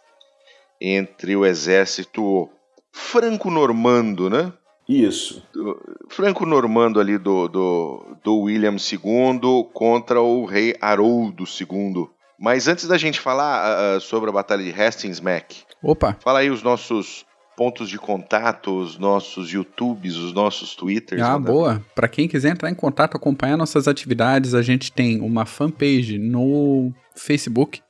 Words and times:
entre 0.80 1.36
o 1.36 1.44
exército 1.44 2.48
franco-normando, 2.90 4.30
né? 4.30 4.50
Isso. 4.88 5.42
franco-normando 6.08 6.98
ali 6.98 7.18
do, 7.18 7.46
do, 7.46 8.16
do 8.24 8.38
William 8.38 8.76
II 8.76 9.68
contra 9.74 10.22
o 10.22 10.46
rei 10.46 10.74
Haroldo 10.80 11.44
II. 11.44 12.08
Mas 12.40 12.68
antes 12.68 12.88
da 12.88 12.96
gente 12.96 13.20
falar 13.20 13.96
ah, 13.96 14.00
sobre 14.00 14.30
a 14.30 14.32
Batalha 14.32 14.64
de 14.64 14.72
Hastings, 14.72 15.20
Mac, 15.20 15.52
Opa, 15.82 16.16
fala 16.20 16.38
aí 16.38 16.50
os 16.50 16.62
nossos 16.62 17.27
pontos 17.58 17.88
de 17.90 17.98
contato, 17.98 18.70
os 18.80 18.96
nossos 18.96 19.50
YouTubes, 19.52 20.14
os 20.14 20.32
nossos 20.32 20.76
Twitters. 20.76 21.20
ah, 21.20 21.32
manda- 21.32 21.50
boa. 21.50 21.84
Pra 21.92 22.06
quem 22.06 22.28
quiser 22.28 22.52
entrar 22.52 22.70
em 22.70 22.74
contato, 22.74 23.16
acompanhar 23.16 23.56
nossas 23.56 23.88
atividades, 23.88 24.54
a 24.54 24.62
gente 24.62 24.92
tem 24.92 25.20
uma 25.20 25.44
fanpage 25.44 26.18
no 26.18 26.92
Facebook 27.16 27.80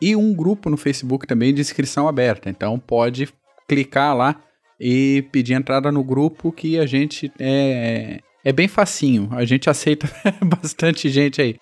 e 0.00 0.16
um 0.16 0.34
grupo 0.34 0.68
no 0.68 0.76
Facebook 0.76 1.24
também 1.24 1.54
de 1.54 1.60
inscrição 1.60 2.08
aberta. 2.08 2.50
Então 2.50 2.80
pode 2.80 3.28
clicar 3.68 4.16
lá 4.16 4.40
e 4.80 5.24
pedir 5.30 5.52
entrada 5.54 5.92
no 5.92 6.02
grupo 6.02 6.50
que 6.50 6.76
a 6.76 6.84
gente 6.84 7.30
é, 7.38 8.18
é 8.44 8.52
bem 8.52 8.66
facinho. 8.66 9.28
A 9.30 9.44
gente 9.44 9.70
aceita 9.70 10.10
bastante 10.44 11.08
gente 11.08 11.40
aí. 11.40 11.54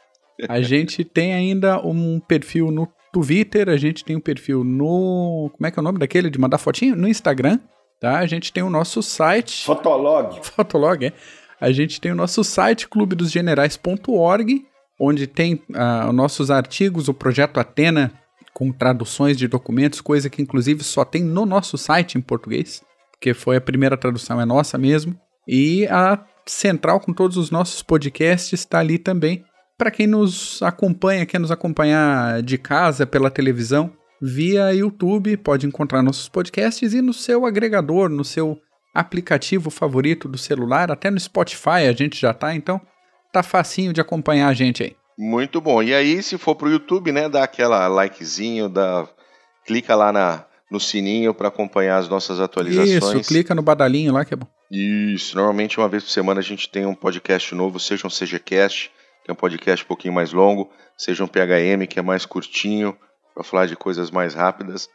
A 0.48 0.62
gente 0.62 1.04
tem 1.04 1.34
ainda 1.34 1.78
um 1.86 2.18
perfil 2.18 2.70
no 2.70 2.88
Twitter, 3.12 3.68
a 3.68 3.76
gente 3.76 4.04
tem 4.04 4.16
um 4.16 4.20
perfil 4.20 4.64
no. 4.64 5.50
Como 5.52 5.66
é 5.66 5.70
que 5.70 5.78
é 5.78 5.80
o 5.80 5.84
nome 5.84 5.98
daquele 5.98 6.30
de 6.30 6.38
mandar 6.38 6.58
fotinho? 6.58 6.96
No 6.96 7.08
Instagram, 7.08 7.58
tá? 8.00 8.18
A 8.18 8.26
gente 8.26 8.52
tem 8.52 8.62
o 8.62 8.70
nosso 8.70 9.02
site. 9.02 9.64
Fotolog. 9.64 10.38
Fotolog, 10.42 11.06
é. 11.06 11.12
A 11.60 11.70
gente 11.72 12.00
tem 12.00 12.10
o 12.10 12.14
nosso 12.14 12.42
site 12.42 12.88
clubedosgenerais.org, 12.88 14.64
onde 14.98 15.26
tem 15.26 15.62
os 16.08 16.14
nossos 16.14 16.50
artigos, 16.50 17.08
o 17.08 17.14
projeto 17.14 17.60
Atena, 17.60 18.12
com 18.54 18.72
traduções 18.72 19.36
de 19.36 19.46
documentos, 19.46 20.00
coisa 20.00 20.30
que 20.30 20.40
inclusive 20.40 20.82
só 20.82 21.04
tem 21.04 21.22
no 21.22 21.44
nosso 21.44 21.76
site 21.76 22.16
em 22.16 22.20
português, 22.20 22.82
porque 23.12 23.34
foi 23.34 23.56
a 23.56 23.60
primeira 23.60 23.96
tradução, 23.96 24.40
é 24.40 24.46
nossa 24.46 24.78
mesmo. 24.78 25.14
E 25.46 25.86
a 25.88 26.24
central 26.46 27.00
com 27.00 27.12
todos 27.12 27.36
os 27.36 27.50
nossos 27.50 27.82
podcasts 27.82 28.58
está 28.58 28.78
ali 28.78 28.98
também. 28.98 29.44
Para 29.80 29.90
quem 29.90 30.06
nos 30.06 30.62
acompanha, 30.62 31.24
quer 31.24 31.40
nos 31.40 31.50
acompanhar 31.50 32.42
de 32.42 32.58
casa, 32.58 33.06
pela 33.06 33.30
televisão, 33.30 33.90
via 34.20 34.74
YouTube, 34.74 35.38
pode 35.38 35.66
encontrar 35.66 36.02
nossos 36.02 36.28
podcasts 36.28 36.92
e 36.92 37.00
no 37.00 37.14
seu 37.14 37.46
agregador, 37.46 38.10
no 38.10 38.22
seu 38.22 38.58
aplicativo 38.94 39.70
favorito 39.70 40.28
do 40.28 40.36
celular, 40.36 40.90
até 40.90 41.10
no 41.10 41.18
Spotify 41.18 41.88
a 41.88 41.92
gente 41.94 42.20
já 42.20 42.34
tá, 42.34 42.54
então 42.54 42.78
tá 43.32 43.42
facinho 43.42 43.90
de 43.90 44.02
acompanhar 44.02 44.48
a 44.48 44.52
gente 44.52 44.82
aí. 44.82 44.94
Muito 45.18 45.62
bom. 45.62 45.82
E 45.82 45.94
aí, 45.94 46.22
se 46.22 46.36
for 46.36 46.54
pro 46.56 46.68
YouTube, 46.68 47.10
né, 47.10 47.26
dá 47.26 47.42
aquela 47.42 47.88
likezinho, 47.88 48.68
dá... 48.68 49.08
clica 49.66 49.96
lá 49.96 50.12
na, 50.12 50.44
no 50.70 50.78
sininho 50.78 51.32
para 51.32 51.48
acompanhar 51.48 51.96
as 51.96 52.06
nossas 52.06 52.38
atualizações. 52.38 53.02
Isso, 53.20 53.28
clica 53.32 53.54
no 53.54 53.62
badalinho 53.62 54.12
lá 54.12 54.26
que 54.26 54.34
é 54.34 54.36
bom. 54.36 54.46
Isso, 54.70 55.34
normalmente 55.36 55.78
uma 55.78 55.88
vez 55.88 56.04
por 56.04 56.10
semana 56.10 56.40
a 56.40 56.44
gente 56.44 56.68
tem 56.68 56.84
um 56.84 56.94
podcast 56.94 57.54
novo, 57.54 57.80
seja 57.80 58.06
um 58.06 58.10
CGCast, 58.10 58.90
que 59.24 59.30
é 59.30 59.32
um 59.32 59.36
podcast 59.36 59.84
um 59.84 59.88
pouquinho 59.88 60.14
mais 60.14 60.32
longo, 60.32 60.70
seja 60.96 61.24
um 61.24 61.28
PHM, 61.28 61.86
que 61.88 61.98
é 61.98 62.02
mais 62.02 62.24
curtinho, 62.26 62.96
para 63.34 63.44
falar 63.44 63.66
de 63.66 63.76
coisas 63.76 64.10
mais 64.10 64.34
rápidas. 64.34 64.88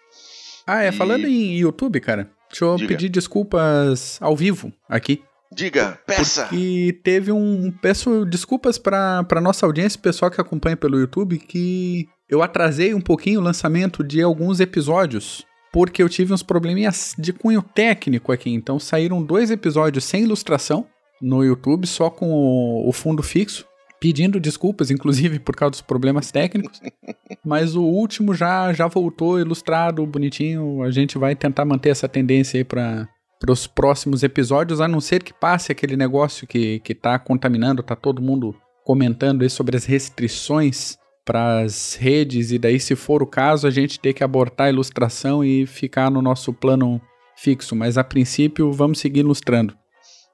Ah, 0.68 0.84
é, 0.84 0.90
E- 0.90 0.92
falando 0.92 1.26
em 1.28 1.58
YouTube, 1.58 2.00
cara, 2.00 2.30
deixa 2.50 2.66
eu 2.66 2.76
Diga. 2.76 2.88
pedir 2.88 3.10
desculpas 3.10 4.18
ao 4.22 4.36
vivo 4.36 4.72
aqui. 4.90 5.22
Diga, 5.54 5.98
peça! 6.06 6.44
Porque 6.48 7.00
teve 7.04 7.32
um. 7.32 7.72
Peço 7.82 8.26
desculpas 8.26 8.78
pra, 8.78 9.24
pra 9.24 9.40
nossa 9.40 9.66
audiência, 9.66 10.00
pessoal 10.00 10.30
que 10.30 10.42
acompanha 10.42 10.76
pelo 10.76 11.00
YouTube, 11.00 11.38
que 11.38 12.08
eu 12.28 12.42
atrasei 12.42 12.94
um 12.94 13.00
pouquinho 13.00 13.40
o 13.40 13.44
lançamento 13.44 14.04
de 14.04 14.22
alguns 14.22 14.60
episódios. 14.60 15.46
Porque 15.72 16.02
eu 16.02 16.10
tive 16.10 16.34
uns 16.34 16.42
probleminhas 16.42 17.14
de 17.18 17.32
cunho 17.32 17.62
técnico 17.62 18.32
aqui. 18.32 18.50
Então 18.50 18.80
saíram 18.80 19.22
dois 19.22 19.52
episódios 19.52 20.04
sem 20.06 20.24
ilustração 20.24 20.88
no 21.22 21.44
YouTube, 21.44 21.86
só 21.86 22.10
com 22.10 22.32
o, 22.32 22.90
o 22.90 22.92
fundo 22.92 23.22
fixo. 23.22 23.66
Pedindo 24.00 24.40
desculpas, 24.40 24.92
inclusive, 24.92 25.40
por 25.40 25.56
causa 25.56 25.72
dos 25.72 25.82
problemas 25.82 26.32
técnicos. 26.32 26.82
Mas 27.44 27.76
o 27.76 27.84
último 27.84 28.34
já, 28.34 28.72
já 28.74 28.88
voltou 28.88 29.40
ilustrado, 29.40 30.06
bonitinho. 30.06 30.84
A 30.84 30.92
gente 30.92 31.18
vai 31.18 31.36
tentar 31.36 31.66
manter 31.66 31.90
essa 31.90 32.08
tendência 32.08 32.58
aí 32.58 32.64
para 32.64 33.08
os 33.48 33.68
próximos 33.68 34.24
episódios, 34.24 34.82
a 34.82 34.88
não 34.88 35.00
ser 35.00 35.24
que 35.24 35.34
passe 35.34 35.72
aquele 35.72 35.96
negócio 35.96 36.48
que, 36.48 36.80
que 36.80 36.94
tá 36.94 37.18
contaminando, 37.18 37.84
tá 37.84 37.96
todo 37.96 38.22
mundo 38.22 38.56
comentando 38.84 39.42
aí 39.42 39.50
sobre 39.50 39.76
as 39.76 39.86
restrições 39.86 40.98
para 41.26 41.62
as 41.62 41.96
redes, 41.96 42.52
e 42.52 42.60
daí, 42.60 42.80
se 42.80 42.96
for 42.96 43.24
o 43.24 43.28
caso, 43.28 43.66
a 43.66 43.72
gente 43.72 44.00
ter 44.00 44.14
que 44.14 44.24
abortar 44.24 44.68
a 44.68 44.70
ilustração 44.70 45.44
e 45.44 45.66
ficar 45.66 46.12
no 46.12 46.22
nosso 46.22 46.54
plano 46.54 47.02
fixo. 47.36 47.76
Mas 47.76 47.98
a 47.98 48.04
princípio, 48.04 48.72
vamos 48.72 49.00
seguir 49.00 49.22
ilustrando. 49.22 49.76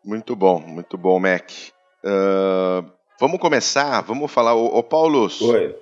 Muito 0.03 0.35
bom, 0.35 0.59
muito 0.59 0.97
bom, 0.97 1.17
Mac. 1.17 1.49
Ah, 2.03 2.83
vamos 3.21 3.39
começar, 3.39 4.01
vamos 4.01 4.29
falar. 4.29 4.53
Ô, 4.55 4.65
ô 4.77 4.83
Paulo, 4.83 5.29
Oi. 5.41 5.75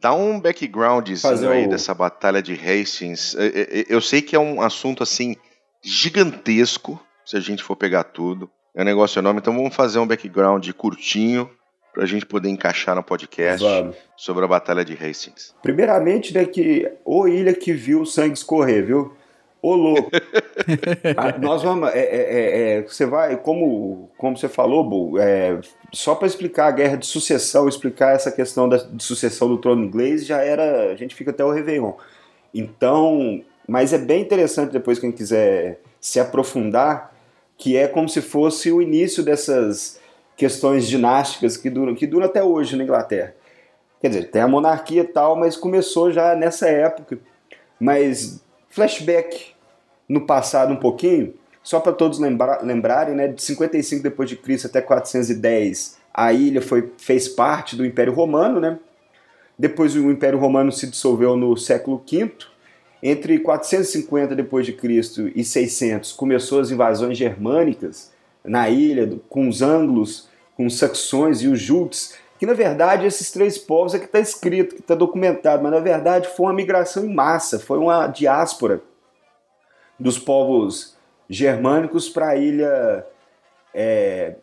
dá 0.00 0.12
um 0.12 0.40
backgroundzinho 0.40 1.50
aí 1.50 1.66
o- 1.66 1.68
dessa 1.68 1.94
batalha 1.94 2.42
de 2.42 2.54
Hastings. 2.54 3.36
É, 3.36 3.46
é, 3.46 3.80
é, 3.80 3.84
Eu 3.88 4.00
sei 4.00 4.20
que 4.22 4.34
é 4.34 4.38
um 4.40 4.60
assunto 4.60 5.02
assim 5.02 5.36
gigantesco, 5.84 7.00
se 7.24 7.36
a 7.36 7.40
gente 7.40 7.62
for 7.62 7.76
pegar 7.76 8.04
tudo. 8.04 8.50
É 8.74 8.82
um 8.82 8.84
negócio 8.84 9.18
enorme, 9.18 9.40
então 9.40 9.54
vamos 9.54 9.74
fazer 9.74 9.98
um 9.98 10.06
background 10.06 10.68
curtinho 10.72 11.48
pra 11.94 12.04
gente 12.04 12.26
poder 12.26 12.50
encaixar 12.50 12.94
no 12.94 13.02
podcast 13.02 13.62
Vamos. 13.64 13.96
sobre 14.16 14.44
a 14.44 14.48
batalha 14.48 14.84
de 14.84 14.92
Hastings. 14.92 15.54
Primeiramente, 15.62 16.34
né, 16.34 16.44
que 16.44 16.86
ô 17.04 17.26
ilha 17.26 17.54
que 17.54 17.72
viu 17.72 18.02
o 18.02 18.06
sangue 18.06 18.34
escorrer, 18.34 18.84
viu? 18.84 19.14
Ô 19.66 19.74
louco. 19.74 20.10
Ah, 21.16 21.38
nós 21.38 21.62
vamos. 21.62 21.90
É, 21.90 21.98
é, 21.98 22.16
é, 22.16 22.78
é, 22.78 22.82
você 22.82 23.06
vai, 23.06 23.36
como, 23.36 24.10
como 24.16 24.36
você 24.36 24.48
falou, 24.48 24.82
Bu, 24.82 25.18
é, 25.18 25.60
só 25.92 26.14
para 26.14 26.26
explicar 26.26 26.66
a 26.66 26.70
guerra 26.70 26.96
de 26.96 27.06
sucessão, 27.06 27.68
explicar 27.68 28.14
essa 28.14 28.32
questão 28.32 28.68
da, 28.68 28.78
de 28.78 29.02
sucessão 29.02 29.48
do 29.48 29.58
trono 29.58 29.84
inglês, 29.84 30.26
já 30.26 30.38
era. 30.40 30.90
A 30.90 30.96
gente 30.96 31.14
fica 31.14 31.30
até 31.30 31.44
o 31.44 31.50
Réveillon. 31.50 31.92
Então. 32.54 33.42
Mas 33.68 33.92
é 33.92 33.98
bem 33.98 34.22
interessante 34.22 34.72
depois, 34.72 34.98
quem 34.98 35.10
quiser 35.10 35.80
se 36.00 36.20
aprofundar, 36.20 37.12
que 37.58 37.76
é 37.76 37.88
como 37.88 38.08
se 38.08 38.22
fosse 38.22 38.70
o 38.70 38.80
início 38.80 39.24
dessas 39.24 40.00
questões 40.36 40.86
dinásticas 40.86 41.56
que 41.56 41.68
duram, 41.68 41.94
que 41.94 42.06
duram 42.06 42.26
até 42.26 42.42
hoje 42.42 42.76
na 42.76 42.84
Inglaterra. 42.84 43.34
Quer 44.00 44.08
dizer, 44.08 44.30
tem 44.30 44.42
a 44.42 44.46
monarquia 44.46 45.02
e 45.02 45.06
tal, 45.06 45.34
mas 45.34 45.56
começou 45.56 46.12
já 46.12 46.36
nessa 46.36 46.68
época. 46.68 47.18
Mas 47.80 48.40
flashback 48.68 49.55
no 50.08 50.26
passado 50.26 50.72
um 50.72 50.76
pouquinho, 50.76 51.34
só 51.62 51.80
para 51.80 51.92
todos 51.92 52.18
lembra 52.18 52.60
lembrarem, 52.62 53.14
né, 53.14 53.28
de 53.28 53.42
55 53.42 54.02
depois 54.02 54.28
de 54.28 54.36
Cristo 54.36 54.68
até 54.68 54.80
410, 54.80 55.98
a 56.14 56.32
ilha 56.32 56.62
foi, 56.62 56.92
fez 56.96 57.28
parte 57.28 57.76
do 57.76 57.84
Império 57.84 58.12
Romano, 58.12 58.60
né? 58.60 58.78
Depois 59.58 59.96
o 59.96 60.10
Império 60.10 60.38
Romano 60.38 60.70
se 60.70 60.86
dissolveu 60.86 61.36
no 61.36 61.56
século 61.56 62.02
V. 62.10 62.30
Entre 63.02 63.38
450 63.38 64.34
depois 64.34 64.64
de 64.64 64.72
Cristo 64.72 65.30
e 65.34 65.44
600 65.44 66.12
começou 66.12 66.60
as 66.60 66.70
invasões 66.70 67.18
germânicas 67.18 68.12
na 68.44 68.70
ilha, 68.70 69.18
com 69.28 69.48
os 69.48 69.60
anglos, 69.60 70.28
com 70.56 70.66
os 70.66 70.78
saxões 70.78 71.42
e 71.42 71.48
os 71.48 71.60
jultes, 71.60 72.14
que 72.38 72.46
na 72.46 72.54
verdade 72.54 73.06
esses 73.06 73.30
três 73.30 73.58
povos 73.58 73.94
é 73.94 73.98
que 73.98 74.06
está 74.06 74.20
escrito, 74.20 74.74
que 74.74 74.80
está 74.80 74.94
documentado, 74.94 75.62
mas 75.62 75.72
na 75.72 75.80
verdade 75.80 76.28
foi 76.28 76.46
uma 76.46 76.52
migração 76.52 77.04
em 77.04 77.12
massa, 77.12 77.58
foi 77.58 77.78
uma 77.78 78.06
diáspora 78.06 78.80
dos 79.98 80.18
povos 80.18 80.96
germânicos 81.28 82.08
para 82.08 82.30
a 82.30 82.36
ilha 82.36 83.06
é, 83.74 84.36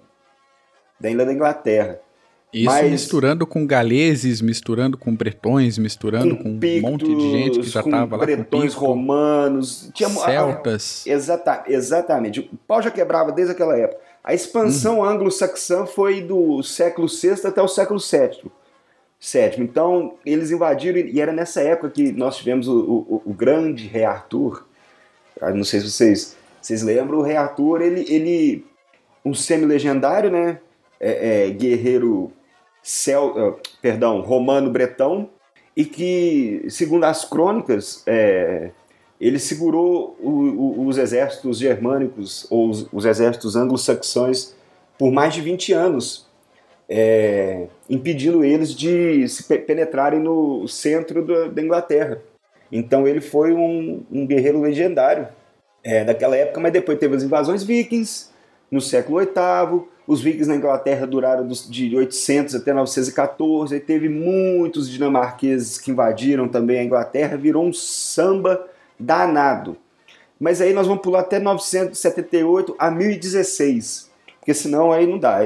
da 1.00 1.09
ilha 1.09 1.25
da 1.25 1.33
Inglaterra. 1.33 2.00
Isso 2.53 2.65
Mas, 2.65 2.91
misturando 2.91 3.47
com 3.47 3.65
galeses, 3.65 4.39
misturando 4.39 4.95
com 4.95 5.15
bretões, 5.15 5.79
misturando 5.79 6.38
com, 6.38 6.44
com 6.44 6.59
pictos, 6.59 6.83
um 6.83 6.91
monte 6.91 7.15
de 7.15 7.31
gente 7.31 7.59
que 7.61 7.67
já 7.67 7.79
estava 7.79 8.15
lá. 8.15 8.23
Bretões 8.23 8.75
romanos, 8.75 9.89
tinha, 9.91 10.07
celtas. 10.07 11.03
A, 11.07 11.09
a, 11.09 11.13
exata, 11.13 11.63
exatamente. 11.67 12.41
O 12.41 12.57
pau 12.67 12.79
já 12.79 12.91
quebrava 12.91 13.31
desde 13.31 13.53
aquela 13.53 13.75
época. 13.75 14.00
A 14.23 14.35
expansão 14.35 15.00
hum. 15.00 15.03
anglo-saxã 15.03 15.88
foi 15.88 16.21
do 16.21 16.61
século 16.61 17.07
VI 17.07 17.47
até 17.47 17.59
o 17.59 17.67
século 17.67 18.00
VII. 18.00 18.51
Sétimo. 19.19 19.63
Então, 19.63 20.13
eles 20.23 20.51
invadiram, 20.51 21.00
e 21.00 21.19
era 21.19 21.31
nessa 21.31 21.61
época 21.61 21.89
que 21.89 22.11
nós 22.11 22.38
tivemos 22.38 22.67
o, 22.67 22.77
o, 22.77 23.21
o 23.25 23.33
grande 23.33 23.88
rei 23.88 24.03
Arthur. 24.03 24.67
Ah, 25.44 25.51
não 25.51 25.63
sei 25.63 25.81
se 25.81 25.92
vocês, 25.92 26.38
vocês 26.62 26.81
lembram, 26.81 27.19
o 27.19 27.22
rei 27.22 27.36
Arthur, 27.36 27.81
ele, 27.81 28.06
ele 28.07 28.66
um 29.25 29.34
semi-legendário, 29.34 30.30
né? 30.30 30.60
É, 31.00 31.48
é, 31.48 31.50
guerreiro 31.50 32.31
cel, 32.81 33.28
uh, 33.36 33.60
perdão, 33.81 34.22
romano-bretão, 34.22 35.30
e 35.75 35.86
que, 35.86 36.66
segundo 36.69 37.04
as 37.06 37.25
crônicas, 37.25 38.04
é, 38.06 38.72
ele 39.19 39.40
segurou 39.40 40.16
o, 40.19 40.30
o, 40.30 40.88
os 40.88 40.98
exércitos 40.98 41.57
germânicos 41.57 42.46
ou 42.50 42.69
os, 42.69 42.88
os 42.92 43.06
exércitos 43.06 43.56
anglo-saxões 43.56 44.56
por 44.98 45.12
mais 45.12 45.34
de 45.34 45.42
20 45.42 45.74
anos, 45.74 46.28
é, 46.88 47.68
impedindo 47.89 48.44
eles 48.44 48.75
de 48.75 49.28
se 49.28 49.44
penetrarem 49.44 50.19
no 50.19 50.68
centro 50.68 51.25
da 51.51 51.62
Inglaterra. 51.62 52.22
Então 52.75 53.08
ele 53.08 53.22
foi 53.22 53.54
um, 53.54 54.04
um 54.12 54.25
guerreiro 54.25 54.60
legendário 54.60 55.28
é, 55.84 56.04
daquela 56.04 56.36
época, 56.36 56.60
mas 56.60 56.74
depois 56.74 56.98
teve 56.98 57.16
as 57.16 57.22
invasões 57.22 57.64
vikings 57.64 58.31
no 58.72 58.81
século 58.81 59.20
VIII, 59.20 59.84
os 60.08 60.22
vikings 60.22 60.50
na 60.50 60.56
Inglaterra 60.56 61.06
duraram 61.06 61.48
de 61.48 61.96
800 61.96 62.56
até 62.56 62.74
914, 62.74 63.75
e 63.75 63.80
teve 63.80 64.10
muitos 64.10 64.90
dinamarqueses 64.90 65.78
que 65.78 65.92
invadiram 65.92 66.48
também 66.48 66.80
a 66.80 66.84
Inglaterra, 66.84 67.38
virou 67.38 67.64
um 67.64 67.72
samba 67.72 68.66
danado. 69.00 69.78
Mas 70.40 70.60
aí 70.60 70.74
nós 70.74 70.88
vamos 70.88 71.04
pular 71.04 71.20
até 71.20 71.38
978 71.38 72.75
a 72.80 72.90
1016, 72.90 74.10
porque 74.40 74.56
senão 74.56 74.92
aí 74.92 75.06
não 75.06 75.20
dá, 75.20 75.42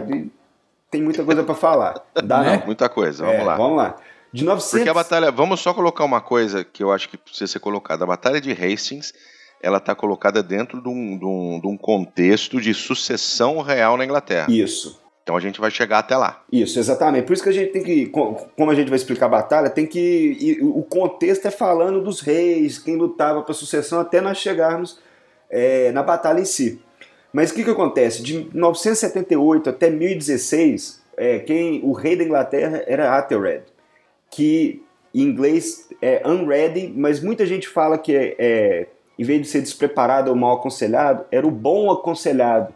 tem 0.89 1.01
muita 1.03 1.25
coisa 1.25 1.43
para 1.43 1.55
falar. 1.55 2.01
Dá 2.23 2.41
né? 2.41 2.63
Muita 2.65 2.87
coisa, 2.87 3.25
vamos 3.25 3.41
é, 3.41 3.43
lá. 3.43 3.57
Vamos 3.57 3.77
lá. 3.77 3.97
De 4.31 4.43
900... 4.43 4.71
Porque 4.71 4.89
a 4.89 4.93
batalha, 4.93 5.31
vamos 5.31 5.59
só 5.59 5.73
colocar 5.73 6.03
uma 6.03 6.21
coisa 6.21 6.63
que 6.63 6.83
eu 6.83 6.91
acho 6.91 7.09
que 7.09 7.17
precisa 7.17 7.47
ser 7.47 7.59
colocada. 7.59 8.03
A 8.03 8.07
batalha 8.07 8.41
de 8.41 8.51
Hastings 8.51 9.13
ela 9.61 9.77
está 9.77 9.95
colocada 9.95 10.43
dentro 10.43 10.81
de 10.81 10.89
um, 10.89 11.17
de, 11.17 11.25
um, 11.25 11.59
de 11.59 11.67
um 11.67 11.77
contexto 11.77 12.61
de 12.61 12.73
sucessão 12.73 13.61
real 13.61 13.97
na 13.97 14.05
Inglaterra. 14.05 14.47
Isso. 14.49 15.01
Então 15.23 15.35
a 15.35 15.41
gente 15.41 15.59
vai 15.59 15.69
chegar 15.69 15.99
até 15.99 16.15
lá. 16.15 16.41
Isso, 16.49 16.79
exatamente. 16.79 17.25
Por 17.25 17.33
isso 17.33 17.43
que 17.43 17.49
a 17.49 17.53
gente 17.53 17.73
tem 17.73 17.83
que, 17.83 18.05
como 18.05 18.71
a 18.71 18.75
gente 18.75 18.87
vai 18.87 18.95
explicar 18.95 19.25
a 19.25 19.29
batalha, 19.29 19.69
tem 19.69 19.85
que. 19.85 20.57
O 20.61 20.83
contexto 20.83 21.45
é 21.45 21.51
falando 21.51 22.01
dos 22.01 22.21
reis, 22.21 22.79
quem 22.79 22.95
lutava 22.95 23.41
para 23.41 23.51
a 23.51 23.55
sucessão, 23.55 23.99
até 23.99 24.21
nós 24.21 24.37
chegarmos 24.37 24.99
é, 25.49 25.91
na 25.91 26.01
batalha 26.01 26.39
em 26.39 26.45
si. 26.45 26.79
Mas 27.33 27.51
o 27.51 27.55
que, 27.55 27.65
que 27.65 27.69
acontece? 27.69 28.23
De 28.23 28.47
978 28.53 29.69
até 29.69 29.89
1016, 29.89 31.03
é, 31.17 31.39
quem, 31.39 31.81
o 31.83 31.91
rei 31.91 32.15
da 32.15 32.23
Inglaterra 32.23 32.83
era 32.87 33.17
Athelred, 33.17 33.63
que 34.29 34.83
em 35.13 35.21
inglês 35.21 35.89
é 36.01 36.21
unready, 36.27 36.93
mas 36.95 37.21
muita 37.21 37.45
gente 37.45 37.67
fala 37.67 37.97
que 37.97 38.15
é, 38.15 38.35
é 38.37 38.87
em 39.17 39.23
vez 39.23 39.41
de 39.41 39.47
ser 39.47 39.61
despreparado 39.61 40.29
ou 40.29 40.35
mal 40.35 40.57
aconselhado, 40.57 41.25
era 41.31 41.45
o 41.45 41.51
bom 41.51 41.91
aconselhado. 41.91 42.73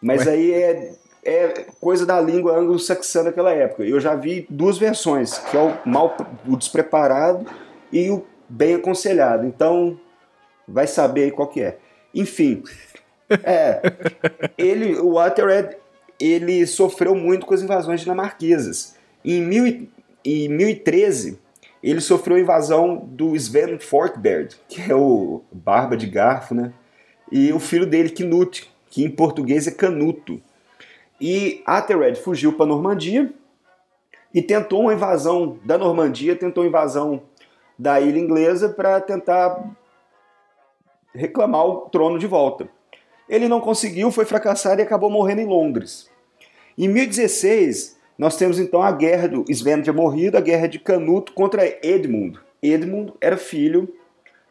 Mas 0.00 0.26
Ué? 0.26 0.32
aí 0.32 0.52
é, 0.52 0.94
é 1.24 1.66
coisa 1.80 2.06
da 2.06 2.20
língua 2.20 2.56
anglo-saxã 2.56 3.24
daquela 3.24 3.52
época. 3.52 3.84
Eu 3.84 4.00
já 4.00 4.14
vi 4.14 4.46
duas 4.48 4.78
versões, 4.78 5.38
que 5.38 5.56
é 5.56 5.60
o 5.60 5.76
mal 5.88 6.16
o 6.46 6.56
despreparado 6.56 7.46
e 7.92 8.10
o 8.10 8.24
bem 8.48 8.76
aconselhado. 8.76 9.46
Então, 9.46 9.98
vai 10.66 10.86
saber 10.86 11.24
aí 11.24 11.30
qual 11.30 11.48
que 11.48 11.60
é. 11.60 11.78
Enfim, 12.14 12.62
é, 13.42 13.80
ele, 14.56 14.98
o 14.98 15.18
Athelred, 15.18 15.76
ele 16.18 16.66
sofreu 16.66 17.14
muito 17.14 17.44
com 17.44 17.54
as 17.54 17.62
invasões 17.62 18.00
dinamarquesas. 18.00 18.94
Em, 19.24 19.40
mil, 19.40 19.88
em 20.24 20.48
1013, 20.48 21.38
ele 21.82 22.00
sofreu 22.00 22.36
a 22.36 22.40
invasão 22.40 22.96
do 22.96 23.36
Sven 23.36 23.78
Forkbeard, 23.78 24.56
que 24.68 24.90
é 24.90 24.94
o 24.94 25.42
barba 25.52 25.96
de 25.96 26.06
garfo, 26.06 26.54
né? 26.54 26.72
E 27.30 27.52
o 27.52 27.60
filho 27.60 27.86
dele, 27.86 28.08
Knut, 28.08 28.70
que 28.88 29.04
em 29.04 29.10
português 29.10 29.66
é 29.66 29.70
Canuto. 29.70 30.40
E 31.20 31.62
Athelred 31.66 32.18
fugiu 32.18 32.52
para 32.52 32.64
a 32.64 32.68
Normandia 32.68 33.32
e 34.32 34.40
tentou 34.40 34.82
uma 34.82 34.94
invasão 34.94 35.58
da 35.64 35.76
Normandia, 35.76 36.34
tentou 36.34 36.64
uma 36.64 36.68
invasão 36.68 37.22
da 37.78 38.00
ilha 38.00 38.18
inglesa 38.18 38.68
para 38.68 39.00
tentar 39.00 39.62
reclamar 41.14 41.66
o 41.66 41.88
trono 41.88 42.18
de 42.18 42.26
volta. 42.26 42.68
Ele 43.28 43.48
não 43.48 43.60
conseguiu, 43.60 44.10
foi 44.10 44.24
fracassado 44.24 44.80
e 44.80 44.84
acabou 44.84 45.10
morrendo 45.10 45.40
em 45.40 45.46
Londres. 45.46 46.10
Em 46.76 46.88
1016, 46.88 47.93
nós 48.18 48.36
temos 48.36 48.58
então 48.58 48.82
a 48.82 48.92
guerra 48.92 49.28
do 49.28 49.44
Sven 49.48 49.82
tinha 49.82 49.92
morrido, 49.92 50.36
a 50.36 50.40
guerra 50.40 50.66
de 50.66 50.78
Canuto 50.78 51.32
contra 51.32 51.66
Edmund. 51.86 52.38
Edmund 52.62 53.12
era 53.20 53.36
filho 53.36 53.92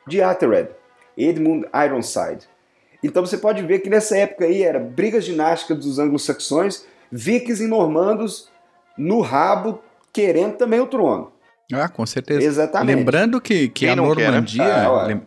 de 0.07 0.21
Athelred, 0.21 0.69
Edmund 1.17 1.65
Ironside. 1.73 2.47
Então 3.01 3.25
você 3.25 3.37
pode 3.37 3.61
ver 3.63 3.79
que 3.79 3.89
nessa 3.89 4.17
época 4.17 4.45
aí 4.45 4.63
era 4.63 4.79
brigas 4.79 5.25
ginásticas 5.25 5.77
dos 5.77 5.99
anglo-saxões, 5.99 6.85
vikings 7.11 7.63
e 7.63 7.67
normandos 7.67 8.49
no 8.97 9.21
rabo 9.21 9.81
querendo 10.11 10.55
também 10.57 10.79
o 10.79 10.87
trono. 10.87 11.31
Ah, 11.71 11.89
com 11.89 12.05
certeza. 12.05 12.43
Exatamente. 12.45 12.97
Lembrando 12.97 13.41
que, 13.41 13.67
que 13.69 13.87
a 13.87 13.95
Normandia, 13.95 14.63
né? 14.63 14.85
ah, 14.85 15.21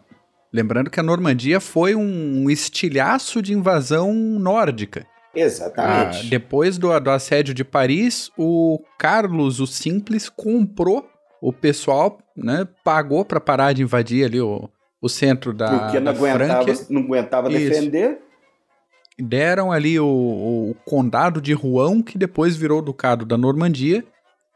lembrando 0.52 0.90
que 0.90 1.00
a 1.00 1.02
Normandia 1.02 1.58
foi 1.58 1.94
um 1.94 2.48
estilhaço 2.48 3.42
de 3.42 3.52
invasão 3.52 4.12
nórdica. 4.12 5.06
Exatamente. 5.36 6.26
Ah, 6.26 6.30
depois 6.30 6.78
do, 6.78 6.98
do 6.98 7.10
assédio 7.10 7.52
de 7.52 7.62
Paris, 7.62 8.30
o 8.36 8.80
Carlos, 8.98 9.60
o 9.60 9.66
Simples, 9.66 10.28
comprou 10.28 11.06
o 11.40 11.52
pessoal, 11.52 12.18
né? 12.36 12.66
Pagou 12.82 13.24
para 13.24 13.38
parar 13.38 13.74
de 13.74 13.82
invadir 13.82 14.24
ali 14.24 14.40
o, 14.40 14.68
o 15.00 15.08
centro 15.08 15.52
da 15.52 15.78
Porque 15.78 16.00
não 16.00 16.12
da 16.12 16.18
aguentava, 16.18 16.72
não 16.88 17.02
aguentava 17.02 17.48
defender. 17.50 18.18
Deram 19.18 19.72
ali 19.72 19.98
o, 19.98 20.06
o, 20.06 20.76
condado 20.84 21.40
de 21.40 21.52
Rouen, 21.52 22.02
que 22.02 22.18
depois 22.18 22.56
virou 22.56 22.82
ducado 22.82 23.24
da 23.24 23.36
Normandia. 23.36 24.04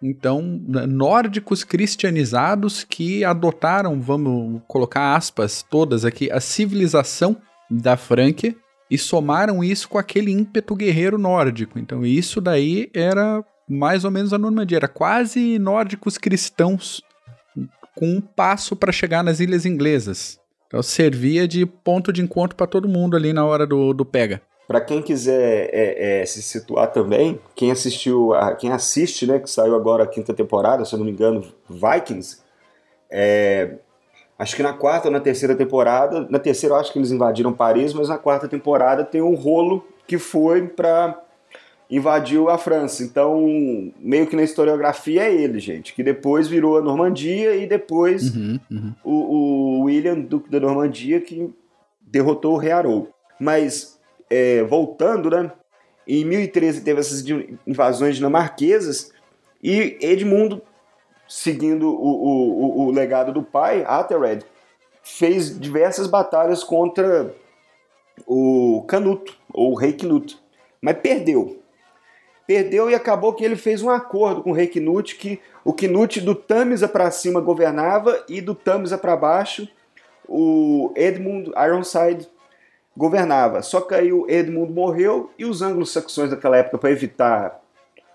Então, 0.03 0.41
nórdicos 0.43 1.63
cristianizados 1.63 2.85
que 2.85 3.23
adotaram, 3.23 4.01
vamos 4.01 4.63
colocar 4.67 5.15
aspas 5.15 5.63
todas 5.63 6.07
aqui, 6.07 6.31
a 6.31 6.41
civilização 6.41 7.37
da 7.71 7.99
Franquia 7.99 8.55
e 8.91 8.99
somaram 8.99 9.63
isso 9.63 9.89
com 9.89 9.99
aquele 9.99 10.33
ímpeto 10.33 10.75
guerreiro 10.75 11.17
nórdico. 11.17 11.79
Então 11.79 12.05
isso 12.05 12.41
daí 12.41 12.91
era 12.93 13.45
mais 13.69 14.05
ou 14.05 14.11
menos 14.11 14.33
a 14.33 14.39
Normandia, 14.39 14.79
era 14.79 14.89
quase 14.89 15.59
nórdicos 15.59 16.19
cristãos 16.19 17.01
com 17.95 18.07
um 18.07 18.21
passo 18.21 18.75
para 18.75 18.91
chegar 18.91 19.23
nas 19.23 19.39
ilhas 19.39 19.65
inglesas. 19.65 20.41
Então 20.67 20.83
servia 20.83 21.47
de 21.47 21.65
ponto 21.65 22.13
de 22.13 22.23
encontro 22.23 22.57
para 22.57 22.67
todo 22.67 22.89
mundo 22.89 23.17
ali 23.17 23.33
na 23.33 23.45
hora 23.45 23.67
do, 23.67 23.93
do 23.93 24.05
pega. 24.05 24.43
Para 24.67 24.81
quem 24.81 25.03
quiser 25.03 25.69
é, 25.73 26.23
é, 26.23 26.27
se 26.27 26.41
situar 26.43 26.93
também, 26.93 27.41
quem 27.57 27.73
assistiu, 27.73 28.33
a, 28.35 28.55
quem 28.55 28.71
assiste, 28.71 29.27
né, 29.27 29.41
que 29.41 29.51
saiu 29.51 29.75
agora 29.75 30.05
a 30.05 30.07
quinta 30.07 30.33
temporada, 30.33 30.85
se 30.85 30.95
eu 30.95 30.99
não 30.99 31.07
me 31.07 31.11
engano, 31.11 31.45
Vikings, 31.69 32.39
é, 33.11 33.75
Acho 34.41 34.57
que 34.57 34.63
na 34.63 34.73
quarta 34.73 35.09
ou 35.09 35.13
na 35.13 35.21
terceira 35.21 35.55
temporada, 35.55 36.27
na 36.31 36.39
terceira 36.39 36.75
eu 36.75 36.81
acho 36.81 36.91
que 36.91 36.99
eles 36.99 37.11
invadiram 37.11 37.53
Paris, 37.53 37.93
mas 37.93 38.09
na 38.09 38.17
quarta 38.17 38.49
temporada 38.49 39.05
tem 39.05 39.21
um 39.21 39.35
rolo 39.35 39.87
que 40.07 40.17
foi 40.17 40.67
para 40.67 41.23
invadiu 41.91 42.49
a 42.49 42.57
França. 42.57 43.03
Então, 43.03 43.47
meio 43.99 44.27
que 44.27 44.35
na 44.35 44.43
historiografia 44.43 45.25
é 45.25 45.35
ele, 45.35 45.61
gente, 45.61 45.93
que 45.93 46.03
depois 46.03 46.49
virou 46.49 46.79
a 46.79 46.81
Normandia 46.81 47.55
e 47.55 47.67
depois 47.67 48.35
uhum, 48.35 48.59
uhum. 48.71 48.95
O, 49.05 49.11
o, 49.13 49.83
William, 49.83 50.19
Duque 50.19 50.49
da 50.49 50.59
Normandia, 50.59 51.21
que 51.21 51.53
derrotou 52.01 52.55
o 52.55 52.57
rei 52.57 52.73
Harold. 52.73 53.09
Mas, 53.39 54.01
é, 54.31 54.63
voltando, 54.63 55.29
né, 55.29 55.53
em 56.09 56.25
1013 56.25 56.81
teve 56.81 57.01
essas 57.01 57.23
invasões 57.67 58.17
dinamarquesas 58.17 59.13
e 59.63 59.99
Edmundo 60.01 60.63
seguindo 61.31 61.89
o, 61.89 61.95
o, 61.95 62.87
o 62.87 62.91
legado 62.91 63.33
do 63.33 63.41
pai, 63.41 63.85
Athelred, 63.87 64.45
fez 65.01 65.59
diversas 65.59 66.09
batalhas 66.09 66.65
contra 66.65 67.33
o 68.27 68.85
Canuto, 68.89 69.39
ou 69.53 69.71
o 69.73 69.75
rei 69.77 69.93
Knut, 69.93 70.37
mas 70.83 70.99
perdeu. 70.99 71.63
Perdeu 72.49 72.91
e 72.91 72.97
acabou 72.97 73.33
que 73.33 73.45
ele 73.45 73.55
fez 73.55 73.81
um 73.81 73.91
acordo 73.91 74.43
com 74.43 74.51
o 74.51 74.55
rei 74.55 74.67
Knut 74.67 75.15
que 75.15 75.41
o 75.65 75.73
Knut 75.73 76.21
do 76.21 76.35
Tamisa 76.35 76.89
para 76.89 77.11
cima 77.13 77.41
governava 77.41 78.25
e 78.29 78.41
do 78.41 78.55
Tamisa 78.55 78.99
para 78.99 79.15
baixo 79.15 79.69
o 80.29 80.93
Edmund 80.97 81.53
Ironside 81.57 82.29
governava. 82.97 83.63
Só 83.63 83.81
que 83.81 83.95
aí 83.95 84.13
o 84.13 84.29
Edmund 84.29 84.73
morreu 84.73 85.31
e 85.39 85.45
os 85.45 85.63
anglo-saxões 85.63 86.31
daquela 86.31 86.57
época, 86.57 86.79
para 86.79 86.91
evitar 86.91 87.61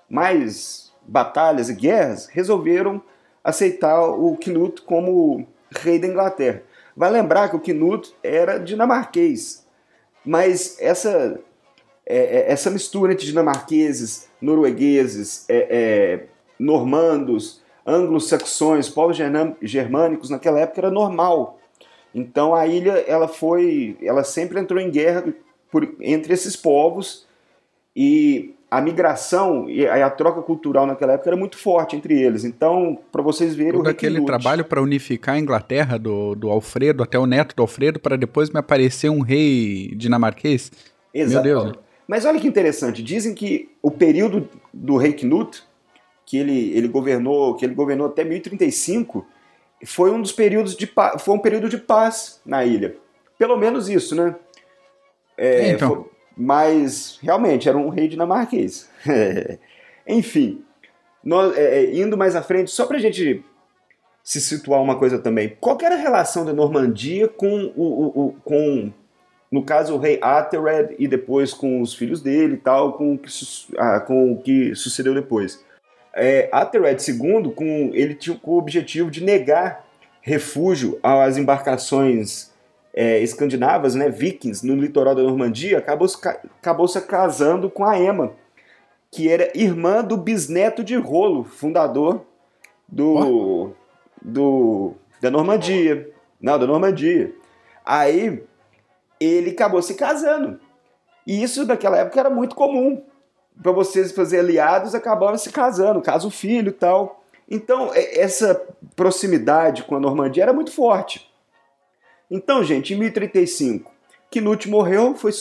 mais 0.09 0.84
batalhas 1.07 1.69
e 1.69 1.73
guerras, 1.73 2.27
resolveram 2.27 3.01
aceitar 3.43 4.01
o 4.09 4.35
Knut 4.37 4.81
como 4.81 5.47
rei 5.71 5.99
da 5.99 6.07
Inglaterra. 6.07 6.63
Vai 6.95 7.11
lembrar 7.11 7.49
que 7.49 7.55
o 7.55 7.59
Knut 7.59 8.15
era 8.23 8.57
dinamarquês, 8.57 9.65
mas 10.25 10.77
essa, 10.79 11.39
é, 12.05 12.17
é, 12.17 12.51
essa 12.51 12.71
mistura 12.71 13.13
entre 13.13 13.25
dinamarqueses, 13.25 14.27
noruegueses, 14.41 15.45
é, 15.49 15.67
é, 15.69 16.25
normandos, 16.57 17.61
anglo-saxões, 17.85 18.89
povos 18.89 19.17
germânicos 19.61 20.29
naquela 20.29 20.59
época 20.59 20.81
era 20.81 20.89
normal. 20.89 21.59
Então 22.13 22.55
a 22.55 22.65
ilha 22.65 23.03
ela 23.07 23.27
foi, 23.27 23.97
ela 24.01 24.23
sempre 24.23 24.59
entrou 24.59 24.79
em 24.79 24.89
guerra 24.89 25.25
por, 25.69 25.95
entre 25.99 26.33
esses 26.33 26.55
povos 26.55 27.27
e 27.95 28.54
a 28.69 28.81
migração 28.81 29.69
e 29.69 29.87
a, 29.87 30.09
troca 30.09 30.41
cultural 30.41 30.85
naquela 30.85 31.13
época 31.13 31.29
era 31.29 31.37
muito 31.37 31.57
forte 31.57 31.95
entre 31.95 32.19
eles. 32.19 32.43
Então, 32.43 32.99
para 33.11 33.21
vocês 33.21 33.55
verem 33.55 33.73
Todo 33.73 33.85
o 33.85 33.89
aquele 33.89 34.23
trabalho 34.25 34.65
para 34.65 34.81
unificar 34.81 35.35
a 35.35 35.39
Inglaterra 35.39 35.97
do, 35.97 36.35
do 36.35 36.49
Alfredo 36.49 37.03
até 37.03 37.17
o 37.17 37.25
neto 37.25 37.55
do 37.55 37.61
Alfredo 37.61 37.99
para 37.99 38.17
depois 38.17 38.49
me 38.49 38.59
aparecer 38.59 39.09
um 39.09 39.21
rei 39.21 39.93
dinamarquês. 39.95 40.71
Exato. 41.13 41.45
Meu 41.45 41.63
Deus. 41.63 41.77
Mas 42.07 42.25
olha 42.25 42.39
que 42.39 42.47
interessante, 42.47 43.01
dizem 43.01 43.33
que 43.33 43.69
o 43.81 43.89
período 43.89 44.47
do 44.73 44.97
rei 44.97 45.13
Knut, 45.13 45.63
que 46.25 46.37
ele, 46.37 46.71
ele 46.75 46.87
governou, 46.87 47.55
que 47.55 47.65
ele 47.65 47.73
governou 47.73 48.07
até 48.07 48.23
1035, 48.23 49.25
foi 49.85 50.11
um 50.11 50.21
dos 50.21 50.31
períodos 50.31 50.75
de 50.75 50.91
foi 51.19 51.33
um 51.33 51.39
período 51.39 51.69
de 51.69 51.77
paz 51.77 52.41
na 52.45 52.63
ilha. 52.63 52.95
Pelo 53.37 53.57
menos 53.57 53.89
isso, 53.89 54.15
né? 54.15 54.35
É, 55.37 55.71
então. 55.71 55.95
Foi, 55.95 56.14
mas 56.35 57.17
realmente 57.21 57.69
era 57.69 57.77
um 57.77 57.89
rei 57.89 58.07
dinamarquês. 58.07 58.89
Enfim, 60.07 60.63
nós, 61.23 61.55
é, 61.57 61.83
é, 61.83 61.95
indo 61.95 62.17
mais 62.17 62.35
à 62.35 62.41
frente, 62.41 62.71
só 62.71 62.85
para 62.85 62.97
a 62.97 62.99
gente 62.99 63.43
se 64.23 64.41
situar 64.41 64.81
uma 64.81 64.97
coisa 64.97 65.19
também, 65.19 65.55
qual 65.59 65.77
era 65.81 65.95
a 65.95 65.99
relação 65.99 66.43
da 66.45 66.53
Normandia 66.53 67.27
com 67.27 67.71
o, 67.75 67.83
o, 67.83 68.25
o, 68.25 68.33
com 68.43 68.91
no 69.51 69.63
caso 69.63 69.95
o 69.95 69.97
rei 69.97 70.19
Athelred 70.21 70.95
e 70.97 71.07
depois 71.07 71.53
com 71.53 71.79
os 71.79 71.93
filhos 71.93 72.21
dele 72.21 72.55
e 72.55 72.57
tal, 72.57 72.93
com 72.93 73.13
o 73.13 73.17
que, 73.17 73.29
ah, 73.77 73.99
com 73.99 74.33
o 74.33 74.41
que 74.41 74.75
sucedeu 74.75 75.13
depois. 75.13 75.63
É, 76.13 76.49
Athelred 76.51 77.01
II, 77.09 77.51
com, 77.53 77.91
ele 77.93 78.15
tinha 78.15 78.39
o 78.41 78.57
objetivo 78.57 79.11
de 79.11 79.23
negar 79.23 79.85
refúgio 80.21 80.99
às 81.03 81.37
embarcações 81.37 82.51
é, 82.95 83.19
escandinavas, 83.19 83.93
né, 83.93 84.09
vikings, 84.09 84.65
no 84.65 84.73
litoral 84.73 85.13
da 85.13 85.21
Normandia, 85.21 85.77
acabou, 85.79 86.07
acabou 86.61 86.87
se 86.87 87.01
casando 87.01 87.69
com 87.69 87.83
a 87.83 87.99
Emma, 87.99 88.31
que 89.11 89.29
era 89.29 89.51
irmã 89.53 90.01
do 90.01 90.15
bisneto 90.15 90.81
de 90.81 90.95
Rolo, 90.95 91.43
fundador 91.43 92.25
do, 92.87 93.71
do 94.21 94.93
da 95.21 95.29
Normandia. 95.29 96.09
Não, 96.39 96.57
da 96.57 96.65
Normandia. 96.65 97.33
Aí 97.85 98.43
ele 99.19 99.51
acabou 99.51 99.81
se 99.81 99.95
casando. 99.95 100.59
E 101.27 101.41
isso 101.41 101.65
naquela 101.65 101.97
época 101.97 102.19
era 102.19 102.29
muito 102.29 102.55
comum. 102.55 103.03
Para 103.61 103.71
vocês 103.71 104.11
fazer 104.11 104.39
aliados, 104.39 104.93
acabavam 104.93 105.37
se 105.37 105.49
casando, 105.49 106.01
caso 106.01 106.29
filho 106.29 106.69
e 106.69 106.73
tal. 106.73 107.23
Então, 107.49 107.91
essa 107.93 108.61
proximidade 108.95 109.83
com 109.83 109.95
a 109.95 109.99
Normandia 109.99 110.43
era 110.43 110.53
muito 110.53 110.71
forte. 110.71 111.29
Então, 112.29 112.63
gente, 112.63 112.93
em 112.93 112.97
1035, 112.97 113.91
Knut 114.31 114.69
morreu, 114.69 115.15
foi 115.15 115.31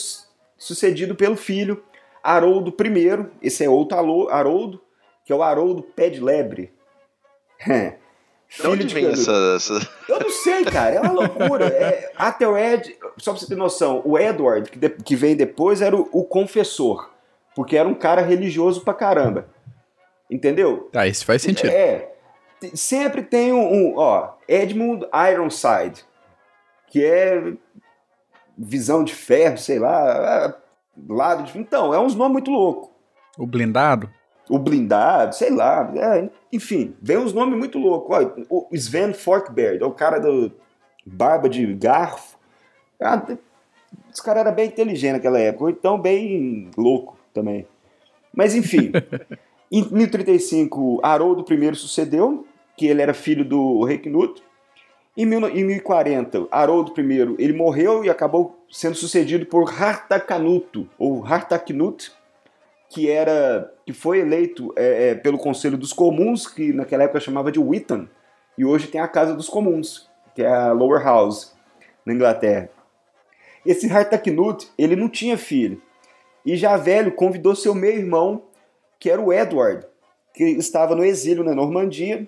sucedido 0.57 1.15
pelo 1.15 1.35
filho 1.35 1.83
Haroldo 2.23 2.75
I, 2.79 3.29
esse 3.41 3.63
é 3.63 3.69
outro 3.69 3.97
Haroldo, 4.29 4.81
que 5.23 5.31
é 5.31 5.35
o 5.35 5.43
Haroldo 5.43 5.83
Pé 5.83 6.09
de 6.09 6.19
Lebre. 6.19 6.73
de 7.65 8.67
onde 8.67 8.93
vem 8.93 9.07
essa, 9.07 9.31
essa, 9.55 9.89
Eu 10.07 10.19
não 10.19 10.29
sei, 10.29 10.65
cara, 10.65 10.95
é 10.95 11.01
uma 11.01 11.11
loucura. 11.11 11.67
É, 11.67 12.11
até 12.15 12.47
o 12.47 12.57
Ed, 12.57 12.95
só 13.17 13.31
pra 13.31 13.39
você 13.39 13.47
ter 13.47 13.55
noção, 13.55 14.01
o 14.05 14.17
Edward, 14.17 14.69
que, 14.69 14.77
de, 14.77 14.89
que 14.89 15.15
veio 15.15 15.37
depois, 15.37 15.81
era 15.81 15.95
o, 15.95 16.07
o, 16.11 16.23
confessor, 16.23 17.09
porque 17.55 17.77
era 17.77 17.87
um 17.87 17.95
cara 17.95 18.21
religioso 18.21 18.81
pra 18.81 18.93
caramba. 18.93 19.47
Entendeu? 20.29 20.89
Tá, 20.91 21.05
isso 21.05 21.25
faz 21.25 21.41
sentido. 21.41 21.69
É. 21.69 22.11
Sempre 22.73 23.21
tem 23.21 23.53
um, 23.53 23.61
um 23.61 23.93
ó, 23.97 24.33
Edmund 24.47 25.05
Ironside 25.31 26.03
que 26.87 27.03
é 27.03 27.53
visão 28.57 29.03
de 29.03 29.13
ferro, 29.13 29.57
sei 29.57 29.79
lá, 29.79 30.47
é, 30.47 30.55
lado 31.11 31.43
de. 31.43 31.57
Então, 31.57 31.93
é 31.93 31.99
uns 31.99 32.15
nomes 32.15 32.33
muito 32.33 32.51
loucos. 32.51 32.89
O 33.37 33.45
blindado? 33.45 34.09
O 34.49 34.59
blindado, 34.59 35.35
sei 35.35 35.49
lá. 35.49 35.91
É, 35.95 36.29
enfim, 36.51 36.95
vem 37.01 37.17
uns 37.17 37.33
nomes 37.33 37.57
muito 37.57 37.77
loucos. 37.77 38.15
O 38.49 38.67
Sven 38.71 39.13
Forkbeard, 39.13 39.83
é 39.83 39.85
o 39.85 39.91
cara 39.91 40.19
do 40.19 40.51
barba 41.05 41.49
de 41.49 41.73
garfo. 41.73 42.37
Ah, 43.01 43.21
esse 44.11 44.23
cara 44.23 44.39
era 44.39 44.51
bem 44.51 44.67
inteligente 44.67 45.13
naquela 45.13 45.39
época, 45.39 45.65
ou 45.65 45.69
então 45.69 45.99
bem 45.99 46.69
louco 46.77 47.17
também. 47.33 47.67
Mas 48.33 48.55
enfim, 48.55 48.91
em 49.71 49.87
1035, 49.89 50.99
Haroldo 51.03 51.45
I 51.53 51.75
sucedeu, 51.75 52.45
que 52.77 52.87
ele 52.87 53.01
era 53.01 53.13
filho 53.13 53.43
do 53.45 53.83
rei 53.83 53.97
Knut. 53.97 54.41
Em 55.17 55.25
1040, 55.25 56.47
Haroldo 56.51 56.93
I 56.99 57.35
ele 57.39 57.53
morreu 57.53 58.03
e 58.03 58.09
acabou 58.09 58.59
sendo 58.69 58.95
sucedido 58.95 59.45
por 59.45 59.69
Hartacanuto, 59.69 60.89
ou 60.99 61.25
Hartaknut, 61.25 62.11
que 62.89 63.09
era 63.09 63.71
que 63.85 63.93
foi 63.93 64.19
eleito 64.19 64.73
é, 64.75 65.11
é, 65.11 65.15
pelo 65.15 65.37
Conselho 65.37 65.77
dos 65.77 65.93
Comuns, 65.93 66.47
que 66.47 66.73
naquela 66.73 67.03
época 67.03 67.21
chamava 67.21 67.49
de 67.49 67.59
Witton, 67.59 68.07
e 68.57 68.65
hoje 68.65 68.87
tem 68.87 68.99
a 68.99 69.07
Casa 69.07 69.33
dos 69.33 69.47
Comuns, 69.47 70.09
que 70.33 70.43
é 70.43 70.47
a 70.47 70.73
Lower 70.73 71.01
House, 71.01 71.55
na 72.05 72.13
Inglaterra. 72.13 72.69
Esse 73.65 73.89
Hartaknut, 73.89 74.69
ele 74.77 74.97
não 74.97 75.07
tinha 75.07 75.37
filho, 75.37 75.81
e 76.45 76.57
já 76.57 76.75
velho 76.75 77.13
convidou 77.13 77.55
seu 77.55 77.73
meio-irmão, 77.73 78.43
que 78.99 79.09
era 79.09 79.21
o 79.21 79.31
Edward, 79.31 79.87
que 80.33 80.43
estava 80.43 80.93
no 80.93 81.05
exílio 81.05 81.43
na 81.43 81.55
Normandia, 81.55 82.27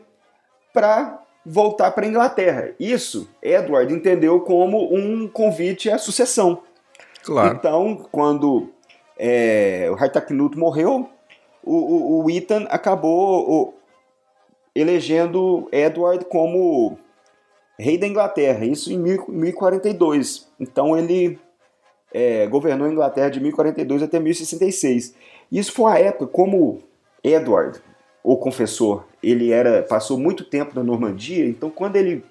para 0.74 1.27
voltar 1.50 1.92
para 1.92 2.06
a 2.06 2.10
Inglaterra. 2.10 2.74
Isso, 2.78 3.30
Edward 3.42 3.94
entendeu 3.94 4.42
como 4.42 4.94
um 4.94 5.28
convite 5.30 5.90
à 5.90 5.98
sucessão. 5.98 6.62
Claro. 7.24 7.56
Então, 7.56 8.06
quando 8.12 8.70
é, 9.18 9.88
o 9.90 9.96
Harthacnut 9.96 10.58
morreu, 10.58 11.10
o, 11.64 11.76
o, 11.76 12.26
o 12.26 12.30
Ethan 12.30 12.66
acabou 12.70 13.50
o, 13.50 13.74
elegendo 14.76 15.70
Edward 15.72 16.26
como 16.26 16.98
rei 17.80 17.98
da 17.98 18.08
Inglaterra, 18.08 18.66
isso 18.66 18.92
em 18.92 18.98
1042. 18.98 20.50
Então 20.60 20.98
ele 20.98 21.40
é, 22.14 22.46
governou 22.48 22.88
a 22.88 22.92
Inglaterra 22.92 23.30
de 23.30 23.40
1042 23.40 24.04
até 24.04 24.20
1066. 24.20 25.16
Isso 25.52 25.72
foi 25.72 25.86
uma 25.86 26.00
época 26.00 26.28
como 26.28 26.80
Edward 27.24 27.82
o 28.28 28.36
confessor, 28.36 29.06
ele 29.24 29.54
era 29.54 29.82
passou 29.84 30.18
muito 30.18 30.44
tempo 30.44 30.76
na 30.76 30.84
Normandia, 30.84 31.46
então 31.46 31.70
quando 31.70 31.96
ele, 31.96 32.26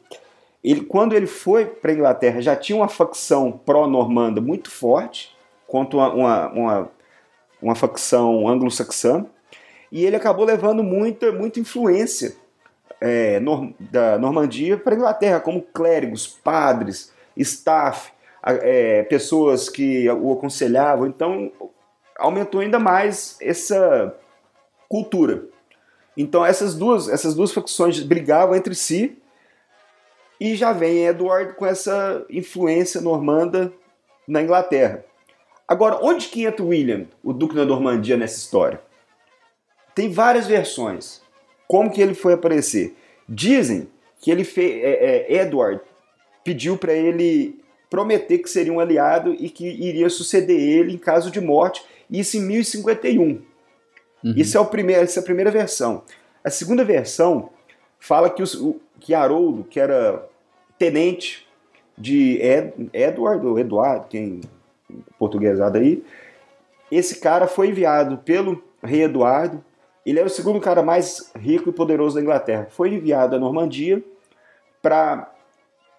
ele 0.62 0.82
quando 0.82 1.14
ele 1.14 1.26
foi 1.26 1.64
para 1.64 1.90
a 1.90 1.94
Inglaterra 1.94 2.42
já 2.42 2.54
tinha 2.54 2.76
uma 2.76 2.86
facção 2.86 3.50
pró-normanda 3.50 4.38
muito 4.38 4.70
forte, 4.70 5.34
quanto 5.66 5.96
uma, 5.96 6.48
uma, 6.52 6.90
uma, 7.62 7.74
facção 7.74 8.46
anglo-saxã, 8.46 9.24
e 9.90 10.04
ele 10.04 10.16
acabou 10.16 10.44
levando 10.44 10.82
muita, 10.84 11.32
muita 11.32 11.60
influência 11.60 12.36
é, 13.00 13.40
nor, 13.40 13.70
da 13.80 14.18
Normandia 14.18 14.76
para 14.76 14.94
a 14.94 14.98
Inglaterra, 14.98 15.40
como 15.40 15.62
clérigos, 15.62 16.26
padres, 16.26 17.10
staff, 17.34 18.12
é, 18.44 19.02
pessoas 19.04 19.70
que 19.70 20.06
o 20.10 20.30
aconselhavam, 20.34 21.06
então 21.06 21.50
aumentou 22.18 22.60
ainda 22.60 22.78
mais 22.78 23.38
essa 23.40 24.14
cultura. 24.90 25.55
Então 26.16 26.44
essas 26.44 26.74
duas, 26.74 27.08
essas 27.08 27.34
duas 27.34 27.52
facções 27.52 28.00
brigavam 28.02 28.54
entre 28.54 28.74
si 28.74 29.16
e 30.40 30.54
já 30.54 30.72
vem 30.72 31.06
Edward 31.06 31.54
com 31.54 31.66
essa 31.66 32.24
influência 32.30 33.00
normanda 33.00 33.72
na 34.26 34.42
Inglaterra. 34.42 35.04
Agora, 35.68 35.98
onde 36.02 36.28
que 36.28 36.44
entra 36.44 36.64
William, 36.64 37.06
o 37.24 37.32
Duque 37.32 37.54
da 37.54 37.64
Normandia, 37.64 38.16
nessa 38.16 38.38
história? 38.38 38.80
Tem 39.94 40.10
várias 40.10 40.46
versões. 40.46 41.22
Como 41.66 41.90
que 41.90 42.00
ele 42.00 42.14
foi 42.14 42.34
aparecer? 42.34 42.94
Dizem 43.28 43.88
que 44.20 44.30
ele 44.30 44.44
fez, 44.44 44.84
é, 44.84 45.26
é, 45.32 45.42
Edward 45.42 45.80
pediu 46.44 46.76
para 46.76 46.92
ele 46.92 47.58
prometer 47.90 48.38
que 48.38 48.48
seria 48.48 48.72
um 48.72 48.78
aliado 48.78 49.34
e 49.34 49.48
que 49.48 49.66
iria 49.66 50.08
suceder 50.08 50.58
ele 50.58 50.92
em 50.92 50.98
caso 50.98 51.30
de 51.30 51.40
morte, 51.40 51.84
isso 52.10 52.36
em 52.36 52.42
1051. 52.42 53.42
Uhum. 54.26 54.34
Isso 54.36 54.58
é 54.58 54.60
o 54.60 54.66
primeiro, 54.66 55.02
essa 55.02 55.20
é 55.20 55.22
a 55.22 55.24
primeira 55.24 55.52
versão. 55.52 56.02
A 56.42 56.50
segunda 56.50 56.84
versão 56.84 57.50
fala 58.00 58.28
que, 58.28 58.42
os, 58.42 58.54
o, 58.54 58.80
que 58.98 59.14
Haroldo, 59.14 59.62
que 59.62 59.78
era 59.78 60.26
tenente 60.76 61.46
de 61.96 62.40
Ed, 62.42 62.90
Edward, 62.92 63.46
ou 63.46 63.56
Eduardo, 63.56 64.08
quem 64.08 64.40
portuguesado 65.16 65.78
aí, 65.78 66.02
esse 66.90 67.20
cara 67.20 67.46
foi 67.46 67.68
enviado 67.68 68.18
pelo 68.18 68.62
rei 68.82 69.04
Eduardo. 69.04 69.64
Ele 70.04 70.18
era 70.18 70.26
o 70.26 70.30
segundo 70.30 70.60
cara 70.60 70.82
mais 70.82 71.32
rico 71.36 71.70
e 71.70 71.72
poderoso 71.72 72.16
da 72.16 72.22
Inglaterra. 72.22 72.66
Foi 72.70 72.92
enviado 72.92 73.36
à 73.36 73.38
Normandia 73.38 74.02
para 74.82 75.32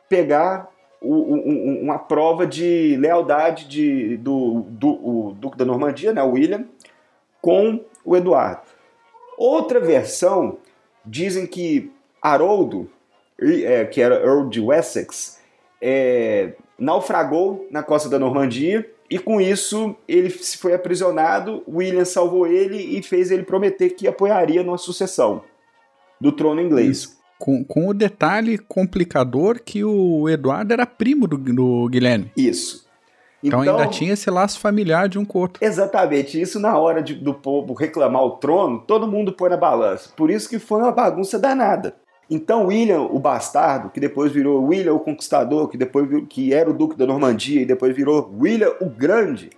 pegar 0.10 0.70
o, 1.02 1.14
um, 1.14 1.82
uma 1.82 2.00
prova 2.00 2.46
de 2.46 2.98
lealdade 2.98 3.68
de, 3.68 4.18
do, 4.18 4.66
do 4.70 4.90
o 4.90 5.34
Duque 5.34 5.58
da 5.58 5.66
Normandia, 5.66 6.14
né, 6.14 6.22
William, 6.24 6.66
com 7.42 7.82
o 8.08 8.16
Eduardo. 8.16 8.62
Outra 9.38 9.82
versão 9.82 10.58
dizem 11.06 11.46
que 11.46 11.92
Haroldo, 12.22 12.90
é, 13.40 13.84
que 13.86 14.02
era 14.02 14.16
Earl 14.16 14.48
de 14.48 14.62
Wessex, 14.62 15.40
é, 15.82 16.54
naufragou 16.80 17.68
na 17.70 17.84
costa 17.84 18.08
da 18.08 18.18
Normandia 18.18 18.90
e 19.10 19.20
com 19.20 19.42
isso 19.42 19.94
ele 20.08 20.30
foi 20.30 20.74
aprisionado. 20.74 21.62
William 21.68 22.06
salvou 22.06 22.48
ele 22.48 22.78
e 22.98 23.04
fez 23.04 23.30
ele 23.30 23.44
prometer 23.44 23.90
que 23.90 24.08
apoiaria 24.08 24.64
numa 24.64 24.78
sucessão 24.78 25.44
do 26.20 26.32
trono 26.32 26.62
inglês. 26.62 27.18
Com, 27.38 27.64
com 27.64 27.90
o 27.90 27.94
detalhe 27.94 28.58
complicador 28.58 29.62
que 29.64 29.84
o 29.84 30.28
Eduardo 30.28 30.74
era 30.74 30.86
primo 30.86 31.28
do, 31.28 31.38
do 31.38 31.88
Guilherme. 31.90 32.32
Isso. 32.36 32.87
Então, 33.44 33.62
então, 33.62 33.78
ainda 33.78 33.92
tinha 33.92 34.14
esse 34.14 34.30
laço 34.30 34.60
familiar 34.60 35.08
de 35.08 35.20
um 35.20 35.26
com 35.26 35.40
outro. 35.40 35.64
Exatamente. 35.64 36.42
Isso 36.42 36.60
na 36.60 36.78
hora 36.78 37.02
de, 37.02 37.14
do 37.14 37.34
povo 37.34 37.74
reclamar 37.74 38.24
o 38.24 38.32
trono, 38.32 38.80
todo 38.80 39.08
mundo 39.08 39.32
põe 39.32 39.50
na 39.50 39.58
balança. 39.58 40.10
Por 40.16 40.32
isso 40.32 40.50
que 40.50 40.58
foi 40.58 40.82
uma 40.82 40.92
bagunça 40.92 41.38
danada. 41.38 41.96
Então 42.30 42.68
William, 42.68 43.02
o 43.02 43.20
bastardo, 43.20 43.90
que 43.90 44.00
depois 44.00 44.32
virou 44.32 44.66
William 44.66 44.94
o 44.94 45.00
Conquistador, 45.00 45.70
que 45.70 45.78
depois 45.78 46.08
que 46.28 46.54
era 46.54 46.70
o 46.70 46.74
Duque 46.74 46.98
da 46.98 47.06
Normandia 47.06 47.62
e 47.62 47.66
depois 47.66 47.96
virou 47.96 48.34
William 48.38 48.74
o 48.82 48.90
Grande, 48.90 49.50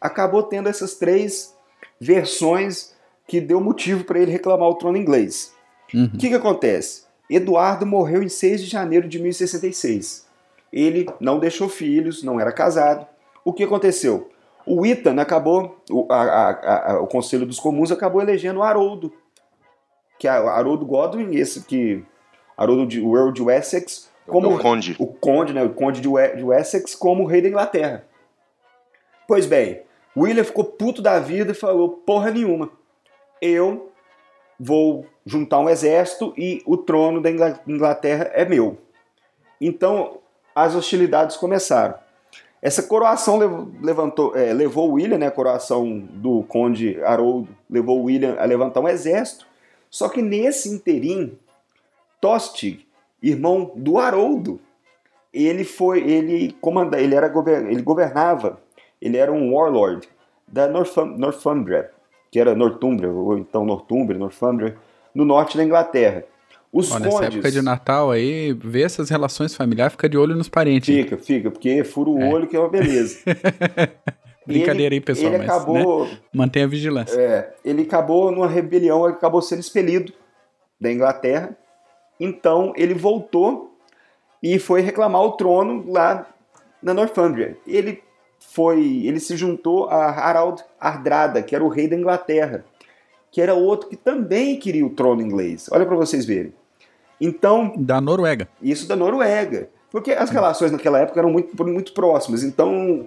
acabou 0.00 0.42
tendo 0.42 0.68
essas 0.68 0.96
três 0.96 1.54
versões 1.98 2.94
que 3.26 3.40
deu 3.40 3.60
motivo 3.60 4.04
para 4.04 4.18
ele 4.18 4.30
reclamar 4.30 4.68
o 4.68 4.74
trono 4.74 4.98
inglês. 4.98 5.54
O 5.94 5.98
uhum. 5.98 6.10
que, 6.10 6.28
que 6.28 6.34
acontece? 6.34 7.04
Eduardo 7.30 7.86
morreu 7.86 8.22
em 8.22 8.28
6 8.28 8.62
de 8.62 8.66
janeiro 8.66 9.08
de 9.08 9.18
1066. 9.18 10.26
Ele 10.74 11.06
não 11.20 11.38
deixou 11.38 11.68
filhos, 11.68 12.24
não 12.24 12.40
era 12.40 12.50
casado. 12.50 13.06
O 13.44 13.52
que 13.52 13.62
aconteceu? 13.62 14.28
O 14.66 14.84
Itan 14.84 15.20
acabou, 15.20 15.80
o, 15.88 16.04
a, 16.10 16.22
a, 16.22 16.92
a, 16.92 17.00
o 17.00 17.06
Conselho 17.06 17.46
dos 17.46 17.60
Comuns 17.60 17.92
acabou 17.92 18.20
elegendo 18.20 18.60
Haroldo, 18.60 19.12
que 20.18 20.26
é 20.26 20.30
Haroldo 20.32 20.84
Godwin, 20.84 21.36
esse 21.36 21.64
que. 21.64 22.04
Haroldo 22.56 22.86
de, 22.86 23.00
Earl 23.00 23.30
de 23.30 23.40
Wessex, 23.40 24.10
como. 24.26 24.52
O 24.52 24.58
Conde. 24.58 24.96
O 24.98 25.06
Conde, 25.06 25.52
né? 25.52 25.62
O 25.62 25.72
Conde 25.72 26.00
de, 26.00 26.08
de 26.08 26.42
Wessex 26.42 26.96
como 26.96 27.24
rei 27.24 27.40
da 27.40 27.48
Inglaterra. 27.48 28.04
Pois 29.28 29.46
bem, 29.46 29.82
William 30.16 30.42
ficou 30.42 30.64
puto 30.64 31.00
da 31.00 31.20
vida 31.20 31.52
e 31.52 31.54
falou: 31.54 31.88
porra 31.88 32.32
nenhuma. 32.32 32.68
Eu 33.40 33.92
vou 34.58 35.06
juntar 35.24 35.60
um 35.60 35.68
exército 35.68 36.34
e 36.36 36.62
o 36.66 36.76
trono 36.76 37.22
da 37.22 37.30
Inglaterra 37.30 38.30
é 38.34 38.44
meu. 38.44 38.78
Então 39.60 40.18
as 40.54 40.74
hostilidades 40.74 41.36
começaram. 41.36 41.94
Essa 42.62 42.82
coroação 42.82 43.38
levantou, 43.82 44.34
é, 44.34 44.52
levou 44.52 44.92
William, 44.92 45.18
né, 45.18 45.26
a 45.26 45.30
coroação 45.30 45.98
do 45.98 46.42
conde 46.44 46.98
Haroldo, 47.02 47.48
levou 47.68 48.02
William 48.02 48.36
a 48.38 48.44
levantar 48.46 48.80
um 48.80 48.88
exército. 48.88 49.46
Só 49.90 50.08
que 50.08 50.22
nesse 50.22 50.70
interim, 50.70 51.38
Tostig, 52.20 52.86
irmão 53.22 53.70
do 53.76 53.98
Haroldo, 53.98 54.58
ele 55.32 55.64
foi, 55.64 56.00
ele 56.08 56.56
comanda, 56.60 56.98
ele 56.98 57.14
era 57.14 57.30
ele 57.68 57.82
governava, 57.82 58.60
ele 59.00 59.18
era 59.18 59.30
um 59.30 59.54
warlord 59.54 60.08
da 60.46 60.66
Northumbria, 60.68 61.90
que 62.30 62.40
era 62.40 62.54
Northumbria, 62.54 63.10
ou 63.10 63.36
então 63.36 63.64
Northumbria, 63.64 64.18
Northumbria, 64.18 64.76
no 65.14 65.24
norte 65.24 65.56
da 65.56 65.64
Inglaterra. 65.64 66.24
Os 66.74 66.90
Ó, 66.90 66.94
condes, 66.94 67.14
nessa 67.14 67.24
época 67.26 67.52
de 67.52 67.62
Natal 67.62 68.10
aí, 68.10 68.52
vê 68.52 68.82
essas 68.82 69.08
relações 69.08 69.54
familiares, 69.54 69.92
fica 69.92 70.08
de 70.08 70.18
olho 70.18 70.34
nos 70.34 70.48
parentes. 70.48 70.92
Fica, 70.92 71.16
fica, 71.16 71.48
porque 71.48 71.84
fura 71.84 72.10
o 72.10 72.20
é. 72.20 72.28
olho 72.28 72.48
que 72.48 72.56
é 72.56 72.58
uma 72.58 72.68
beleza. 72.68 73.20
Brincadeira 74.44 74.92
ele, 74.92 74.96
aí, 74.96 75.00
pessoal. 75.00 75.32
Ele 75.32 75.38
mas, 75.38 75.48
acabou. 75.48 76.04
Né? 76.04 76.18
Mantenha 76.34 76.64
a 76.64 76.68
vigilância. 76.68 77.16
É, 77.16 77.54
ele 77.64 77.82
acabou 77.82 78.32
numa 78.32 78.48
rebelião, 78.48 79.04
ele 79.04 79.14
acabou 79.14 79.40
sendo 79.40 79.60
expelido 79.60 80.12
da 80.80 80.90
Inglaterra. 80.90 81.56
Então 82.18 82.72
ele 82.76 82.92
voltou 82.92 83.78
e 84.42 84.58
foi 84.58 84.80
reclamar 84.80 85.22
o 85.22 85.32
trono 85.32 85.84
lá 85.88 86.26
na 86.82 86.92
Northumbria. 86.92 87.56
Ele 87.64 88.02
foi, 88.40 89.06
ele 89.06 89.20
se 89.20 89.36
juntou 89.36 89.88
a 89.88 90.10
Harald 90.10 90.60
Hardrada, 90.80 91.40
que 91.40 91.54
era 91.54 91.64
o 91.64 91.68
rei 91.68 91.86
da 91.86 91.96
Inglaterra, 91.96 92.64
que 93.30 93.40
era 93.40 93.54
outro 93.54 93.88
que 93.88 93.96
também 93.96 94.58
queria 94.58 94.84
o 94.84 94.90
trono 94.90 95.22
inglês. 95.22 95.68
Olha 95.70 95.86
para 95.86 95.96
vocês 95.96 96.26
verem. 96.26 96.52
Então, 97.20 97.72
da 97.76 98.00
Noruega. 98.00 98.48
Isso 98.62 98.88
da 98.88 98.96
Noruega. 98.96 99.68
Porque 99.90 100.10
as 100.10 100.30
relações 100.30 100.72
naquela 100.72 100.98
época 100.98 101.20
eram 101.20 101.30
muito, 101.30 101.64
muito 101.64 101.92
próximas. 101.92 102.42
Então, 102.42 103.06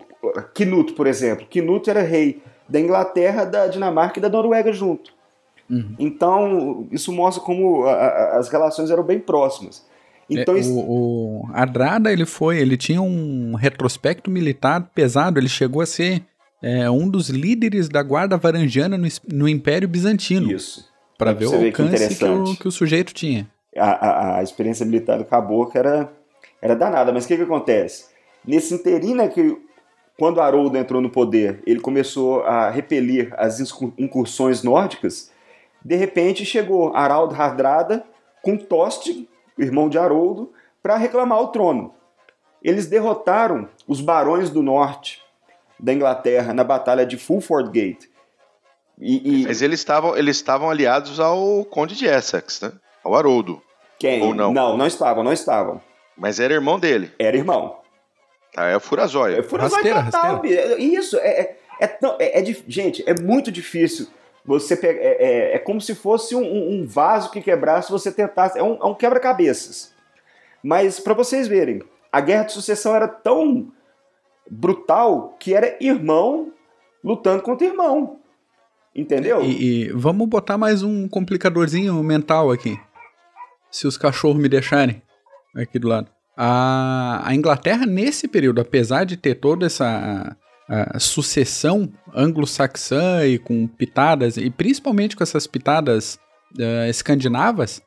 Knut, 0.54 0.94
por 0.94 1.06
exemplo, 1.06 1.46
Knut 1.52 1.90
era 1.90 2.02
rei 2.02 2.42
da 2.68 2.80
Inglaterra, 2.80 3.44
da 3.44 3.68
Dinamarca 3.68 4.20
e 4.20 4.22
da 4.22 4.30
Noruega 4.30 4.72
junto. 4.72 5.12
Uhum. 5.70 5.96
Então, 6.00 6.88
isso 6.92 7.12
mostra 7.12 7.44
como 7.44 7.84
a, 7.86 7.92
a, 7.92 8.38
as 8.38 8.48
relações 8.48 8.90
eram 8.90 9.04
bem 9.04 9.20
próximas. 9.20 9.86
Então, 10.30 10.56
é, 10.56 10.62
o, 10.62 11.42
o 11.44 11.50
Ardrada, 11.54 12.12
ele 12.12 12.26
foi, 12.26 12.58
ele 12.58 12.78
tinha 12.78 13.02
um 13.02 13.56
retrospecto 13.56 14.30
militar 14.30 14.90
pesado, 14.94 15.40
ele 15.40 15.50
chegou 15.50 15.82
a 15.82 15.86
ser 15.86 16.24
é, 16.62 16.90
um 16.90 17.10
dos 17.10 17.30
líderes 17.30 17.88
da 17.90 18.02
guarda 18.02 18.38
varangiana 18.38 18.98
no, 18.98 19.08
no 19.30 19.48
Império 19.48 19.88
Bizantino. 19.88 20.52
Isso. 20.52 20.86
Para 21.18 21.34
ver 21.34 21.48
o 21.48 21.66
alcance 21.66 22.10
que, 22.10 22.16
que, 22.16 22.26
o, 22.26 22.56
que 22.56 22.68
o 22.68 22.72
sujeito 22.72 23.14
tinha. 23.14 23.48
A, 23.78 24.38
a, 24.38 24.44
experiência 24.44 24.86
militar 24.86 25.18
do 25.18 25.26
caboclo 25.26 25.78
era 25.78 26.12
era 26.62 26.76
danada. 26.76 27.12
Mas 27.12 27.26
o 27.26 27.28
que, 27.28 27.38
que 27.38 27.44
acontece? 27.44 28.08
Nesse 28.46 28.74
interino 28.74 29.22
é 29.22 29.28
que, 29.28 29.58
quando 30.18 30.42
Haroldo 30.42 30.78
entrou 30.78 31.02
no 31.02 31.10
poder, 31.10 31.62
ele 31.66 31.80
começou 31.80 32.44
a 32.44 32.70
repelir 32.70 33.34
as 33.38 33.60
incursões 33.98 34.64
nórdicas, 34.64 35.32
de 35.84 35.96
repente 35.96 36.46
chegou 36.46 36.96
Harald 36.96 37.34
Hardrada 37.36 38.04
com 38.42 38.58
Tostig, 38.58 39.28
irmão 39.58 39.90
de 39.90 39.98
Haroldo, 39.98 40.52
para 40.82 40.98
reclamar 40.98 41.42
o 41.42 41.48
trono. 41.48 41.94
Eles 42.64 42.88
derrotaram 42.88 43.70
os 43.88 44.02
barões 44.02 44.50
do 44.50 44.64
norte 44.64 45.22
da 45.80 45.94
Inglaterra 45.94 46.54
na 46.54 46.64
batalha 46.64 47.06
de 47.06 47.18
Fulford 47.18 47.70
Gate. 47.70 48.06
E, 49.00 49.42
e... 49.42 49.44
Mas 49.46 49.62
eles 49.62 49.80
estavam 49.80 50.18
eles 50.18 50.38
estavam 50.38 50.70
aliados 50.70 51.20
ao 51.20 51.64
conde 51.66 51.96
de 51.96 52.06
Essex, 52.06 52.62
né? 52.62 52.72
Ao 53.04 53.16
Haroldo. 53.16 53.62
Quem? 54.00 54.22
Ou 54.22 54.34
não? 54.34 54.54
Não, 54.54 54.78
não 54.78 54.88
estavam, 54.88 55.24
não 55.24 55.34
estavam. 55.34 55.82
Mas 56.18 56.40
era 56.40 56.54
irmão 56.54 56.80
dele. 56.80 57.12
Era 57.20 57.38
irmão. 57.38 57.78
Ah, 58.56 58.68
é 58.68 58.76
o 58.76 58.80
Furazóia. 58.80 59.38
É 59.38 59.44
Furazóia 59.44 60.04
total, 60.06 60.34
rasteira. 60.34 60.80
Isso, 60.80 61.18
é, 61.18 61.30
é, 61.30 61.60
é, 61.80 61.88
tão, 61.88 62.16
é, 62.20 62.40
é, 62.40 62.56
gente, 62.68 63.04
é 63.08 63.14
muito 63.14 63.52
difícil 63.52 64.08
você 64.44 64.76
pegar. 64.76 65.00
É, 65.00 65.18
é, 65.20 65.56
é, 65.56 65.60
como 65.60 65.80
se 65.80 65.94
fosse 65.94 66.36
um, 66.36 66.42
um, 66.44 66.86
vaso 66.86 67.30
que 67.30 67.42
quebrasse 67.42 67.92
você 67.92 68.12
tentasse. 68.12 68.58
É 68.58 68.64
um, 68.64 68.78
é 68.82 68.86
um 68.86 68.96
quebra-cabeças. 68.96 69.94
Mas 70.64 71.00
para 71.00 71.14
vocês 71.14 71.48
verem, 71.48 71.84
a 72.12 72.20
guerra 72.20 72.44
de 72.44 72.54
sucessão 72.54 72.96
era 72.96 73.08
tão 73.08 73.72
brutal 74.50 75.36
que 75.40 75.54
era 75.54 75.78
irmão 75.80 76.52
lutando 77.04 77.44
contra 77.44 77.68
irmão. 77.68 78.20
Entendeu? 78.96 79.44
E, 79.44 79.86
e 79.86 79.90
vamos 79.90 80.28
botar 80.28 80.58
mais 80.58 80.82
um 80.82 81.08
complicadorzinho 81.08 81.94
mental 82.02 82.50
aqui. 82.50 82.80
Se 83.72 83.88
os 83.88 83.98
cachorros 83.98 84.42
me 84.42 84.50
deixarem 84.50 85.02
aqui 85.56 85.80
do 85.80 85.88
lado. 85.88 86.10
A, 86.36 87.22
a 87.24 87.34
Inglaterra, 87.34 87.86
nesse 87.86 88.28
período, 88.28 88.62
apesar 88.62 89.06
de 89.06 89.18
ter 89.18 89.36
toda 89.36 89.66
essa 89.66 90.36
a, 90.70 91.00
sucessão 91.00 91.92
anglo-saxã 92.14 93.26
e 93.26 93.40
com 93.40 93.68
pitadas, 93.68 94.38
e 94.38 94.50
principalmente 94.50 95.16
com 95.16 95.24
essas 95.24 95.48
pitadas 95.48 96.20
uh, 96.60 96.90
escandinavas, 96.90 97.82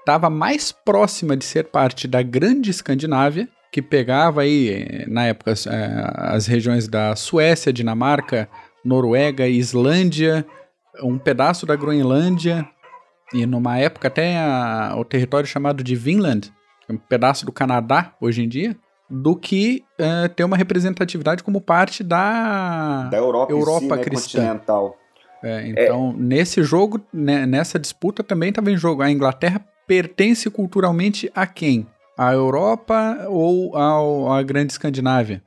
estava 0.00 0.28
mais 0.28 0.72
próxima 0.72 1.36
de 1.36 1.44
ser 1.44 1.64
parte 1.64 2.08
da 2.08 2.22
grande 2.22 2.70
Escandinávia, 2.70 3.48
que 3.70 3.80
pegava 3.80 4.42
aí, 4.42 5.04
na 5.06 5.26
época, 5.26 5.52
uh, 5.52 6.34
as 6.34 6.46
regiões 6.46 6.88
da 6.88 7.14
Suécia, 7.14 7.72
Dinamarca, 7.72 8.48
Noruega, 8.84 9.46
Islândia, 9.46 10.44
um 11.00 11.18
pedaço 11.18 11.64
da 11.64 11.76
Groenlândia, 11.76 12.68
e 13.32 13.46
numa 13.46 13.78
época 13.78 14.08
até 14.08 14.36
a, 14.38 14.94
o 14.96 15.04
território 15.04 15.46
chamado 15.46 15.82
de 15.82 15.94
Vinland, 15.96 16.52
um 16.88 16.96
pedaço 16.96 17.46
do 17.46 17.52
Canadá 17.52 18.14
hoje 18.20 18.42
em 18.42 18.48
dia, 18.48 18.76
do 19.08 19.36
que 19.36 19.84
uh, 20.00 20.28
ter 20.30 20.44
uma 20.44 20.56
representatividade 20.56 21.42
como 21.42 21.60
parte 21.60 22.02
da, 22.02 23.08
da 23.10 23.16
Europa, 23.18 23.52
Europa 23.52 23.80
si, 23.80 23.88
né, 23.88 23.98
cristã. 23.98 24.38
Continental. 24.38 24.96
É, 25.42 25.68
então, 25.68 26.14
é. 26.16 26.22
nesse 26.22 26.62
jogo, 26.62 27.00
né, 27.12 27.44
nessa 27.44 27.78
disputa 27.78 28.22
também 28.22 28.50
estava 28.50 28.70
em 28.70 28.76
jogo. 28.76 29.02
A 29.02 29.10
Inglaterra 29.10 29.60
pertence 29.86 30.48
culturalmente 30.48 31.30
a 31.34 31.46
quem? 31.46 31.86
A 32.16 32.32
Europa 32.32 33.26
ou 33.28 33.76
ao, 33.76 34.32
à 34.32 34.42
Grande 34.42 34.72
Escandinávia? 34.72 35.42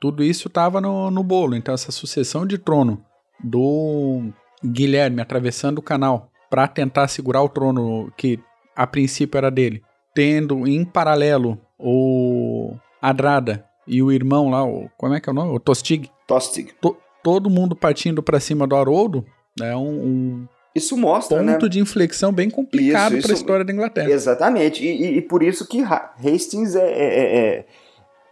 Tudo 0.00 0.22
isso 0.22 0.48
estava 0.48 0.80
no, 0.80 1.10
no 1.10 1.22
bolo. 1.22 1.56
Então, 1.56 1.74
essa 1.74 1.90
sucessão 1.90 2.44
de 2.46 2.58
trono 2.58 3.02
do 3.42 4.30
Guilherme 4.64 5.20
atravessando 5.20 5.78
o 5.78 5.82
canal 5.82 6.31
para 6.52 6.68
tentar 6.68 7.08
segurar 7.08 7.42
o 7.42 7.48
trono 7.48 8.12
que 8.14 8.38
a 8.76 8.86
princípio 8.86 9.38
era 9.38 9.50
dele, 9.50 9.82
tendo 10.14 10.68
em 10.68 10.84
paralelo 10.84 11.58
o 11.78 12.74
Adrada 13.00 13.64
e 13.88 14.02
o 14.02 14.12
irmão 14.12 14.50
lá, 14.50 14.62
o, 14.62 14.86
como 14.98 15.14
é 15.14 15.20
que 15.20 15.30
é 15.30 15.32
o 15.32 15.34
nome? 15.34 15.50
O 15.56 15.58
Tostig. 15.58 16.10
Tostig. 16.28 16.74
To, 16.78 16.94
todo 17.22 17.48
mundo 17.48 17.74
partindo 17.74 18.22
para 18.22 18.38
cima 18.38 18.66
do 18.66 18.76
Haroldo, 18.76 19.24
é 19.62 19.74
um, 19.74 19.88
um 19.88 20.48
isso 20.74 20.94
mostra, 20.94 21.38
ponto 21.38 21.64
né? 21.64 21.68
de 21.70 21.80
inflexão 21.80 22.30
bem 22.30 22.50
complicado 22.50 23.18
para 23.22 23.30
a 23.30 23.34
história 23.34 23.64
da 23.64 23.72
Inglaterra. 23.72 24.10
Exatamente, 24.10 24.84
e, 24.84 24.88
e, 24.90 25.16
e 25.16 25.22
por 25.22 25.42
isso 25.42 25.66
que 25.66 25.82
Hastings 25.82 26.76
é, 26.76 26.86
é, 26.86 27.18
é, 27.18 27.38
é, 27.38 27.66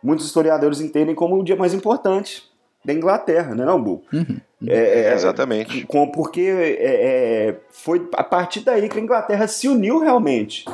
muitos 0.02 0.26
historiadores 0.26 0.82
entendem 0.82 1.14
como 1.14 1.40
o 1.40 1.42
dia 1.42 1.56
mais 1.56 1.72
importante 1.72 2.44
da 2.84 2.92
Inglaterra, 2.92 3.54
né, 3.54 3.64
não, 3.64 3.82
Bu? 3.82 4.02
Uhum. 4.12 4.40
É, 4.66 5.08
é, 5.08 5.14
exatamente. 5.14 5.86
Com, 5.86 6.10
porque 6.10 6.76
é, 6.78 7.56
foi 7.70 8.08
a 8.14 8.22
partir 8.22 8.60
daí 8.60 8.88
que 8.88 8.98
a 8.98 9.02
Inglaterra 9.02 9.46
se 9.46 9.68
uniu 9.68 9.98
realmente. 9.98 10.64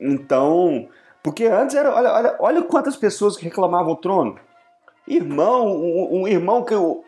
Então, 0.00 0.88
porque 1.22 1.44
antes 1.44 1.74
era, 1.76 1.94
olha, 1.94 2.12
olha, 2.12 2.36
olha 2.38 2.62
quantas 2.62 2.96
pessoas 2.96 3.36
que 3.36 3.44
reclamavam 3.44 3.92
o 3.92 3.96
trono. 3.96 4.38
Irmão, 5.06 5.66
um, 5.68 6.22
um 6.22 6.28
irmão 6.28 6.64
que 6.64 6.74
o, 6.74 7.04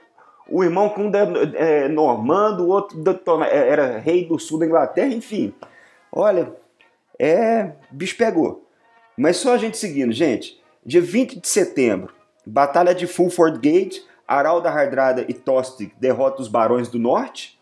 o 0.48 0.64
irmão 0.64 0.88
que 0.88 1.00
um 1.00 1.10
é, 1.14 1.84
é 1.84 1.88
normando, 1.88 2.64
o 2.64 2.68
outro 2.68 2.98
é, 3.44 3.68
era 3.68 3.98
rei 3.98 4.26
do 4.26 4.38
sul 4.38 4.58
da 4.58 4.66
Inglaterra, 4.66 5.12
enfim. 5.12 5.54
Olha, 6.12 6.52
é. 7.18 7.72
bicho 7.90 8.16
pegou. 8.16 8.66
Mas 9.16 9.36
só 9.36 9.54
a 9.54 9.58
gente 9.58 9.76
seguindo, 9.76 10.12
gente. 10.12 10.60
Dia 10.84 11.00
20 11.02 11.40
de 11.40 11.48
setembro, 11.48 12.14
Batalha 12.46 12.94
de 12.94 13.06
Fulford 13.06 13.58
Gate, 13.58 14.00
Haralda 14.28 14.70
Hardrada 14.70 15.24
e 15.26 15.32
Tostig 15.32 15.92
derrotam 15.98 16.42
os 16.42 16.48
Barões 16.48 16.88
do 16.88 16.98
Norte. 16.98 17.58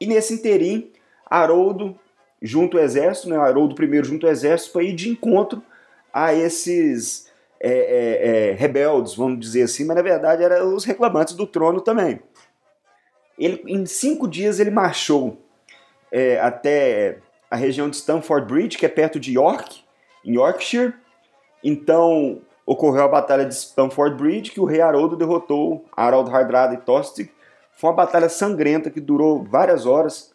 E 0.00 0.06
nesse 0.06 0.32
interim, 0.32 0.90
Haroldo 1.28 1.96
junto 2.40 2.78
ao 2.78 2.84
exército, 2.84 3.28
né, 3.28 3.36
Haroldo 3.36 3.82
I 3.82 4.04
junto 4.04 4.26
ao 4.26 4.32
exército, 4.32 4.72
para 4.72 4.82
ir 4.82 4.94
de 4.94 5.08
encontro 5.08 5.62
a 6.12 6.32
esses 6.32 7.30
é, 7.60 7.70
é, 7.70 8.28
é, 8.50 8.52
rebeldes, 8.52 9.14
vamos 9.14 9.40
dizer 9.40 9.62
assim, 9.62 9.84
mas 9.84 9.96
na 9.96 10.02
verdade 10.02 10.42
eram 10.42 10.74
os 10.74 10.84
reclamantes 10.84 11.34
do 11.34 11.46
trono 11.46 11.80
também. 11.80 12.20
Ele, 13.38 13.62
em 13.66 13.84
cinco 13.84 14.26
dias 14.26 14.58
ele 14.58 14.70
marchou 14.70 15.38
é, 16.10 16.38
até 16.40 17.18
a 17.50 17.56
região 17.56 17.88
de 17.88 17.96
Stamford 17.96 18.46
Bridge, 18.46 18.78
que 18.78 18.86
é 18.86 18.88
perto 18.88 19.20
de 19.20 19.32
York, 19.32 19.82
em 20.24 20.34
Yorkshire. 20.34 20.94
Então 21.62 22.40
ocorreu 22.66 23.04
a 23.04 23.08
batalha 23.08 23.46
de 23.46 23.54
Stamford 23.54 24.16
Bridge, 24.16 24.50
que 24.50 24.60
o 24.60 24.64
rei 24.64 24.80
Haroldo 24.80 25.16
derrotou 25.16 25.84
Harald 25.96 26.28
Hardrada 26.28 26.74
e 26.74 26.78
Tostig. 26.78 27.30
Foi 27.72 27.90
uma 27.90 27.96
batalha 27.96 28.28
sangrenta 28.28 28.90
que 28.90 29.00
durou 29.00 29.44
várias 29.44 29.86
horas 29.86 30.34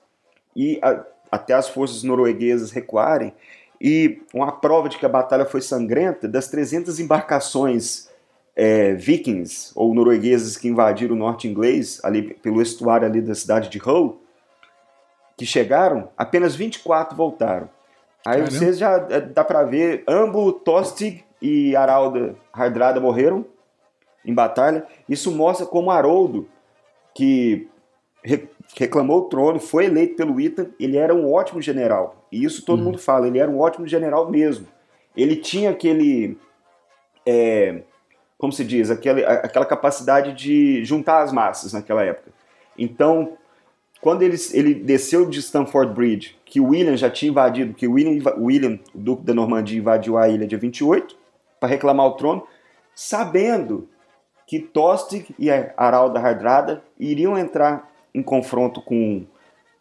e 0.56 0.80
a, 0.82 1.04
até 1.30 1.54
as 1.54 1.68
forças 1.68 2.04
norueguesas 2.04 2.72
recuarem. 2.72 3.34
E 3.80 4.22
uma 4.34 4.52
prova 4.52 4.88
de 4.88 4.98
que 4.98 5.06
a 5.06 5.10
batalha 5.10 5.46
foi 5.46 5.60
sangrenta, 5.60 6.28
das 6.28 6.48
300 6.48 7.00
embarcações 7.00 8.10
é, 8.56 8.94
vikings 8.94 9.72
ou 9.76 9.94
noruegueses 9.94 10.56
que 10.56 10.68
invadiram 10.68 11.16
o 11.16 11.20
norte 11.20 11.48
inglês, 11.48 12.00
ali 12.04 12.34
pelo 12.36 12.62
estuário 12.62 13.08
ali 13.08 13.22
da 13.22 13.36
cidade 13.36 13.70
de 13.70 13.82
Hull, 13.82 14.22
que 15.36 15.46
chegaram, 15.46 16.10
apenas 16.16 16.56
24 16.56 17.18
voltaram. 17.18 17.70
Aí 18.24 18.38
Caramba. 18.38 18.52
vocês 18.52 18.78
já 18.78 19.08
é, 19.10 19.20
dá 19.20 19.44
para 19.44 19.64
ver, 19.64 20.04
ambos 20.08 20.62
Tostig 20.64 21.24
e 21.42 21.76
Haralda 21.76 22.36
Hardrada 22.54 23.00
morreram 23.00 23.46
em 24.24 24.34
batalha. 24.34 24.86
Isso 25.10 25.32
mostra 25.32 25.66
como 25.66 25.90
Haroldo, 25.90 26.48
que 27.14 27.68
reclamou 28.76 29.20
o 29.20 29.26
trono, 29.26 29.60
foi 29.60 29.86
eleito 29.86 30.16
pelo 30.16 30.40
Ethan, 30.40 30.68
ele 30.80 30.98
era 30.98 31.14
um 31.14 31.32
ótimo 31.32 31.62
general. 31.62 32.28
E 32.32 32.44
isso 32.44 32.64
todo 32.64 32.80
hum. 32.80 32.86
mundo 32.86 33.00
fala, 33.00 33.28
ele 33.28 33.40
era 33.40 33.50
um 33.50 33.60
ótimo 33.60 33.88
general 33.88 34.30
mesmo. 34.30 34.68
Ele 35.16 35.36
tinha 35.36 35.72
aquele. 35.72 36.38
É, 37.26 37.82
como 38.38 38.54
se 38.54 38.64
diz? 38.64 38.90
Aquele, 38.90 39.26
aquela 39.26 39.66
capacidade 39.66 40.34
de 40.34 40.84
juntar 40.86 41.22
as 41.22 41.34
massas 41.34 41.74
naquela 41.74 42.04
época. 42.04 42.32
Então, 42.78 43.38
quando 44.00 44.22
ele, 44.22 44.38
ele 44.54 44.74
desceu 44.74 45.30
de 45.30 45.40
Stamford 45.40 45.94
Bridge, 45.94 46.36
que 46.46 46.60
William 46.60 46.96
já 46.96 47.10
tinha 47.10 47.30
invadido, 47.30 47.74
que 47.74 47.88
William, 47.88 48.24
William, 48.38 48.80
o 48.96 48.98
Duque 48.98 49.24
da 49.24 49.34
Normandia, 49.34 49.78
invadiu 49.78 50.18
a 50.18 50.30
ilha 50.30 50.48
dia 50.48 50.58
28 50.58 51.21
para 51.62 51.70
reclamar 51.70 52.08
o 52.08 52.14
trono, 52.14 52.46
sabendo 52.96 53.88
que 54.48 54.60
Tostig 54.60 55.34
e 55.38 55.50
Harald 55.78 56.18
Hardrada 56.18 56.84
iriam 57.00 57.38
entrar 57.38 57.90
em 58.14 58.24
confronto 58.24 58.82
com 58.82 59.24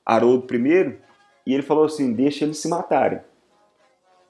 Haroldo 0.05 0.47
I, 0.55 0.97
e 1.47 1.55
ele 1.55 1.62
falou 1.62 1.87
assim: 1.87 2.12
deixa 2.12 2.45
eles 2.45 2.59
se 2.59 2.69
matarem. 2.69 3.21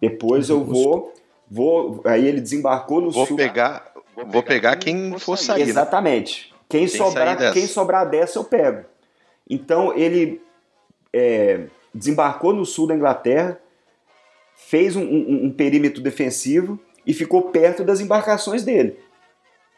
Depois 0.01 0.49
eu 0.49 0.65
vou, 0.65 1.13
vou. 1.51 2.01
Aí 2.05 2.25
ele 2.25 2.41
desembarcou 2.41 3.01
no 3.01 3.11
vou 3.11 3.27
sul. 3.27 3.37
Pegar, 3.37 3.93
vou 4.29 4.43
pegar 4.43 4.77
quem 4.77 5.19
for 5.19 5.37
sair. 5.37 5.65
Né? 5.65 5.71
Exatamente. 5.71 6.55
Quem, 6.69 6.87
quem 6.87 6.89
sobrar, 6.89 7.53
quem 7.53 7.67
sobrar 7.67 8.09
dessa 8.09 8.39
eu 8.39 8.45
pego. 8.45 8.85
Então 9.49 9.93
ele 9.93 10.41
é, 11.13 11.67
desembarcou 11.93 12.55
no 12.55 12.65
sul 12.65 12.87
da 12.87 12.95
Inglaterra, 12.95 13.59
fez 14.55 14.95
um, 14.95 15.03
um, 15.03 15.47
um 15.47 15.51
perímetro 15.53 16.01
defensivo 16.01 16.79
e 17.07 17.15
ficou 17.15 17.51
perto 17.51 17.85
das 17.85 18.01
embarcações 18.01 18.65
dele. 18.65 18.99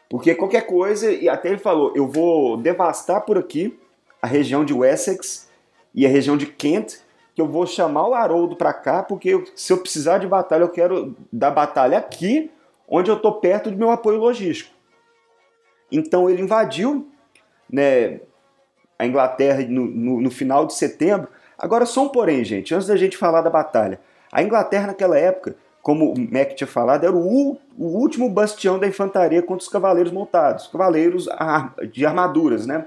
Porque 0.09 0.35
qualquer 0.35 0.67
coisa, 0.67 1.11
e 1.11 1.27
até 1.27 1.49
ele 1.49 1.57
falou: 1.57 1.91
eu 1.95 2.07
vou 2.07 2.57
devastar 2.57 3.21
por 3.21 3.37
aqui 3.37 3.79
a 4.21 4.27
região 4.27 4.63
de 4.63 4.73
Wessex 4.73 5.49
e 5.93 6.05
a 6.05 6.09
região 6.09 6.37
de 6.37 6.45
Kent, 6.45 6.99
que 7.33 7.41
eu 7.41 7.47
vou 7.47 7.65
chamar 7.65 8.07
o 8.07 8.13
Haroldo 8.13 8.55
para 8.55 8.73
cá, 8.73 9.01
porque 9.01 9.43
se 9.55 9.73
eu 9.73 9.77
precisar 9.77 10.19
de 10.19 10.27
batalha, 10.27 10.63
eu 10.63 10.69
quero 10.69 11.15
dar 11.31 11.51
batalha 11.51 11.97
aqui, 11.97 12.51
onde 12.87 13.09
eu 13.09 13.15
estou 13.15 13.33
perto 13.33 13.71
do 13.71 13.77
meu 13.77 13.89
apoio 13.89 14.19
logístico. 14.19 14.71
Então 15.91 16.29
ele 16.29 16.41
invadiu 16.41 17.09
né, 17.71 18.19
a 18.97 19.05
Inglaterra 19.05 19.63
no, 19.67 19.85
no, 19.85 20.21
no 20.21 20.31
final 20.31 20.65
de 20.65 20.75
setembro. 20.75 21.27
Agora, 21.57 21.85
só 21.85 22.03
um 22.03 22.09
porém, 22.09 22.43
gente, 22.43 22.73
antes 22.73 22.87
da 22.87 22.95
gente 22.95 23.17
falar 23.17 23.41
da 23.41 23.49
batalha. 23.49 23.99
A 24.31 24.41
Inglaterra, 24.41 24.87
naquela 24.87 25.17
época, 25.17 25.55
como 25.83 26.13
o 26.13 26.19
Mac 26.19 26.55
tinha 26.55 26.67
falado, 26.67 27.03
era 27.03 27.13
o, 27.13 27.57
o 27.77 27.85
último 27.85 28.27
bastião 28.29 28.79
da 28.79 28.87
infantaria 28.87 29.43
contra 29.43 29.63
os 29.63 29.69
cavaleiros 29.69 30.11
montados, 30.11 30.67
cavaleiros 30.67 31.27
de 31.91 32.05
armaduras, 32.05 32.65
né? 32.65 32.85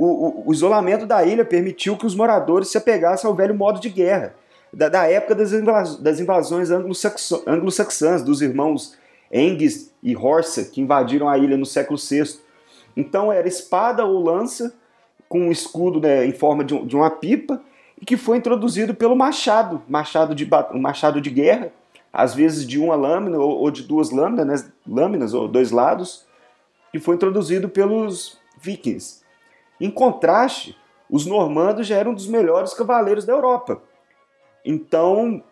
o, 0.00 0.06
o, 0.06 0.42
o, 0.46 0.52
isolamento 0.52 1.04
da 1.04 1.22
ilha 1.24 1.44
permitiu 1.44 1.94
que 1.94 2.06
os 2.06 2.14
moradores 2.14 2.68
se 2.68 2.78
apegassem 2.78 3.28
ao 3.28 3.36
velho 3.36 3.54
modo 3.54 3.78
de 3.78 3.90
guerra, 3.90 4.34
da, 4.72 4.88
da 4.88 5.06
época 5.06 5.34
das, 5.34 5.52
invasões, 5.52 6.00
das 6.00 6.18
invasões 6.18 6.70
anglo-saxãs, 6.70 8.22
dos 8.22 8.40
irmãos 8.40 8.96
Engis 9.30 9.92
e 10.02 10.16
Horsa, 10.16 10.64
que 10.64 10.80
invadiram 10.80 11.28
a 11.28 11.36
ilha 11.36 11.56
no 11.56 11.66
século 11.66 11.98
VI. 11.98 12.38
Então 12.96 13.30
era 13.30 13.46
espada 13.46 14.06
ou 14.06 14.22
lança, 14.22 14.72
com 15.28 15.42
um 15.42 15.52
escudo 15.52 16.00
né, 16.00 16.24
em 16.24 16.32
forma 16.32 16.64
de, 16.64 16.78
de, 16.86 16.96
uma 16.96 17.10
pipa, 17.10 17.60
e 18.00 18.04
que 18.04 18.16
foi 18.16 18.38
introduzido 18.38 18.94
pelo 18.94 19.14
machado, 19.14 19.82
machado 19.86 20.34
de, 20.34 20.48
machado 20.72 21.20
de 21.20 21.28
guerra, 21.28 21.70
às 22.12 22.34
vezes 22.34 22.66
de 22.66 22.78
uma 22.78 22.94
lâmina 22.94 23.38
ou, 23.38 23.58
ou 23.58 23.70
de 23.70 23.82
duas 23.82 24.10
lâminas, 24.10 24.64
né, 24.64 24.72
lâminas 24.86 25.34
ou 25.34 25.46
dois 25.48 25.70
lados, 25.70 26.26
que 26.90 26.98
foi 26.98 27.14
introduzido 27.14 27.68
pelos 27.68 28.38
vikings. 28.60 29.22
Em 29.80 29.90
contraste, 29.90 30.76
os 31.08 31.26
normandos 31.26 31.86
já 31.86 31.96
eram 31.96 32.12
dos 32.12 32.26
melhores 32.26 32.74
cavaleiros 32.74 33.24
da 33.24 33.32
Europa. 33.32 33.80
Então, 34.64 35.42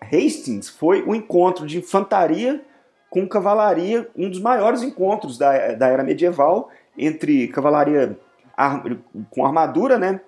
Hastings 0.00 0.68
foi 0.68 1.02
um 1.02 1.14
encontro 1.14 1.66
de 1.66 1.78
infantaria 1.78 2.64
com 3.10 3.26
cavalaria, 3.26 4.08
um 4.16 4.28
dos 4.28 4.40
maiores 4.40 4.82
encontros 4.82 5.38
da, 5.38 5.74
da 5.74 5.88
era 5.88 6.04
medieval 6.04 6.70
entre 6.96 7.48
cavalaria 7.48 8.18
ar, 8.56 8.82
com 9.30 9.46
armadura, 9.46 9.98
né? 9.98 10.20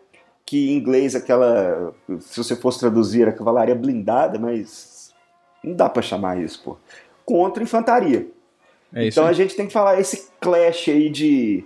Que 0.44 0.70
em 0.70 0.76
inglês 0.78 1.14
aquela, 1.14 1.94
se 2.20 2.42
você 2.42 2.56
fosse 2.56 2.80
traduzir, 2.80 3.22
era 3.22 3.33
cavalaria 3.33 3.74
blindada, 3.74 4.38
mas 4.38 5.00
não 5.62 5.75
dá 5.75 5.88
para 5.88 6.03
chamar 6.03 6.40
isso, 6.40 6.62
pô. 6.62 6.77
Contra 7.25 7.62
infantaria. 7.62 8.27
É 8.92 9.07
então 9.07 9.27
a 9.27 9.33
gente 9.33 9.55
tem 9.55 9.66
que 9.66 9.73
falar 9.73 10.01
esse 10.01 10.29
clash 10.40 10.88
aí 10.88 11.09
de 11.09 11.64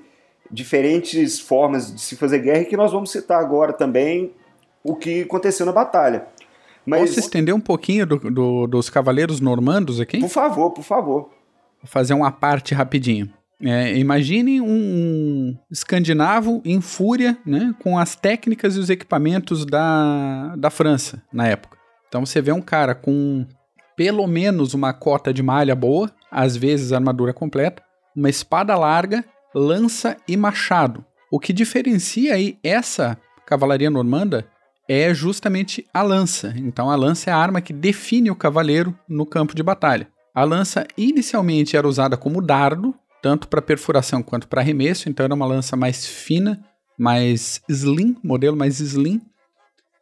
diferentes 0.51 1.41
formas 1.41 1.95
de 1.95 2.01
se 2.01 2.17
fazer 2.17 2.41
guerra 2.41 2.63
e 2.63 2.67
que 2.67 2.77
nós 2.77 2.93
vamos 2.93 3.11
citar 3.11 3.41
agora 3.41 3.73
também 3.73 4.33
o 4.83 4.95
que 4.95 5.23
aconteceu 5.23 5.65
na 5.65 5.73
batalha. 5.73 6.27
Mas 6.85 7.11
Posso 7.11 7.21
estender 7.21 7.55
um 7.55 7.61
pouquinho 7.61 8.07
do, 8.07 8.19
do, 8.19 8.67
dos 8.67 8.91
cavaleiros 8.91 9.41
normandos 9.41 10.01
aqui? 10.01 10.19
Por 10.19 10.29
favor, 10.29 10.71
por 10.71 10.85
favor. 10.85 11.31
Vou 11.83 11.87
fazer 11.87 12.13
uma 12.13 12.31
parte 12.31 12.75
rapidinho. 12.75 13.31
É, 13.63 13.97
imagine 13.97 14.61
um, 14.61 14.67
um, 14.67 15.57
escandinavo 15.71 16.61
em 16.65 16.81
fúria 16.81 17.39
né, 17.47 17.75
com 17.83 17.99
as 17.99 18.15
técnicas 18.15 18.77
e 18.77 18.79
os 18.79 18.91
equipamentos 18.91 19.65
da, 19.65 20.55
da 20.57 20.69
França 20.69 21.23
na 21.33 21.47
época. 21.47 21.79
Então 22.09 22.27
você 22.27 22.43
vê 22.43 22.53
um 22.53 22.61
cara 22.61 22.95
com 22.95 23.47
pelo 23.97 24.27
menos 24.27 24.75
uma 24.75 24.93
cota 24.93 25.33
de 25.33 25.43
malha 25.43 25.75
boa, 25.75 26.11
às 26.31 26.57
vezes 26.57 26.93
armadura 26.93 27.33
completa, 27.33 27.83
uma 28.15 28.29
espada 28.29 28.77
larga, 28.77 29.25
lança 29.55 30.17
e 30.29 30.37
machado. 30.37 31.05
O 31.31 31.39
que 31.39 31.53
diferencia 31.53 32.35
aí 32.35 32.59
essa 32.63 33.19
cavalaria 33.47 33.91
normanda 33.91 34.47
é 34.89 35.13
justamente 35.15 35.87
a 35.93 36.03
lança. 36.03 36.55
Então 36.57 36.91
a 36.91 36.97
lança 36.97 37.31
é 37.31 37.33
a 37.33 37.37
arma 37.37 37.61
que 37.61 37.73
define 37.73 38.31
o 38.31 38.37
cavaleiro 38.37 38.97
no 39.09 39.25
campo 39.25 39.55
de 39.55 39.63
batalha. 39.63 40.09
A 40.35 40.45
lança 40.45 40.87
inicialmente 40.97 41.77
era 41.77 41.89
usada 41.89 42.17
como 42.17 42.43
dardo, 42.43 42.95
tanto 43.23 43.49
para 43.49 43.63
perfuração 43.63 44.23
quanto 44.23 44.49
para 44.49 44.61
arremesso, 44.61 45.09
então 45.09 45.25
era 45.25 45.35
uma 45.35 45.47
lança 45.47 45.77
mais 45.77 46.07
fina, 46.07 46.61
mais 46.99 47.63
slim, 47.69 48.17
modelo 48.23 48.57
mais 48.57 48.81
slim, 48.81 49.21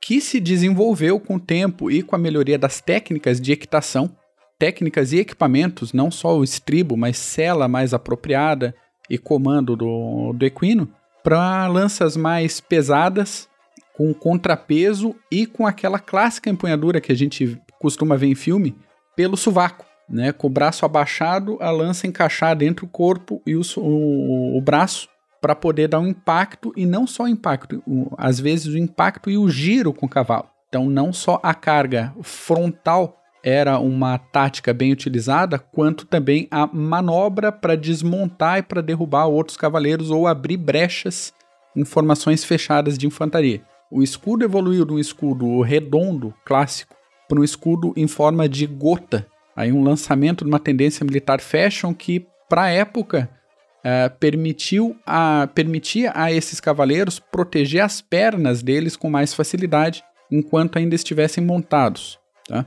que 0.02 0.20
se 0.20 0.40
desenvolveu 0.40 1.20
com 1.20 1.36
o 1.36 1.40
tempo 1.40 1.90
e 1.90 2.02
com 2.02 2.16
a 2.16 2.18
melhoria 2.18 2.58
das 2.58 2.80
técnicas 2.80 3.40
de 3.40 3.52
equitação, 3.52 4.10
técnicas 4.58 5.12
e 5.12 5.18
equipamentos, 5.18 5.92
não 5.92 6.10
só 6.10 6.36
o 6.36 6.44
estribo, 6.44 6.96
mas 6.96 7.16
sela 7.16 7.68
mais 7.68 7.94
apropriada 7.94 8.74
e 9.08 9.16
comando 9.16 9.76
do, 9.76 10.32
do 10.32 10.44
equino, 10.44 10.88
para 11.22 11.66
lanças 11.68 12.16
mais 12.16 12.60
pesadas, 12.60 13.48
com 13.94 14.12
contrapeso 14.12 15.14
e 15.30 15.46
com 15.46 15.66
aquela 15.66 15.98
clássica 15.98 16.50
empunhadura 16.50 17.00
que 17.00 17.12
a 17.12 17.16
gente 17.16 17.60
costuma 17.78 18.16
ver 18.16 18.26
em 18.26 18.34
filme, 18.34 18.76
pelo 19.14 19.36
sovaco 19.36 19.84
né? 20.12 20.30
Com 20.30 20.46
o 20.46 20.50
braço 20.50 20.84
abaixado, 20.84 21.56
a 21.60 21.70
lança 21.70 22.06
encaixada 22.06 22.64
entre 22.64 22.84
o 22.84 22.88
corpo 22.88 23.40
e 23.46 23.56
o, 23.56 23.62
o, 23.78 24.58
o 24.58 24.60
braço 24.60 25.08
para 25.42 25.56
poder 25.56 25.88
dar 25.88 25.98
um 25.98 26.06
impacto 26.06 26.72
e 26.76 26.86
não 26.86 27.04
só 27.04 27.26
impacto, 27.26 27.82
às 28.16 28.38
vezes 28.38 28.66
o 28.68 28.78
impacto 28.78 29.28
e 29.28 29.36
o 29.36 29.50
giro 29.50 29.92
com 29.92 30.06
o 30.06 30.08
cavalo. 30.08 30.48
Então, 30.68 30.88
não 30.88 31.12
só 31.12 31.40
a 31.42 31.52
carga 31.52 32.14
frontal 32.22 33.18
era 33.42 33.76
uma 33.80 34.16
tática 34.18 34.72
bem 34.72 34.92
utilizada, 34.92 35.58
quanto 35.58 36.06
também 36.06 36.46
a 36.48 36.64
manobra 36.68 37.50
para 37.50 37.76
desmontar 37.76 38.60
e 38.60 38.62
para 38.62 38.80
derrubar 38.80 39.26
outros 39.26 39.56
cavaleiros 39.56 40.10
ou 40.10 40.28
abrir 40.28 40.56
brechas 40.56 41.34
em 41.74 41.84
formações 41.84 42.44
fechadas 42.44 42.96
de 42.96 43.08
infantaria. 43.08 43.62
O 43.90 44.00
escudo 44.00 44.44
evoluiu 44.44 44.84
de 44.84 44.92
um 44.92 44.98
escudo 44.98 45.60
redondo, 45.60 46.32
clássico, 46.44 46.94
para 47.28 47.40
um 47.40 47.44
escudo 47.44 47.92
em 47.96 48.06
forma 48.06 48.48
de 48.48 48.64
gota, 48.64 49.26
aí 49.56 49.72
um 49.72 49.82
lançamento 49.82 50.44
de 50.44 50.50
uma 50.50 50.60
tendência 50.60 51.04
militar 51.04 51.40
fashion 51.40 51.92
que, 51.92 52.24
para 52.48 52.62
a 52.62 52.70
época, 52.70 53.28
uh, 53.84 54.10
permitiu 54.18 54.96
a, 55.06 55.48
permitia 55.54 56.12
a 56.14 56.32
esses 56.32 56.60
cavaleiros 56.60 57.18
proteger 57.18 57.82
as 57.82 58.00
pernas 58.00 58.62
deles 58.62 58.96
com 58.96 59.10
mais 59.10 59.34
facilidade 59.34 60.04
enquanto 60.30 60.78
ainda 60.78 60.94
estivessem 60.94 61.44
montados. 61.44 62.18
Tá? 62.48 62.66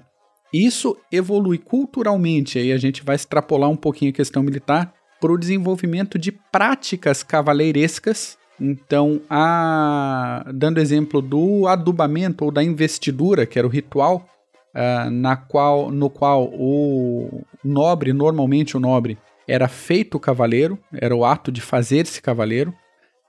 Isso 0.53 0.95
evolui 1.11 1.57
culturalmente, 1.57 2.59
aí 2.59 2.71
a 2.71 2.77
gente 2.77 3.03
vai 3.03 3.15
extrapolar 3.15 3.69
um 3.69 3.75
pouquinho 3.75 4.11
a 4.11 4.15
questão 4.15 4.43
militar, 4.43 4.93
para 5.19 5.31
o 5.31 5.37
desenvolvimento 5.37 6.19
de 6.19 6.31
práticas 6.31 7.23
cavaleirescas. 7.23 8.37
Então, 8.61 9.21
a, 9.29 10.45
dando 10.53 10.79
exemplo 10.79 11.21
do 11.21 11.67
adubamento 11.67 12.45
ou 12.45 12.51
da 12.51 12.63
investidura, 12.63 13.45
que 13.45 13.57
era 13.57 13.67
o 13.67 13.71
ritual 13.71 14.25
uh, 14.73 15.09
na 15.09 15.35
qual, 15.35 15.91
no 15.91 16.09
qual 16.09 16.45
o 16.45 17.43
nobre, 17.63 18.13
normalmente 18.13 18.77
o 18.77 18.79
nobre, 18.79 19.17
era 19.47 19.67
feito 19.67 20.19
cavaleiro, 20.19 20.79
era 20.93 21.15
o 21.15 21.25
ato 21.25 21.51
de 21.51 21.61
fazer-se 21.61 22.21
cavaleiro. 22.21 22.73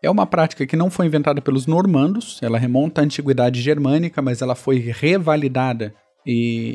É 0.02 0.11
uma 0.11 0.26
prática 0.26 0.66
que 0.66 0.76
não 0.76 0.90
foi 0.90 1.07
inventada 1.07 1.40
pelos 1.40 1.66
normandos, 1.66 2.38
ela 2.42 2.59
remonta 2.59 3.00
à 3.00 3.05
antiguidade 3.05 3.61
germânica, 3.61 4.22
mas 4.22 4.42
ela 4.42 4.55
foi 4.55 4.79
revalidada 4.79 5.94
e 6.26 6.74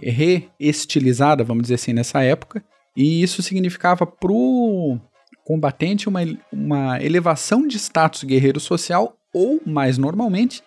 reestilizada, 0.59 1.43
vamos 1.43 1.63
dizer 1.63 1.75
assim, 1.75 1.93
nessa 1.93 2.23
época. 2.23 2.63
E 2.95 3.21
isso 3.21 3.41
significava 3.41 4.05
para 4.05 4.31
o 4.31 4.99
combatente 5.43 6.07
uma, 6.07 6.21
uma 6.51 7.03
elevação 7.03 7.67
de 7.67 7.77
status 7.77 8.23
guerreiro 8.23 8.59
social 8.59 9.15
ou, 9.33 9.61
mais 9.65 9.97
normalmente, 9.97 10.63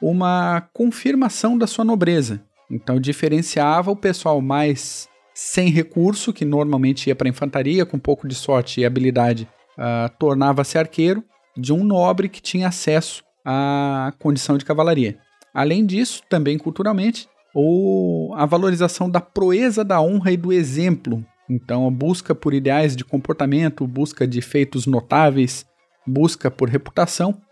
uma 0.00 0.60
confirmação 0.72 1.56
da 1.56 1.66
sua 1.66 1.84
nobreza. 1.84 2.42
Então 2.70 3.00
diferenciava 3.00 3.90
o 3.90 3.96
pessoal 3.96 4.40
mais 4.40 5.08
sem 5.36 5.68
recurso, 5.68 6.32
que 6.32 6.46
normalmente 6.46 7.08
ia 7.08 7.14
para 7.14 7.28
infantaria, 7.28 7.84
com 7.84 7.98
um 7.98 8.00
pouco 8.00 8.26
de 8.26 8.34
sorte 8.34 8.80
e 8.80 8.86
habilidade, 8.86 9.46
uh, 9.76 10.08
tornava-se 10.18 10.78
arqueiro, 10.78 11.22
de 11.54 11.74
um 11.74 11.84
nobre 11.84 12.26
que 12.26 12.40
tinha 12.40 12.68
acesso 12.68 13.22
à 13.44 14.14
condição 14.18 14.56
de 14.56 14.64
cavalaria. 14.64 15.18
Além 15.52 15.84
disso, 15.84 16.22
também 16.30 16.56
culturalmente, 16.56 17.28
o, 17.54 18.32
a 18.34 18.46
valorização 18.46 19.10
da 19.10 19.20
proeza 19.20 19.84
da 19.84 20.00
honra 20.00 20.32
e 20.32 20.38
do 20.38 20.54
exemplo. 20.54 21.22
Então, 21.50 21.86
a 21.86 21.90
busca 21.90 22.34
por 22.34 22.54
ideais 22.54 22.96
de 22.96 23.04
comportamento, 23.04 23.86
busca 23.86 24.26
de 24.26 24.40
feitos 24.40 24.86
notáveis, 24.86 25.66
busca 26.06 26.50
por 26.50 26.70
reputação, 26.70 27.42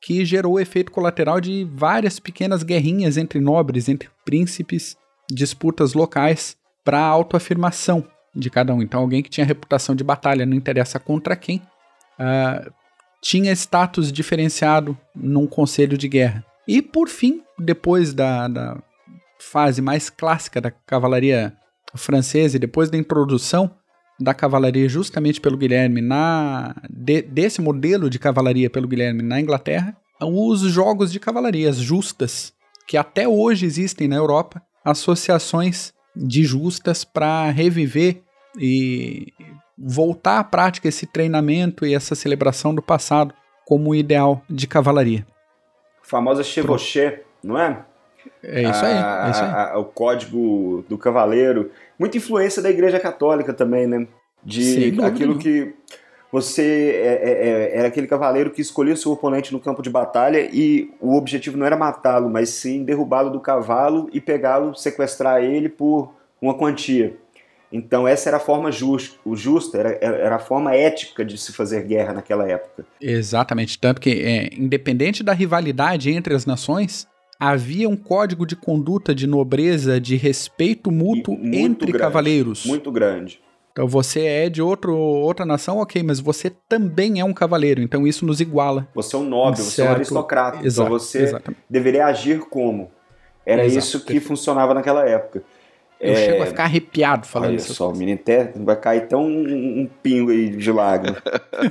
que 0.00 0.24
gerou 0.24 0.54
o 0.54 0.60
efeito 0.60 0.90
colateral 0.90 1.42
de 1.42 1.68
várias 1.74 2.18
pequenas 2.18 2.62
guerrinhas 2.62 3.18
entre 3.18 3.38
nobres, 3.38 3.86
entre 3.86 4.08
príncipes, 4.24 4.96
disputas 5.30 5.92
locais 5.92 6.56
para 6.84 6.98
a 6.98 7.06
autoafirmação 7.06 8.04
de 8.34 8.50
cada 8.50 8.74
um. 8.74 8.82
Então, 8.82 9.00
alguém 9.00 9.22
que 9.22 9.30
tinha 9.30 9.46
reputação 9.46 9.94
de 9.94 10.04
batalha, 10.04 10.44
não 10.44 10.56
interessa 10.56 10.98
contra 10.98 11.34
quem, 11.34 11.62
uh, 12.18 12.70
tinha 13.22 13.52
status 13.52 14.12
diferenciado 14.12 14.96
num 15.14 15.46
conselho 15.46 15.96
de 15.96 16.08
guerra. 16.08 16.44
E, 16.68 16.82
por 16.82 17.08
fim, 17.08 17.42
depois 17.58 18.12
da, 18.12 18.48
da 18.48 18.82
fase 19.38 19.80
mais 19.80 20.10
clássica 20.10 20.60
da 20.60 20.70
cavalaria 20.70 21.56
francesa 21.94 22.56
e 22.56 22.60
depois 22.60 22.90
da 22.90 22.98
introdução 22.98 23.70
da 24.18 24.34
cavalaria 24.34 24.88
justamente 24.88 25.40
pelo 25.40 25.56
Guilherme 25.56 26.00
na 26.00 26.74
de, 26.88 27.22
desse 27.22 27.60
modelo 27.60 28.08
de 28.08 28.18
cavalaria 28.18 28.70
pelo 28.70 28.86
Guilherme 28.88 29.22
na 29.22 29.40
Inglaterra, 29.40 29.96
os 30.20 30.60
jogos 30.60 31.10
de 31.10 31.18
cavalarias 31.18 31.76
justas 31.76 32.52
que 32.86 32.96
até 32.96 33.26
hoje 33.26 33.66
existem 33.66 34.06
na 34.06 34.16
Europa, 34.16 34.62
associações 34.84 35.93
de 36.14 36.44
justas 36.44 37.04
para 37.04 37.50
reviver 37.50 38.22
e 38.58 39.32
voltar 39.76 40.38
à 40.38 40.44
prática 40.44 40.88
esse 40.88 41.06
treinamento 41.06 41.84
e 41.84 41.94
essa 41.94 42.14
celebração 42.14 42.74
do 42.74 42.82
passado 42.82 43.34
como 43.66 43.94
ideal 43.94 44.42
de 44.48 44.66
cavalaria. 44.66 45.26
A 46.02 46.06
famosa 46.06 46.42
chevauché, 46.42 47.22
não 47.42 47.58
é? 47.58 47.84
É 48.42 48.62
isso 48.62 48.84
aí. 48.84 49.26
É 49.26 49.30
isso 49.30 49.42
aí. 49.42 49.50
A, 49.50 49.78
o 49.78 49.84
código 49.84 50.84
do 50.88 50.96
cavaleiro. 50.96 51.70
Muita 51.98 52.16
influência 52.16 52.62
da 52.62 52.70
Igreja 52.70 53.00
Católica 53.00 53.52
também, 53.52 53.86
né? 53.86 54.06
De 54.42 55.00
aquilo 55.02 55.38
que 55.38 55.74
você 56.34 56.90
é, 57.00 57.20
é, 57.22 57.48
é, 57.48 57.78
era 57.78 57.86
aquele 57.86 58.08
cavaleiro 58.08 58.50
que 58.50 58.60
escolhia 58.60 58.96
seu 58.96 59.12
oponente 59.12 59.52
no 59.52 59.60
campo 59.60 59.80
de 59.80 59.88
batalha 59.88 60.50
e 60.52 60.90
o 61.00 61.14
objetivo 61.14 61.56
não 61.56 61.64
era 61.64 61.76
matá-lo, 61.76 62.28
mas 62.28 62.48
sim 62.48 62.82
derrubá-lo 62.82 63.30
do 63.30 63.38
cavalo 63.38 64.10
e 64.12 64.20
pegá-lo, 64.20 64.74
sequestrar 64.74 65.44
ele 65.44 65.68
por 65.68 66.12
uma 66.42 66.52
quantia. 66.58 67.14
Então 67.70 68.08
essa 68.08 68.30
era 68.30 68.38
a 68.38 68.40
forma 68.40 68.72
justa, 68.72 69.16
o 69.24 69.36
justa 69.36 69.78
era, 69.78 69.90
era 70.00 70.34
a 70.34 70.40
forma 70.40 70.74
ética 70.74 71.24
de 71.24 71.38
se 71.38 71.52
fazer 71.52 71.84
guerra 71.84 72.14
naquela 72.14 72.50
época. 72.50 72.84
Exatamente, 73.00 73.78
tanto 73.78 74.00
que 74.00 74.10
é, 74.10 74.50
independente 74.58 75.22
da 75.22 75.32
rivalidade 75.32 76.10
entre 76.10 76.34
as 76.34 76.44
nações, 76.44 77.06
havia 77.38 77.88
um 77.88 77.96
código 77.96 78.44
de 78.44 78.56
conduta 78.56 79.14
de 79.14 79.28
nobreza, 79.28 80.00
de 80.00 80.16
respeito 80.16 80.90
mútuo 80.90 81.34
entre 81.44 81.92
grande, 81.92 81.98
cavaleiros. 81.98 82.66
Muito 82.66 82.90
grande. 82.90 83.43
Então 83.74 83.88
você 83.88 84.24
é 84.24 84.48
de 84.48 84.62
outro, 84.62 84.96
outra 84.96 85.44
nação, 85.44 85.78
ok, 85.78 86.00
mas 86.04 86.20
você 86.20 86.48
também 86.48 87.18
é 87.18 87.24
um 87.24 87.34
cavaleiro, 87.34 87.82
então 87.82 88.06
isso 88.06 88.24
nos 88.24 88.40
iguala. 88.40 88.86
Você 88.94 89.16
é 89.16 89.18
um 89.18 89.24
nobre, 89.24 89.60
um 89.60 89.64
você 89.64 89.82
é 89.82 89.84
um 89.84 89.90
aristocrata, 89.90 90.58
então 90.58 90.66
Exato, 90.66 90.86
então 90.86 90.98
você 91.00 91.22
exatamente. 91.24 91.60
deveria 91.68 92.06
agir 92.06 92.38
como. 92.38 92.92
Era 93.44 93.64
Exato, 93.64 93.78
isso 93.80 93.98
que 93.98 94.04
perfeito. 94.12 94.28
funcionava 94.28 94.74
naquela 94.74 95.04
época. 95.04 95.42
Eu 96.00 96.12
é... 96.12 96.16
chego 96.16 96.42
a 96.44 96.46
ficar 96.46 96.64
arrepiado 96.64 97.26
falando 97.26 97.48
Olha 97.48 97.56
isso. 97.56 97.74
só, 97.74 97.90
o 97.90 97.96
menino 97.96 98.20
até 98.20 98.52
vai 98.54 98.76
cair 98.76 99.08
tão 99.08 99.24
um, 99.24 99.80
um 99.80 99.90
pingo 100.00 100.30
aí 100.30 100.50
de 100.50 100.70
lágrima. 100.70 101.16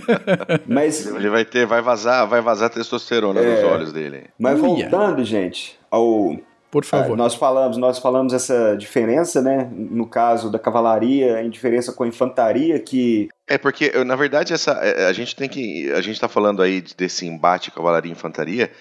mas 0.67 1.07
ele 1.07 1.29
vai 1.29 1.45
ter, 1.45 1.65
vai 1.65 1.81
vazar, 1.81 2.27
vai 2.27 2.41
vazar 2.41 2.69
testosterona 2.69 3.39
é... 3.39 3.49
nos 3.55 3.63
olhos 3.63 3.93
dele. 3.93 4.25
Mas 4.37 4.59
Uia. 4.59 4.89
voltando, 4.89 5.23
gente, 5.23 5.79
ao 5.89 6.37
por 6.73 6.83
favor. 6.83 7.13
Ah, 7.13 7.15
nós 7.15 7.35
falamos, 7.35 7.77
nós 7.77 7.99
falamos 7.99 8.33
essa 8.33 8.75
diferença, 8.75 9.43
né? 9.43 9.69
No 9.71 10.07
caso 10.07 10.49
da 10.49 10.57
cavalaria, 10.57 11.43
em 11.43 11.49
diferença 11.51 11.93
com 11.93 12.03
a 12.03 12.07
infantaria, 12.07 12.79
que 12.79 13.29
é 13.47 13.59
porque 13.59 13.91
na 14.03 14.15
verdade 14.15 14.53
essa 14.53 14.71
é, 14.81 15.05
a 15.05 15.13
gente 15.13 15.35
tem 15.35 15.47
que 15.47 15.91
a 15.91 16.01
gente 16.01 16.15
está 16.15 16.27
falando 16.27 16.63
aí 16.63 16.83
desse 16.97 17.27
embate 17.27 17.69
cavalaria 17.69 18.09
e 18.09 18.11
infantaria 18.11 18.71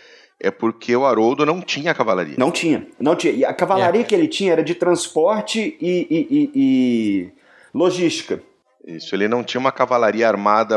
é 0.40 0.50
porque 0.50 0.96
o 0.96 1.04
Haroldo 1.04 1.44
não 1.44 1.60
tinha 1.60 1.94
cavalaria. 1.94 2.36
Não 2.38 2.50
tinha, 2.50 2.86
não 2.98 3.14
tinha. 3.14 3.32
E 3.34 3.44
a 3.44 3.52
cavalaria 3.52 4.00
é. 4.00 4.04
que 4.04 4.14
ele 4.14 4.26
tinha 4.26 4.52
era 4.52 4.64
de 4.64 4.74
transporte 4.74 5.76
e, 5.78 6.06
e, 6.10 6.26
e, 6.30 6.50
e 6.54 7.32
logística. 7.74 8.40
Isso, 8.86 9.14
ele 9.14 9.28
não 9.28 9.44
tinha 9.44 9.60
uma 9.60 9.70
cavalaria 9.70 10.26
armada, 10.26 10.76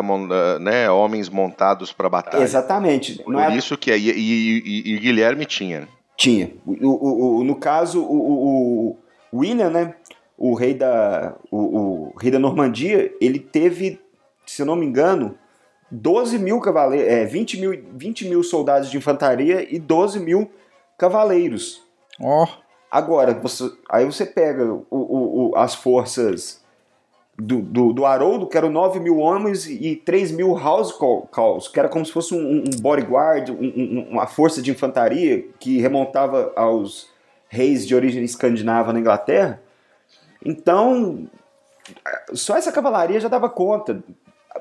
né, 0.59 0.89
homens 0.91 1.29
montados 1.29 1.91
para 1.93 2.09
batalha. 2.09 2.43
Exatamente. 2.43 3.23
Por 3.23 3.35
é... 3.35 3.55
isso 3.55 3.77
que 3.77 3.89
e, 3.91 4.11
e, 4.11 4.93
e, 4.93 4.99
Guilherme 4.99 5.45
tinha. 5.45 5.87
Tinha. 6.17 6.51
O, 6.65 6.71
o, 6.71 7.37
o, 7.37 7.43
no 7.43 7.55
caso, 7.55 8.03
o, 8.03 8.97
William, 9.33 9.69
né, 9.69 9.95
o 10.37 10.53
rei 10.53 10.73
da 10.73 11.35
o, 11.51 12.13
rei 12.19 12.31
da 12.31 12.39
Normandia, 12.39 13.13
ele 13.19 13.39
teve, 13.39 13.99
se 14.45 14.61
eu 14.61 14.65
não 14.65 14.75
me 14.75 14.85
engano, 14.85 15.37
12 15.91 16.39
mil 16.39 16.59
cavaleiros, 16.59 17.11
é, 17.11 17.25
20 17.25 17.59
mil, 17.59 17.85
20 17.93 18.27
mil 18.27 18.43
soldados 18.43 18.89
de 18.89 18.97
infantaria 18.97 19.67
e 19.73 19.77
12 19.79 20.19
mil 20.19 20.49
cavaleiros. 20.97 21.81
Ó. 22.19 22.43
Oh. 22.43 22.65
Agora, 22.89 23.33
você, 23.33 23.69
aí 23.89 24.05
você 24.05 24.25
pega 24.25 24.63
o, 24.63 24.85
o, 24.89 25.49
o, 25.49 25.55
as 25.57 25.75
forças 25.75 26.63
do, 27.37 27.61
do, 27.61 27.93
do, 27.93 28.05
Haroldo, 28.05 28.47
que 28.47 28.57
eram 28.57 28.69
9 28.69 28.99
mil 28.99 29.17
homens 29.17 29.67
e 29.67 29.95
3 29.95 30.31
mil 30.31 30.55
house 30.55 30.97
calls, 31.31 31.67
que 31.67 31.79
era 31.79 31.89
como 31.89 32.05
se 32.05 32.11
fosse 32.11 32.33
um, 32.33 32.59
um 32.59 32.81
bodyguard, 32.81 33.49
um, 33.49 33.55
um, 33.55 34.07
uma 34.11 34.25
força 34.25 34.61
de 34.61 34.71
infantaria 34.71 35.45
que 35.59 35.79
remontava 35.79 36.53
aos 36.55 37.09
reis 37.49 37.85
de 37.85 37.93
origem 37.93 38.23
escandinava 38.23 38.93
na 38.93 38.99
Inglaterra. 38.99 39.61
Então, 40.43 41.27
só 42.33 42.55
essa 42.55 42.71
cavalaria 42.71 43.19
já 43.19 43.27
dava 43.27 43.49
conta. 43.49 44.03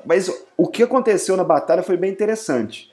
Mas 0.05 0.29
o 0.57 0.67
que 0.67 0.83
aconteceu 0.83 1.37
na 1.37 1.43
batalha 1.43 1.81
foi 1.81 1.95
bem 1.95 2.11
interessante. 2.11 2.91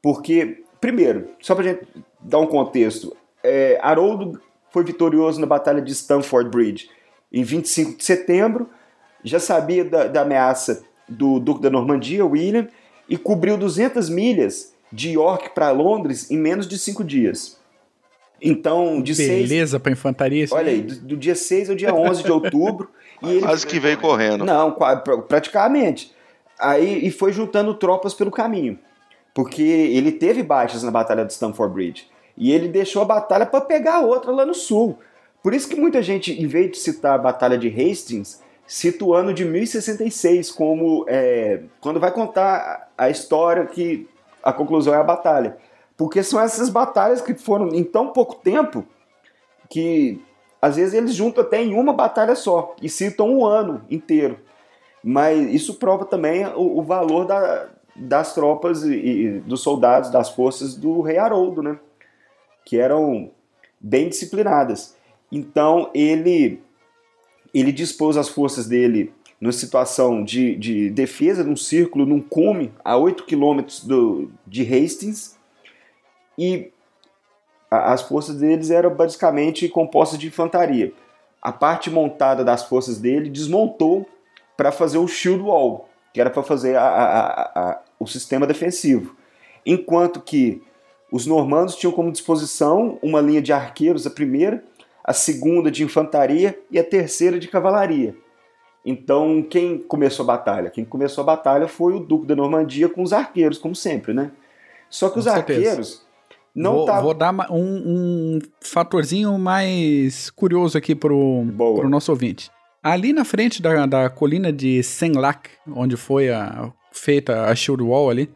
Porque, 0.00 0.62
primeiro, 0.80 1.30
só 1.40 1.54
para 1.54 1.64
gente 1.64 1.86
dar 2.20 2.38
um 2.38 2.46
contexto, 2.46 3.16
é, 3.42 3.78
Haroldo 3.82 4.40
foi 4.70 4.84
vitorioso 4.84 5.40
na 5.40 5.46
Batalha 5.46 5.80
de 5.80 5.92
Stamford 5.92 6.50
Bridge 6.50 6.90
em 7.32 7.42
25 7.42 7.96
de 7.96 8.04
setembro, 8.04 8.68
já 9.28 9.40
sabia 9.40 9.84
da, 9.84 10.06
da 10.06 10.22
ameaça 10.22 10.84
do 11.08 11.38
Duque 11.38 11.62
da 11.62 11.70
Normandia, 11.70 12.24
William, 12.24 12.68
e 13.08 13.16
cobriu 13.16 13.56
200 13.56 14.08
milhas 14.08 14.74
de 14.92 15.10
York 15.12 15.50
para 15.54 15.70
Londres 15.70 16.30
em 16.30 16.38
menos 16.38 16.66
de 16.66 16.78
cinco 16.78 17.04
dias. 17.04 17.58
Então, 18.40 19.00
de 19.00 19.14
Beleza 19.14 19.72
seis... 19.72 19.82
para 19.82 19.92
infantaria. 19.92 20.46
Olha 20.50 20.70
aí, 20.70 20.82
do, 20.82 20.94
do, 20.96 21.16
dia 21.16 21.34
6 21.34 21.70
ao 21.70 21.76
dia 21.76 21.94
11 21.94 22.22
de 22.22 22.30
outubro. 22.30 22.90
e 23.22 23.30
ele... 23.30 23.40
Quase 23.40 23.66
que 23.66 23.80
veio 23.80 23.98
correndo. 23.98 24.44
Não, 24.44 24.76
praticamente. 25.26 26.14
Aí, 26.58 27.06
e 27.06 27.10
foi 27.10 27.32
juntando 27.32 27.74
tropas 27.74 28.12
pelo 28.12 28.30
caminho. 28.30 28.78
Porque 29.34 29.62
ele 29.62 30.12
teve 30.12 30.42
baixas 30.42 30.82
na 30.82 30.90
Batalha 30.90 31.24
de 31.24 31.32
Stamford 31.32 31.74
Bridge. 31.74 32.08
E 32.36 32.52
ele 32.52 32.68
deixou 32.68 33.02
a 33.02 33.04
batalha 33.06 33.46
para 33.46 33.62
pegar 33.62 34.00
outra 34.00 34.30
lá 34.30 34.44
no 34.44 34.54
sul. 34.54 34.98
Por 35.42 35.54
isso 35.54 35.68
que 35.68 35.76
muita 35.76 36.02
gente, 36.02 36.32
em 36.32 36.46
vez 36.46 36.70
de 36.70 36.78
citar 36.78 37.14
a 37.14 37.18
Batalha 37.18 37.56
de 37.56 37.68
Hastings, 37.68 38.42
cita 38.66 39.04
o 39.04 39.14
ano 39.14 39.32
de 39.32 39.44
1066 39.44 40.50
como 40.50 41.04
é, 41.08 41.62
quando 41.80 42.00
vai 42.00 42.10
contar 42.10 42.90
a 42.96 43.08
história 43.08 43.66
que 43.66 44.08
a 44.42 44.52
conclusão 44.52 44.94
é 44.94 44.98
a 44.98 45.04
batalha. 45.04 45.56
Porque 45.96 46.22
são 46.22 46.40
essas 46.40 46.68
batalhas 46.68 47.22
que 47.22 47.34
foram 47.34 47.68
em 47.68 47.82
tão 47.82 48.08
pouco 48.08 48.36
tempo 48.36 48.84
que 49.68 50.20
às 50.60 50.76
vezes 50.76 50.94
eles 50.94 51.14
juntam 51.14 51.42
até 51.44 51.62
em 51.62 51.74
uma 51.74 51.92
batalha 51.92 52.34
só 52.34 52.74
e 52.80 52.88
citam 52.88 53.28
um 53.28 53.46
ano 53.46 53.84
inteiro. 53.90 54.38
Mas 55.02 55.54
isso 55.54 55.74
prova 55.74 56.04
também 56.04 56.44
o, 56.46 56.78
o 56.78 56.82
valor 56.82 57.24
da, 57.24 57.68
das 57.94 58.34
tropas 58.34 58.82
e, 58.82 58.94
e, 58.94 59.40
dos 59.40 59.62
soldados 59.62 60.10
das 60.10 60.30
forças 60.30 60.74
do 60.74 61.00
rei 61.00 61.18
Haroldo, 61.18 61.62
né? 61.62 61.78
que 62.64 62.78
eram 62.78 63.30
bem 63.80 64.08
disciplinadas. 64.08 64.96
Então 65.30 65.90
ele 65.94 66.62
ele 67.60 67.72
dispôs 67.72 68.16
as 68.16 68.28
forças 68.28 68.66
dele 68.66 69.12
numa 69.40 69.52
situação 69.52 70.24
de, 70.24 70.56
de 70.56 70.90
defesa, 70.90 71.44
num 71.44 71.56
círculo, 71.56 72.06
num 72.06 72.20
cume, 72.20 72.72
a 72.84 72.96
8 72.96 73.24
quilômetros 73.24 73.86
de 74.46 74.62
Hastings, 74.62 75.36
e 76.38 76.70
a, 77.70 77.92
as 77.92 78.02
forças 78.02 78.36
deles 78.36 78.70
eram 78.70 78.94
basicamente 78.94 79.68
compostas 79.68 80.18
de 80.18 80.26
infantaria. 80.26 80.92
A 81.40 81.52
parte 81.52 81.90
montada 81.90 82.44
das 82.44 82.64
forças 82.64 82.98
dele 82.98 83.30
desmontou 83.30 84.08
para 84.56 84.72
fazer 84.72 84.98
o 84.98 85.06
shield 85.06 85.42
wall, 85.42 85.88
que 86.12 86.20
era 86.20 86.30
para 86.30 86.42
fazer 86.42 86.76
a, 86.76 86.82
a, 86.84 87.80
o 88.00 88.06
sistema 88.06 88.46
defensivo. 88.46 89.14
Enquanto 89.64 90.20
que 90.20 90.62
os 91.10 91.26
normandos 91.26 91.76
tinham 91.76 91.92
como 91.92 92.10
disposição 92.10 92.98
uma 93.02 93.20
linha 93.20 93.42
de 93.42 93.52
arqueiros, 93.52 94.06
a 94.06 94.10
primeira, 94.10 94.64
a 95.06 95.12
segunda 95.12 95.70
de 95.70 95.84
infantaria 95.84 96.58
e 96.70 96.78
a 96.78 96.84
terceira 96.84 97.38
de 97.38 97.46
cavalaria. 97.46 98.16
Então, 98.84 99.42
quem 99.42 99.78
começou 99.78 100.24
a 100.24 100.26
batalha? 100.26 100.70
Quem 100.70 100.84
começou 100.84 101.22
a 101.22 101.26
batalha 101.26 101.68
foi 101.68 101.92
o 101.92 102.00
Duque 102.00 102.26
da 102.26 102.34
Normandia 102.34 102.88
com 102.88 103.02
os 103.02 103.12
arqueiros, 103.12 103.58
como 103.58 103.74
sempre, 103.74 104.12
né? 104.12 104.32
Só 104.90 105.08
que 105.08 105.14
com 105.14 105.20
os 105.20 105.24
certeza. 105.24 105.58
arqueiros 105.58 106.06
não 106.56 106.86
vou, 106.86 107.02
vou 107.02 107.14
dar 107.14 107.34
um, 107.50 107.58
um, 107.58 108.38
fatorzinho 108.62 109.38
mais 109.38 110.30
curioso 110.30 110.78
aqui 110.78 110.94
pro, 110.94 111.44
pro 111.56 111.88
nosso 111.88 112.10
ouvinte. 112.10 112.50
Ali 112.82 113.12
na 113.12 113.24
frente 113.24 113.60
da, 113.60 113.84
da 113.84 114.08
colina 114.08 114.50
de 114.50 114.82
Senlac, 114.82 115.50
onde 115.68 115.96
foi 115.96 116.30
a, 116.30 116.72
feita 116.92 117.44
a 117.44 117.54
Shield 117.54 117.82
Wall 117.82 118.08
ali, 118.08 118.30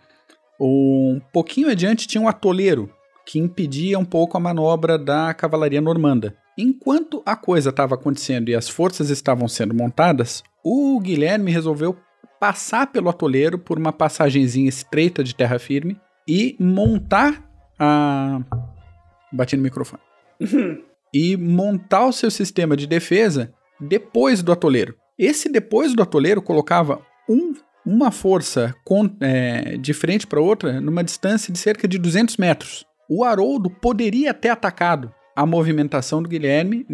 um 0.61 1.21
pouquinho 1.33 1.71
adiante 1.71 2.07
tinha 2.07 2.21
um 2.21 2.29
atoleiro 2.29 2.91
que 3.25 3.39
impedia 3.39 3.99
um 3.99 4.05
pouco 4.05 4.37
a 4.37 4.41
manobra 4.41 4.99
da 4.99 5.33
cavalaria 5.33 5.81
normanda. 5.81 6.37
Enquanto 6.61 7.23
a 7.25 7.35
coisa 7.35 7.71
estava 7.71 7.95
acontecendo 7.95 8.51
e 8.51 8.55
as 8.55 8.69
forças 8.69 9.09
estavam 9.09 9.49
sendo 9.49 9.75
montadas, 9.75 10.43
o 10.63 11.01
Guilherme 11.01 11.51
resolveu 11.51 11.97
passar 12.39 12.89
pelo 12.89 13.09
atoleiro 13.09 13.59
por 13.59 13.79
uma 13.79 13.95
passagenzinha 13.95 14.69
estreita 14.69 15.25
de 15.25 15.35
terra 15.35 15.59
firme 15.59 15.99
e 16.29 16.57
montar 16.61 17.43
a. 17.79 18.41
Bati 19.33 19.57
no 19.57 19.63
microfone. 19.63 20.03
e 21.15 21.35
montar 21.35 22.05
o 22.05 22.13
seu 22.13 22.31
sistema 22.31 22.77
de 22.77 22.87
defesa 22.87 23.55
depois 23.81 24.43
do 24.43 24.53
atoleiro. 24.53 24.95
Esse 25.19 25.49
depois 25.49 25.95
do 25.95 26.03
atoleiro 26.03 26.43
colocava 26.43 27.01
um 27.27 27.55
uma 27.87 28.11
força 28.11 28.75
com, 28.85 29.09
é, 29.23 29.79
de 29.79 29.95
frente 29.95 30.27
para 30.27 30.39
outra 30.39 30.79
numa 30.79 31.03
distância 31.03 31.51
de 31.51 31.59
cerca 31.59 31.89
de 31.89 31.97
200 31.97 32.37
metros. 32.37 32.85
O 33.09 33.25
Haroldo 33.25 33.71
poderia 33.71 34.35
ter 34.35 34.51
atacado 34.51 35.11
a 35.35 35.47
movimentação 35.47 36.23
do 36.23 36.29
Guilherme 36.29 36.87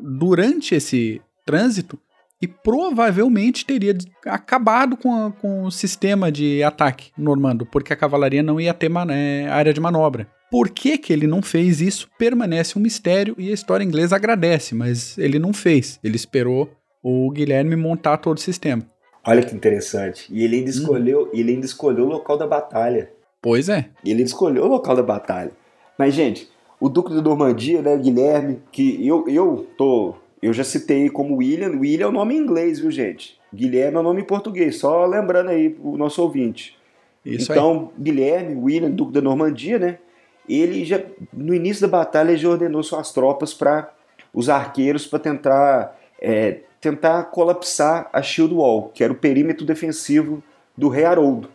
durante 0.00 0.74
esse 0.74 1.20
trânsito 1.44 1.98
e 2.40 2.48
provavelmente 2.48 3.64
teria 3.64 3.96
acabado 4.26 4.96
com, 4.96 5.14
a, 5.14 5.32
com 5.32 5.64
o 5.64 5.70
sistema 5.70 6.30
de 6.30 6.62
ataque 6.62 7.10
normando, 7.16 7.64
porque 7.64 7.92
a 7.92 7.96
cavalaria 7.96 8.42
não 8.42 8.60
ia 8.60 8.74
ter 8.74 8.90
é, 9.10 9.48
área 9.48 9.72
de 9.72 9.80
manobra. 9.80 10.28
Por 10.50 10.68
que, 10.68 10.98
que 10.98 11.12
ele 11.12 11.26
não 11.26 11.42
fez 11.42 11.80
isso 11.80 12.08
permanece 12.18 12.78
um 12.78 12.82
mistério 12.82 13.34
e 13.38 13.50
a 13.50 13.54
história 13.54 13.84
inglesa 13.84 14.16
agradece, 14.16 14.74
mas 14.74 15.16
ele 15.18 15.38
não 15.38 15.52
fez. 15.52 15.98
Ele 16.04 16.16
esperou 16.16 16.70
o 17.02 17.30
Guilherme 17.30 17.76
montar 17.76 18.18
todo 18.18 18.36
o 18.36 18.40
sistema. 18.40 18.82
Olha 19.26 19.42
que 19.42 19.54
interessante. 19.54 20.26
E 20.30 20.44
ele 20.44 20.56
ainda 20.56 20.70
hum. 20.70 20.74
escolheu, 20.74 21.22
hum. 21.22 21.30
ele 21.32 21.52
ainda 21.52 21.66
escolheu 21.66 22.04
o 22.04 22.08
local 22.08 22.36
da 22.36 22.46
batalha. 22.46 23.10
Pois 23.40 23.68
é. 23.68 23.88
Ele 24.04 24.22
escolheu 24.22 24.64
o 24.64 24.68
local 24.68 24.94
da 24.94 25.02
batalha. 25.02 25.52
Mas, 25.98 26.14
gente, 26.14 26.48
o 26.84 26.88
Duque 26.90 27.14
de 27.14 27.22
Normandia, 27.22 27.80
né, 27.80 27.96
Guilherme, 27.96 28.60
que 28.70 29.06
eu, 29.06 29.26
eu 29.26 29.66
tô. 29.74 30.16
Eu 30.42 30.52
já 30.52 30.62
citei 30.62 31.08
como 31.08 31.36
William. 31.36 31.70
William 31.78 32.04
é 32.04 32.08
o 32.10 32.12
nome 32.12 32.34
em 32.34 32.40
inglês, 32.40 32.78
viu, 32.78 32.90
gente? 32.90 33.40
Guilherme 33.54 33.96
é 33.96 34.00
o 34.00 34.02
nome 34.02 34.20
em 34.20 34.24
português, 34.26 34.80
só 34.80 35.06
lembrando 35.06 35.48
aí 35.48 35.74
o 35.82 35.96
nosso 35.96 36.20
ouvinte. 36.20 36.76
Isso 37.24 37.50
então, 37.50 37.90
aí. 37.96 38.02
Guilherme, 38.04 38.54
William, 38.62 38.90
Duque 38.90 39.14
da 39.14 39.22
Normandia, 39.22 39.78
né? 39.78 39.98
Ele 40.46 40.84
já, 40.84 41.00
no 41.32 41.54
início 41.54 41.80
da 41.80 41.88
batalha, 41.88 42.36
já 42.36 42.50
ordenou 42.50 42.82
suas 42.82 43.12
tropas 43.12 43.54
para 43.54 43.90
os 44.30 44.50
arqueiros 44.50 45.06
para 45.06 45.18
tentar 45.18 45.98
é, 46.20 46.58
tentar 46.82 47.24
colapsar 47.30 48.10
a 48.12 48.20
Shield 48.20 48.52
Wall, 48.52 48.90
que 48.92 49.02
era 49.02 49.10
o 49.10 49.16
perímetro 49.16 49.64
defensivo 49.64 50.44
do 50.76 50.90
rei 50.90 51.06
Haroldo. 51.06 51.48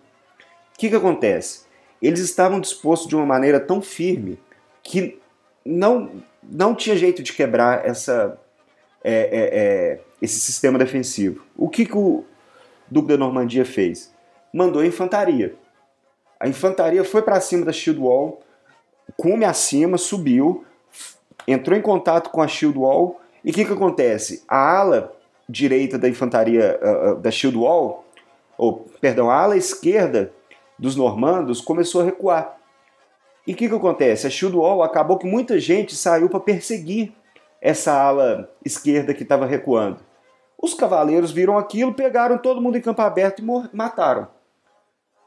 O 0.73 0.79
que, 0.79 0.89
que 0.89 0.95
acontece? 0.95 1.67
Eles 2.01 2.19
estavam 2.19 2.59
dispostos 2.59 3.07
de 3.07 3.15
uma 3.15 3.27
maneira 3.27 3.59
tão 3.59 3.79
firme 3.79 4.39
que 4.89 5.18
não, 5.65 6.11
não 6.43 6.73
tinha 6.75 6.95
jeito 6.95 7.21
de 7.21 7.33
quebrar 7.33 7.85
essa, 7.85 8.37
é, 9.03 9.13
é, 9.13 9.59
é, 9.59 9.99
esse 10.21 10.39
sistema 10.39 10.77
defensivo. 10.77 11.43
O 11.57 11.69
que, 11.69 11.85
que 11.85 11.97
o 11.97 12.23
Duque 12.89 13.09
da 13.09 13.17
Normandia 13.17 13.65
fez? 13.65 14.13
Mandou 14.53 14.81
a 14.81 14.85
infantaria. 14.85 15.55
A 16.39 16.47
infantaria 16.47 17.03
foi 17.03 17.21
para 17.21 17.39
cima 17.41 17.65
da 17.65 17.71
Shield 17.71 17.99
Wall, 17.99 18.41
cume 19.17 19.43
acima, 19.43 19.97
subiu, 19.97 20.63
entrou 21.47 21.77
em 21.77 21.81
contato 21.81 22.29
com 22.29 22.41
a 22.41 22.47
Shield 22.47 22.77
Wall, 22.77 23.19
e 23.43 23.51
o 23.51 23.53
que, 23.53 23.65
que 23.65 23.73
acontece? 23.73 24.43
A 24.47 24.79
ala 24.79 25.13
direita 25.47 25.97
da 25.97 26.07
infantaria 26.07 26.79
uh, 26.81 27.15
da 27.15 27.31
Shield 27.31 27.57
Wall, 27.57 28.05
ou 28.57 28.85
perdão, 29.01 29.29
a 29.29 29.35
ala 29.35 29.57
esquerda 29.57 30.31
dos 30.77 30.95
normandos 30.95 31.59
começou 31.59 32.01
a 32.01 32.05
recuar. 32.05 32.58
E 33.47 33.53
o 33.53 33.55
que, 33.55 33.67
que 33.67 33.75
acontece? 33.75 34.27
A 34.27 34.29
Shield 34.29 34.55
Wall 34.55 34.83
acabou 34.83 35.17
que 35.17 35.27
muita 35.27 35.59
gente 35.59 35.95
saiu 35.95 36.29
para 36.29 36.39
perseguir 36.39 37.13
essa 37.61 37.93
ala 37.93 38.49
esquerda 38.63 39.13
que 39.13 39.23
estava 39.23 39.45
recuando. 39.45 39.99
Os 40.61 40.73
cavaleiros 40.73 41.31
viram 41.31 41.57
aquilo, 41.57 41.93
pegaram 41.93 42.37
todo 42.37 42.61
mundo 42.61 42.77
em 42.77 42.81
campo 42.81 43.01
aberto 43.01 43.41
e 43.41 43.75
mataram. 43.75 44.27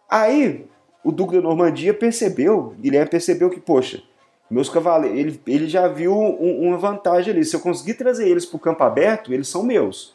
Aí 0.08 0.66
o 1.02 1.10
Duque 1.10 1.36
da 1.36 1.40
Normandia 1.40 1.92
percebeu, 1.94 2.74
Guilherme 2.78 3.10
percebeu 3.10 3.50
que, 3.50 3.58
poxa, 3.58 4.02
meus 4.50 4.68
cavaleiros, 4.68 5.18
ele, 5.18 5.40
ele 5.46 5.66
já 5.66 5.88
viu 5.88 6.14
um, 6.14 6.68
uma 6.68 6.76
vantagem 6.76 7.32
ali. 7.32 7.44
Se 7.44 7.56
eu 7.56 7.60
conseguir 7.60 7.94
trazer 7.94 8.28
eles 8.28 8.44
para 8.44 8.56
o 8.56 8.60
campo 8.60 8.84
aberto, 8.84 9.32
eles 9.32 9.48
são 9.48 9.62
meus. 9.62 10.14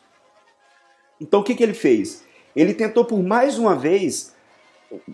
Então 1.20 1.40
o 1.40 1.44
que, 1.44 1.56
que 1.56 1.64
ele 1.64 1.74
fez? 1.74 2.24
Ele 2.56 2.74
tentou 2.74 3.04
por 3.04 3.22
mais 3.22 3.58
uma 3.58 3.76
vez 3.76 4.36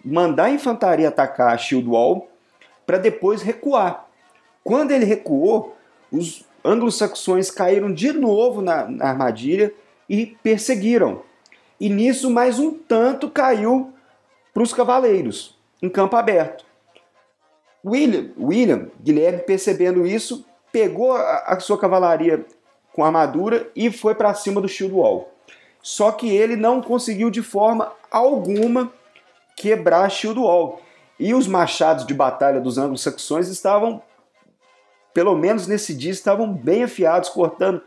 mandar 0.04 0.46
a 0.46 0.52
infantaria 0.52 1.08
atacar 1.08 1.54
a 1.54 1.58
Shield 1.58 1.88
Wall 1.88 2.28
para 2.86 2.98
depois 2.98 3.42
recuar. 3.42 4.08
Quando 4.64 4.92
ele 4.92 5.06
recuou, 5.06 5.76
os 6.12 6.46
anglo-saxões 6.64 7.52
caíram 7.52 7.94
de 7.94 8.14
novo 8.14 8.62
na, 8.62 8.88
na 8.88 9.06
armadilha 9.06 9.74
e 10.10 10.38
perseguiram. 10.42 11.22
E 11.80 11.90
nisso 11.90 12.30
mais 12.30 12.60
um 12.60 12.72
tanto 12.72 13.30
caiu 13.30 13.92
para 14.54 14.64
os 14.64 14.74
cavaleiros 14.74 15.58
em 15.82 15.90
campo 15.90 16.16
aberto. 16.16 16.66
William, 17.86 18.30
William, 18.40 18.90
Guilherme, 19.02 19.40
percebendo 19.40 20.08
isso, 20.08 20.46
pegou 20.72 21.12
a, 21.12 21.40
a 21.40 21.60
sua 21.60 21.78
cavalaria 21.78 22.46
com 22.94 23.04
armadura 23.04 23.70
e 23.76 23.92
foi 23.92 24.16
para 24.16 24.34
cima 24.34 24.62
do 24.62 24.70
Shield 24.70 24.96
Wall. 24.96 25.30
Só 25.82 26.14
que 26.14 26.30
ele 26.30 26.56
não 26.56 26.82
conseguiu 26.82 27.30
de 27.30 27.42
forma 27.42 27.92
alguma 28.10 28.94
quebrar 29.58 30.06
a 30.06 30.10
Shield 30.10 30.40
Wall. 30.40 30.82
E 31.20 31.34
os 31.34 31.48
machados 31.48 32.06
de 32.06 32.14
batalha 32.14 32.60
dos 32.60 32.78
anglo-saxões 32.78 33.48
estavam, 33.48 34.02
pelo 35.14 35.36
menos 35.36 35.68
nesse 35.68 35.94
dia, 35.94 36.12
estavam 36.12 36.52
bem 36.52 36.84
afiados, 36.84 37.30
cortando 37.30 37.82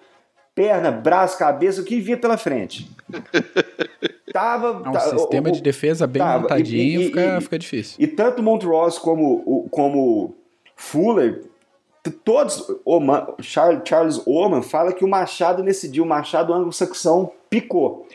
perna, 0.55 0.91
braço, 0.91 1.39
cabeça, 1.39 1.83
o 1.83 1.85
que 1.85 2.01
via 2.01 2.17
pela 2.17 2.39
frente. 2.39 2.91
tava, 4.33 4.83
é 4.85 4.89
um 4.89 5.19
sistema 5.19 5.49
o, 5.51 5.53
de 5.53 5.61
defesa 5.61 6.07
bem 6.07 6.23
tava, 6.23 6.41
montadinho, 6.41 7.01
e, 7.01 7.05
e, 7.05 7.07
fica, 7.09 7.39
e, 7.39 7.41
fica 7.43 7.59
difícil. 7.59 7.97
E 7.99 8.07
tanto 8.07 8.43
Montrose 8.43 8.99
como, 8.99 9.69
como 9.71 10.35
Fuller, 10.75 11.45
todos, 12.25 12.67
Oman, 12.85 13.27
Charles, 13.41 13.83
Charles 13.85 14.23
Oman 14.27 14.63
fala 14.63 14.93
que 14.93 15.05
o 15.05 15.09
machado 15.09 15.63
nesse 15.63 15.89
dia, 15.89 16.03
o 16.03 16.07
machado 16.07 16.55
anglo-saxão, 16.55 17.33
picou. 17.51 18.07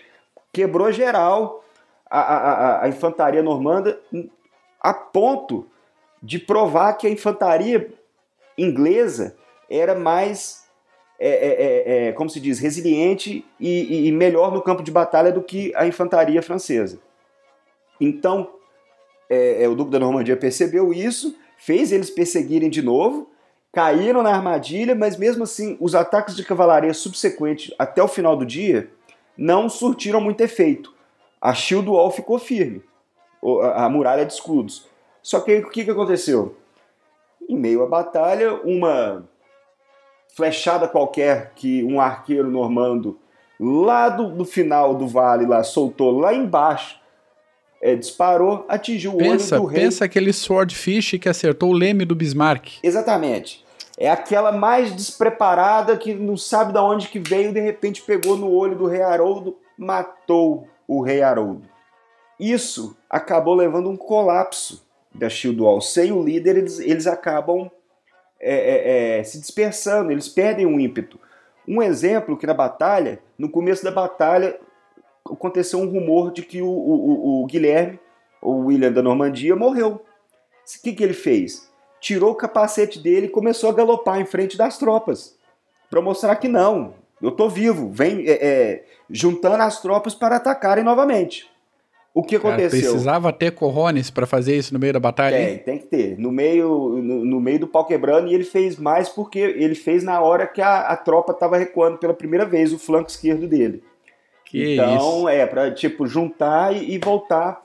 Quebrou 0.52 0.92
geral 0.92 1.64
a, 2.10 2.20
a, 2.20 2.86
a 2.86 2.90
infantaria 2.90 3.44
normanda 3.44 4.00
a 4.82 4.94
ponto 4.94 5.68
de 6.22 6.40
provar 6.40 6.94
que 6.94 7.08
a 7.08 7.10
infantaria 7.10 7.94
inglesa 8.58 9.36
era 9.70 9.96
mais 9.96 10.62
é, 11.24 11.30
é, 11.30 11.50
é, 11.50 12.08
é, 12.08 12.12
como 12.14 12.32
se 12.32 12.40
diz, 12.40 12.58
resiliente 12.58 13.46
e, 13.60 14.08
e, 14.08 14.12
melhor 14.12 14.52
no 14.52 14.60
campo 14.60 14.82
de 14.82 14.90
batalha 14.90 15.32
do 15.32 15.44
que 15.44 15.72
a 15.76 15.86
infantaria 15.86 16.42
francesa. 16.42 17.00
Então, 18.00 18.50
é, 19.30 19.64
é, 19.64 19.70
o 19.70 19.76
Duque 19.76 19.92
da 19.92 20.00
Normandia 20.00 20.36
percebeu 20.36 20.92
isso, 20.92 21.36
fez 21.60 21.92
eles 21.92 22.10
perseguirem 22.10 22.72
de 22.72 22.82
novo, 22.82 23.30
caíram 23.72 24.24
na 24.24 24.34
armadilha, 24.34 24.96
mas 24.96 25.16
mesmo 25.16 25.44
assim, 25.44 25.78
os 25.80 25.94
ataques 25.94 26.36
de 26.36 26.44
cavalaria 26.44 26.92
subsequentes 26.92 27.72
até 27.78 28.02
o 28.02 28.08
final 28.08 28.36
do 28.36 28.44
dia 28.44 28.90
não 29.38 29.70
surtiram 29.70 30.20
muito 30.20 30.42
efeito. 30.42 30.92
A 31.40 31.54
Shield 31.54 31.88
Wall 31.88 32.10
ficou 32.10 32.40
firme, 32.40 32.82
a, 33.64 33.90
muralha 33.90 34.26
de 34.26 34.34
escudos. 34.34 34.88
Só 35.22 35.40
que 35.40 35.60
o 35.60 35.70
que, 35.70 35.84
que 35.84 35.92
aconteceu? 35.92 36.56
Em 37.48 37.58
meio 37.58 37.84
à 37.84 37.88
batalha, 37.88 38.54
uma 38.64 39.28
flechada 40.36 40.88
qualquer 40.88 41.52
que 41.56 41.84
um 41.84 42.00
arqueiro 42.00 42.50
normando 42.50 43.20
lá 43.60 44.10
do, 44.10 44.30
do 44.30 44.46
final 44.46 44.96
do 44.96 45.08
vale 45.08 45.46
lá 45.46 45.64
soltou 45.64 46.20
lá 46.20 46.34
embaixo 46.34 47.02
é, 47.82 47.96
disparou, 47.96 48.64
atingiu 48.70 49.16
o 49.16 49.18
pensa, 49.18 49.56
olho 49.56 49.64
do 49.64 49.68
rei. 49.68 49.82
Pensa 49.82 50.06
aquele 50.06 50.32
swordfish 50.32 51.18
que 51.20 51.28
acertou 51.28 51.72
o 51.72 51.74
leme 51.74 52.06
do 52.06 52.14
Bismarck. 52.14 52.74
Exatamente. 52.84 53.66
É 53.98 54.10
aquela 54.10 54.52
mais 54.52 54.96
despreparada 54.96 55.98
que 55.98 56.14
não 56.14 56.38
sabe 56.38 56.72
de 56.72 56.80
onde 56.80 57.08
que 57.08 57.20
veio, 57.20 57.52
de 57.52 57.60
repente 57.60 58.02
pegou 58.02 58.38
no 58.38 58.52
olho 58.52 58.76
do 58.76 58.86
rei 58.86 59.02
Haroldo, 59.02 59.58
matou 59.78 60.68
o 60.88 61.02
rei 61.02 61.22
Haroldo. 61.22 61.64
Isso 62.42 62.98
acabou 63.08 63.54
levando 63.54 63.88
um 63.88 63.96
colapso 63.96 64.84
da 65.14 65.30
Shield. 65.30 65.62
Sem 65.86 66.12
o 66.12 66.24
líder, 66.24 66.58
eles, 66.58 66.80
eles 66.80 67.06
acabam 67.06 67.70
é, 68.40 68.56
é, 68.56 69.20
é, 69.20 69.24
se 69.24 69.40
dispersando, 69.40 70.12
eles 70.12 70.28
perdem 70.28 70.66
o 70.66 70.80
ímpeto. 70.80 71.20
Um 71.68 71.84
exemplo 71.84 72.36
que 72.36 72.48
na 72.48 72.56
batalha, 72.56 73.20
no 73.38 73.48
começo 73.48 73.84
da 73.84 73.92
batalha, 73.92 74.60
aconteceu 75.24 75.78
um 75.78 75.88
rumor 75.88 76.32
de 76.32 76.42
que 76.42 76.64
o, 76.64 76.68
o, 76.68 77.44
o 77.44 77.46
Guilherme, 77.46 78.00
o 78.42 78.66
William 78.66 78.92
da 78.92 79.04
Normandia, 79.04 79.56
morreu. 79.56 79.92
O 79.92 80.82
que, 80.82 80.94
que 80.94 81.04
ele 81.04 81.14
fez? 81.14 81.70
Tirou 82.00 82.32
o 82.32 82.36
capacete 82.36 82.98
dele 82.98 83.28
e 83.28 83.30
começou 83.30 83.70
a 83.70 83.74
galopar 83.74 84.20
em 84.20 84.26
frente 84.26 84.58
das 84.58 84.80
tropas, 84.80 85.38
para 85.92 86.02
mostrar 86.02 86.38
que 86.38 86.48
não, 86.48 86.96
eu 87.22 87.30
tô 87.30 87.48
vivo, 87.48 87.92
vem 87.92 88.28
é, 88.28 88.32
é, 88.32 88.86
juntando 89.08 89.62
as 89.62 89.80
tropas 89.80 90.16
para 90.16 90.38
atacarem 90.38 90.84
novamente. 90.84 91.51
O 92.14 92.24
que 92.24 92.36
aconteceu? 92.36 92.70
Cara, 92.70 92.92
precisava 92.92 93.32
ter 93.32 93.52
corrones 93.52 94.12
para 94.12 94.26
fazer 94.26 94.58
isso 94.58 94.74
no 94.74 94.80
meio 94.80 94.92
da 94.92 95.00
batalha? 95.00 95.38
Tem, 95.38 95.58
tem 95.60 95.78
que 95.78 95.86
ter. 95.86 96.20
No 96.20 96.30
meio, 96.30 97.02
no, 97.02 97.24
no, 97.24 97.40
meio 97.40 97.60
do 97.60 97.68
pau 97.68 97.86
quebrando, 97.86 98.28
e 98.28 98.34
ele 98.34 98.44
fez 98.44 98.78
mais 98.78 99.08
porque 99.08 99.40
ele 99.40 99.76
fez 99.76 100.04
na 100.04 100.20
hora 100.20 100.46
que 100.46 100.62
a, 100.62 100.82
a 100.82 100.98
tropa 100.98 101.32
estava 101.32 101.58
recuando 101.58 101.98
pela 101.98 102.14
primeira 102.14 102.46
vez 102.46 102.74
o 102.74 102.80
flanco 102.80 103.10
esquerdo 103.10 103.48
dele. 103.48 103.82
Que 104.46 104.74
então, 104.74 105.20
isso? 105.20 105.30
é, 105.30 105.46
para 105.46 105.72
tipo, 105.72 106.06
juntar 106.06 106.76
e, 106.76 106.96
e 106.96 106.98
voltar 106.98 107.62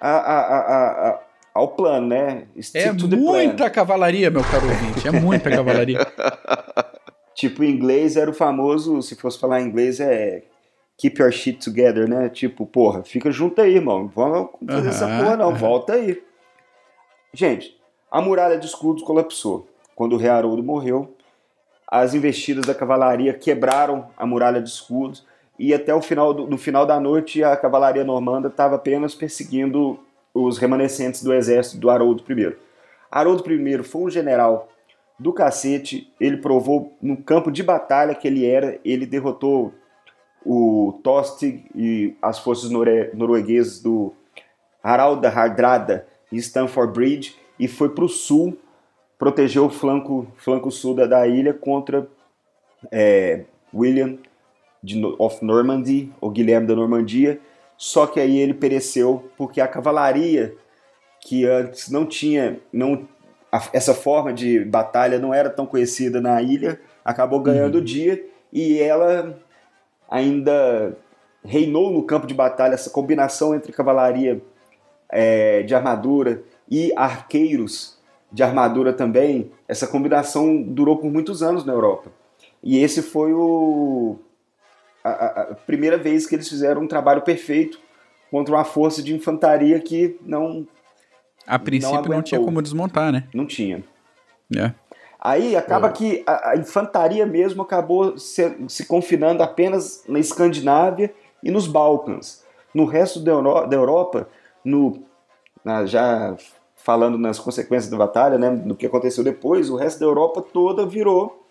a, 0.00 0.10
a, 0.10 1.20
ao 1.52 1.68
plano, 1.68 2.08
né? 2.08 2.44
Stick 2.58 2.80
é 2.82 2.92
muita 2.92 3.64
plan. 3.64 3.70
cavalaria, 3.70 4.30
meu 4.30 4.42
caro 4.42 4.66
ouvinte, 4.66 5.06
é 5.06 5.10
muita 5.12 5.50
cavalaria. 5.50 5.98
tipo, 7.36 7.62
em 7.62 7.70
inglês 7.70 8.16
era 8.16 8.30
o 8.30 8.34
famoso, 8.34 9.02
se 9.02 9.14
fosse 9.14 9.38
falar 9.38 9.60
em 9.60 9.66
inglês, 9.66 10.00
é 10.00 10.42
keep 10.96 11.20
your 11.20 11.32
shit 11.32 11.58
together, 11.64 12.08
né? 12.08 12.28
Tipo, 12.28 12.66
porra, 12.66 13.02
fica 13.02 13.30
junto 13.30 13.60
aí, 13.60 13.76
irmão. 13.76 14.10
Vamos 14.14 14.50
fazer 14.66 14.82
uhum, 14.82 14.88
essa 14.88 15.06
porra, 15.06 15.36
não. 15.36 15.48
Uhum. 15.48 15.54
Volta 15.54 15.94
aí. 15.94 16.22
Gente, 17.32 17.76
a 18.10 18.20
muralha 18.20 18.58
de 18.58 18.66
escudos 18.66 19.02
colapsou. 19.02 19.66
Quando 19.94 20.14
o 20.14 20.16
rei 20.16 20.30
Haroldo 20.30 20.62
morreu, 20.62 21.14
as 21.86 22.14
investidas 22.14 22.66
da 22.66 22.74
cavalaria 22.74 23.32
quebraram 23.34 24.08
a 24.16 24.26
muralha 24.26 24.60
de 24.60 24.68
escudos 24.68 25.24
e 25.58 25.72
até 25.72 25.94
o 25.94 26.02
final 26.02 26.34
do, 26.34 26.46
no 26.46 26.58
final 26.58 26.84
da 26.84 26.98
noite 26.98 27.44
a 27.44 27.56
cavalaria 27.56 28.02
normanda 28.02 28.48
estava 28.48 28.76
apenas 28.76 29.14
perseguindo 29.14 30.00
os 30.32 30.58
remanescentes 30.58 31.22
do 31.22 31.32
exército 31.32 31.78
do 31.78 31.90
Haroldo 31.90 32.24
I. 32.28 32.56
Haroldo 33.10 33.48
I 33.52 33.82
foi 33.84 34.02
um 34.02 34.10
general 34.10 34.68
do 35.18 35.32
cacete, 35.32 36.12
ele 36.18 36.38
provou 36.38 36.92
no 37.00 37.16
campo 37.16 37.52
de 37.52 37.62
batalha 37.62 38.14
que 38.14 38.26
ele 38.26 38.44
era, 38.44 38.80
ele 38.84 39.06
derrotou 39.06 39.72
o 40.44 41.00
Tostig 41.02 41.64
e 41.74 42.14
as 42.20 42.38
forças 42.38 42.70
norueguesas 42.70 43.80
do 43.80 44.12
Harald 44.82 45.24
Hardrada 45.26 46.06
em 46.30 46.36
Stamford 46.36 46.92
Bridge 46.92 47.36
e 47.58 47.66
foi 47.66 47.88
para 47.88 48.04
o 48.04 48.08
sul 48.08 48.58
proteger 49.18 49.62
o 49.62 49.70
flanco, 49.70 50.26
flanco 50.36 50.70
sul 50.70 50.94
da, 50.94 51.06
da 51.06 51.26
ilha 51.26 51.54
contra 51.54 52.06
é, 52.90 53.44
William 53.72 54.18
de, 54.82 55.02
of 55.18 55.42
Normandy, 55.42 56.12
ou 56.20 56.30
Guilherme 56.30 56.66
da 56.66 56.74
Normandia, 56.74 57.40
só 57.76 58.06
que 58.06 58.20
aí 58.20 58.38
ele 58.38 58.52
pereceu 58.52 59.30
porque 59.36 59.60
a 59.60 59.68
cavalaria 59.68 60.54
que 61.20 61.46
antes 61.46 61.88
não 61.88 62.04
tinha 62.04 62.60
não 62.70 63.08
a, 63.50 63.62
essa 63.72 63.94
forma 63.94 64.32
de 64.32 64.64
batalha 64.64 65.18
não 65.18 65.32
era 65.32 65.48
tão 65.48 65.64
conhecida 65.64 66.20
na 66.20 66.42
ilha, 66.42 66.78
acabou 67.04 67.40
ganhando 67.40 67.76
o 67.76 67.78
uhum. 67.78 67.84
dia 67.84 68.24
e 68.52 68.78
ela 68.78 69.38
ainda 70.14 70.96
reinou 71.44 71.90
no 71.90 72.04
campo 72.04 72.24
de 72.26 72.34
batalha 72.34 72.74
essa 72.74 72.88
combinação 72.88 73.52
entre 73.52 73.72
cavalaria 73.72 74.40
é, 75.10 75.62
de 75.64 75.74
armadura 75.74 76.44
e 76.70 76.92
arqueiros 76.96 77.98
de 78.30 78.42
armadura 78.42 78.92
também. 78.92 79.50
Essa 79.66 79.88
combinação 79.88 80.62
durou 80.62 80.98
por 80.98 81.10
muitos 81.10 81.42
anos 81.42 81.64
na 81.64 81.72
Europa. 81.72 82.12
E 82.62 82.78
esse 82.78 83.02
foi 83.02 83.32
o, 83.34 84.16
a, 85.02 85.10
a 85.10 85.54
primeira 85.66 85.98
vez 85.98 86.26
que 86.26 86.36
eles 86.36 86.48
fizeram 86.48 86.82
um 86.82 86.88
trabalho 86.88 87.22
perfeito 87.22 87.80
contra 88.30 88.54
uma 88.54 88.64
força 88.64 89.02
de 89.02 89.12
infantaria 89.12 89.80
que 89.80 90.16
não. 90.22 90.66
A 91.44 91.58
princípio 91.58 92.08
não, 92.08 92.16
não 92.16 92.22
tinha 92.22 92.40
como 92.40 92.62
desmontar, 92.62 93.12
né? 93.12 93.28
Não 93.34 93.46
tinha. 93.46 93.84
É. 94.56 94.72
Aí 95.24 95.56
acaba 95.56 95.88
é. 95.88 95.92
que 95.92 96.22
a, 96.26 96.50
a, 96.50 96.56
infantaria 96.56 97.24
mesmo 97.24 97.62
acabou 97.62 98.18
se, 98.18 98.58
se, 98.68 98.84
confinando 98.84 99.42
apenas 99.42 100.04
na 100.06 100.18
Escandinávia 100.18 101.14
e 101.42 101.50
nos 101.50 101.66
Balcãs. 101.66 102.44
No 102.74 102.84
resto 102.84 103.20
da, 103.20 103.32
Euro, 103.32 103.66
da 103.66 103.74
Europa, 103.74 104.28
no, 104.62 105.02
na, 105.64 105.86
já 105.86 106.36
falando 106.76 107.16
nas 107.16 107.38
consequências 107.38 107.90
da 107.90 107.96
batalha, 107.96 108.36
né, 108.36 108.50
no 108.50 108.76
que 108.76 108.84
aconteceu 108.84 109.24
depois, 109.24 109.70
o 109.70 109.76
resto 109.76 110.00
da 110.00 110.04
Europa 110.04 110.42
toda 110.42 110.84
virou 110.84 111.46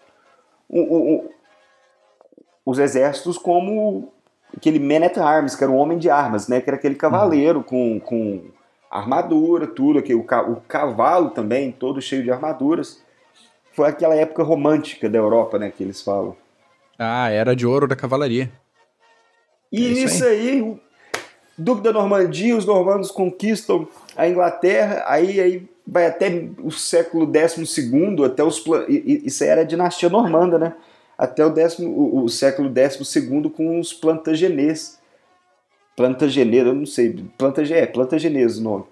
o, 0.69 0.79
o, 0.79 1.15
o, 1.15 1.29
os 2.63 2.77
exércitos 2.77 3.39
como 3.39 4.13
aquele 4.55 4.77
man 4.77 5.03
at 5.03 5.17
arms, 5.17 5.55
que 5.55 5.63
era 5.63 5.73
um 5.73 5.77
homem 5.77 5.97
de 5.97 6.11
armas, 6.11 6.47
né? 6.47 6.61
Que 6.61 6.69
era 6.69 6.77
aquele 6.77 6.93
cavaleiro 6.93 7.63
com, 7.63 7.99
com 7.99 8.43
armadura, 8.91 9.65
tudo, 9.65 9.97
aqui, 9.97 10.13
o, 10.13 10.19
o 10.21 10.55
cavalo 10.67 11.31
também, 11.31 11.71
todo 11.71 11.99
cheio 11.99 12.21
de 12.21 12.29
armaduras. 12.29 13.02
Foi 13.73 13.87
aquela 13.87 14.15
época 14.15 14.43
romântica 14.43 15.09
da 15.09 15.17
Europa, 15.17 15.59
né, 15.59 15.71
que 15.75 15.83
eles 15.83 16.01
falam. 16.01 16.35
Ah, 16.97 17.29
era 17.29 17.55
de 17.55 17.65
ouro 17.65 17.87
da 17.87 17.95
cavalaria. 17.95 18.51
E 19.71 19.85
é 19.85 19.89
isso, 19.89 20.23
aí, 20.23 20.49
aí 20.49 20.81
Duque 21.57 21.81
da 21.81 21.91
Normandia, 21.91 22.55
os 22.55 22.65
normandos 22.65 23.11
conquistam 23.11 23.87
a 24.15 24.27
Inglaterra, 24.27 25.03
aí, 25.07 25.39
aí 25.39 25.67
vai 25.85 26.05
até 26.05 26.47
o 26.59 26.71
século 26.71 27.31
XII, 27.31 28.25
até 28.25 28.43
os 28.43 28.63
isso 28.87 29.43
aí 29.43 29.49
era 29.49 29.61
a 29.61 29.65
dinastia 29.65 30.09
normanda, 30.09 30.57
né? 30.57 30.75
Até 31.17 31.45
o, 31.45 31.49
décimo, 31.49 31.89
o, 31.89 32.23
o 32.23 32.29
século 32.29 32.71
XII 32.71 33.49
com 33.49 33.79
os 33.79 33.93
plantagenês. 33.93 34.99
Plantageneiro, 35.95 36.69
eu 36.69 36.73
não 36.73 36.87
sei, 36.87 37.23
plantage, 37.37 37.73
é, 37.73 37.85
plantagenês 37.85 38.57
o 38.57 38.63
nome. 38.63 38.85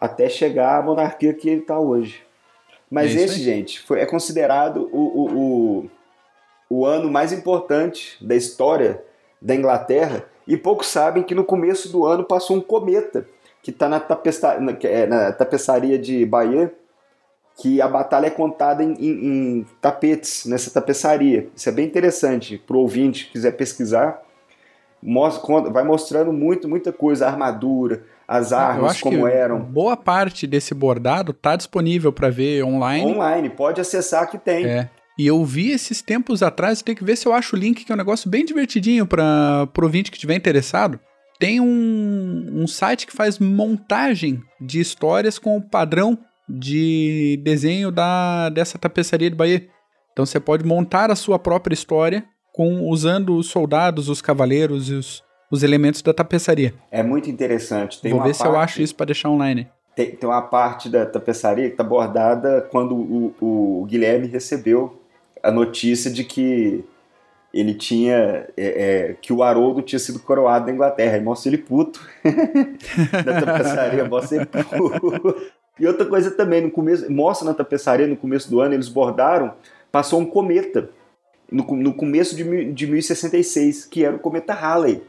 Até 0.00 0.28
chegar 0.28 0.78
à 0.78 0.82
monarquia 0.82 1.34
que 1.34 1.48
ele 1.48 1.60
está 1.60 1.78
hoje. 1.78 2.22
Mas 2.92 3.16
é 3.16 3.22
esse, 3.22 3.36
aí. 3.36 3.42
gente, 3.42 3.80
foi, 3.80 4.00
é 4.00 4.06
considerado 4.06 4.86
o, 4.92 4.98
o, 4.98 5.38
o, 5.38 5.90
o 6.68 6.84
ano 6.84 7.10
mais 7.10 7.32
importante 7.32 8.22
da 8.22 8.36
história 8.36 9.02
da 9.40 9.54
Inglaterra, 9.54 10.26
e 10.46 10.58
poucos 10.58 10.88
sabem 10.88 11.22
que 11.22 11.34
no 11.34 11.42
começo 11.42 11.90
do 11.90 12.04
ano 12.04 12.22
passou 12.22 12.54
um 12.54 12.60
cometa 12.60 13.26
que 13.62 13.70
está 13.70 13.88
na, 13.88 13.98
tapeça, 13.98 14.60
na, 14.60 14.76
é, 14.82 15.06
na, 15.06 15.32
tapeçaria 15.32 15.98
de 15.98 16.26
Bahia, 16.26 16.70
que 17.56 17.80
a 17.80 17.88
batalha 17.88 18.26
é 18.26 18.30
contada 18.30 18.84
em, 18.84 18.92
em, 18.92 19.26
em 19.26 19.66
tapetes, 19.80 20.44
nessa 20.44 20.70
tapeçaria. 20.70 21.48
Isso 21.56 21.70
é 21.70 21.72
bem 21.72 21.86
interessante 21.86 22.58
para 22.58 22.76
o 22.76 22.80
ouvinte 22.80 23.24
que 23.24 23.32
quiser 23.32 23.52
pesquisar. 23.52 24.20
Mostra, 25.02 25.70
vai 25.70 25.82
mostrando 25.82 26.30
muito, 26.30 26.68
muita 26.68 26.92
coisa, 26.92 27.26
armadura, 27.26 28.04
as 28.26 28.52
armas, 28.52 29.00
como 29.00 29.26
eram. 29.26 29.60
Boa 29.60 29.96
parte 29.96 30.46
desse 30.46 30.74
bordado 30.74 31.32
está 31.32 31.56
disponível 31.56 32.12
para 32.12 32.30
ver 32.30 32.64
online. 32.64 33.04
Online, 33.04 33.50
pode 33.50 33.80
acessar 33.80 34.30
que 34.30 34.38
tem. 34.38 34.64
É. 34.64 34.90
E 35.18 35.26
eu 35.26 35.44
vi 35.44 35.70
esses 35.70 36.00
tempos 36.00 36.42
atrás, 36.42 36.82
tem 36.82 36.94
que 36.94 37.04
ver 37.04 37.16
se 37.16 37.26
eu 37.26 37.34
acho 37.34 37.54
o 37.54 37.58
link, 37.58 37.84
que 37.84 37.92
é 37.92 37.94
um 37.94 37.98
negócio 37.98 38.30
bem 38.30 38.44
divertidinho 38.44 39.06
para 39.06 39.68
o 39.78 39.82
ouvinte 39.82 40.10
que 40.10 40.16
estiver 40.16 40.34
interessado. 40.34 40.98
Tem 41.38 41.60
um, 41.60 42.62
um 42.62 42.66
site 42.66 43.06
que 43.06 43.12
faz 43.12 43.38
montagem 43.38 44.42
de 44.60 44.80
histórias 44.80 45.38
com 45.38 45.56
o 45.56 45.62
padrão 45.62 46.18
de 46.48 47.40
desenho 47.42 47.90
da, 47.90 48.48
dessa 48.48 48.78
tapeçaria 48.78 49.28
de 49.28 49.36
Bahia. 49.36 49.66
Então 50.12 50.24
você 50.24 50.38
pode 50.38 50.64
montar 50.64 51.10
a 51.10 51.16
sua 51.16 51.38
própria 51.38 51.74
história 51.74 52.24
com 52.52 52.88
usando 52.88 53.36
os 53.36 53.48
soldados, 53.48 54.08
os 54.08 54.20
cavaleiros 54.20 54.88
e 54.90 54.94
os, 54.94 55.22
os 55.52 55.62
elementos 55.62 56.00
da 56.00 56.14
tapeçaria. 56.14 56.72
É 56.90 57.02
muito 57.02 57.28
interessante. 57.28 58.00
Tem 58.00 58.10
Vou 58.10 58.22
ver 58.22 58.30
parte, 58.30 58.38
se 58.38 58.46
eu 58.46 58.56
acho 58.56 58.80
isso 58.80 58.94
para 58.94 59.06
deixar 59.06 59.28
online. 59.28 59.68
Tem, 59.94 60.10
tem, 60.10 60.26
uma 60.26 60.40
parte 60.40 60.88
da 60.88 61.04
tapeçaria 61.04 61.66
que 61.66 61.74
está 61.74 61.84
bordada 61.84 62.66
quando 62.70 62.94
o, 62.94 63.34
o, 63.38 63.84
Guilherme 63.84 64.26
recebeu 64.26 64.98
a 65.42 65.50
notícia 65.50 66.10
de 66.10 66.24
que 66.24 66.82
ele 67.52 67.74
tinha. 67.74 68.48
É, 68.56 69.10
é, 69.10 69.16
que 69.20 69.30
o 69.30 69.42
Haroldo 69.42 69.82
tinha 69.82 69.98
sido 69.98 70.18
coroado 70.18 70.64
na 70.64 70.72
Inglaterra. 70.72 71.18
E 71.18 71.20
mostra 71.20 71.50
ele 71.50 71.58
puto. 71.58 72.00
na 72.24 73.40
tapeçaria, 73.42 74.08
mostra 74.08 74.38
ele 74.38 74.46
puto. 74.46 75.36
E 75.78 75.86
outra 75.86 76.06
coisa 76.06 76.30
também, 76.30 76.62
no 76.62 76.70
começo, 76.70 77.12
mostra 77.12 77.46
na 77.46 77.52
tapeçaria, 77.52 78.06
no 78.06 78.16
começo 78.16 78.48
do 78.48 78.58
ano, 78.58 78.72
eles 78.72 78.88
bordaram, 78.88 79.52
passou 79.90 80.18
um 80.18 80.24
cometa. 80.24 80.88
No, 81.50 81.64
no 81.76 81.92
começo 81.92 82.34
de, 82.34 82.72
de 82.72 82.86
1066, 82.86 83.84
que 83.84 84.02
era 84.02 84.16
o 84.16 84.18
cometa 84.18 84.54
Halley. 84.54 85.02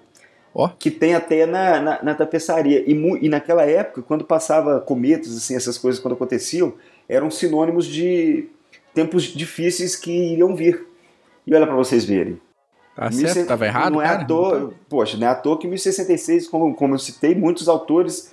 Oh. 0.53 0.69
Que 0.69 0.91
tem 0.91 1.15
até 1.15 1.45
na, 1.45 1.79
na, 1.79 2.03
na 2.03 2.15
tapeçaria. 2.15 2.83
E, 2.87 2.93
e, 3.21 3.29
naquela 3.29 3.63
época, 3.63 4.03
quando 4.03 4.23
passava 4.23 4.79
cometas, 4.79 5.35
assim, 5.35 5.55
essas 5.55 5.77
coisas 5.77 5.99
quando 5.99 6.13
aconteciam, 6.13 6.73
eram 7.09 7.31
sinônimos 7.31 7.87
de 7.87 8.47
tempos 8.93 9.23
difíceis 9.23 9.95
que 9.95 10.11
iriam 10.11 10.55
vir. 10.55 10.85
E 11.47 11.55
olha 11.55 11.65
para 11.65 11.75
vocês 11.75 12.05
verem. 12.05 12.39
Tá 12.95 13.11
certo, 13.11 13.39
estava 13.39 13.65
errado, 13.65 13.93
não 13.93 14.01
é 14.01 14.05
cara? 14.05 14.21
À 14.21 14.25
toa, 14.25 14.73
poxa, 14.87 15.17
não 15.17 15.25
é 15.25 15.29
à 15.31 15.33
toa 15.33 15.57
que 15.57 15.67
1066, 15.67 16.47
como, 16.47 16.75
como 16.75 16.93
eu 16.93 16.99
citei, 16.99 17.33
muitos 17.33 17.67
autores 17.67 18.31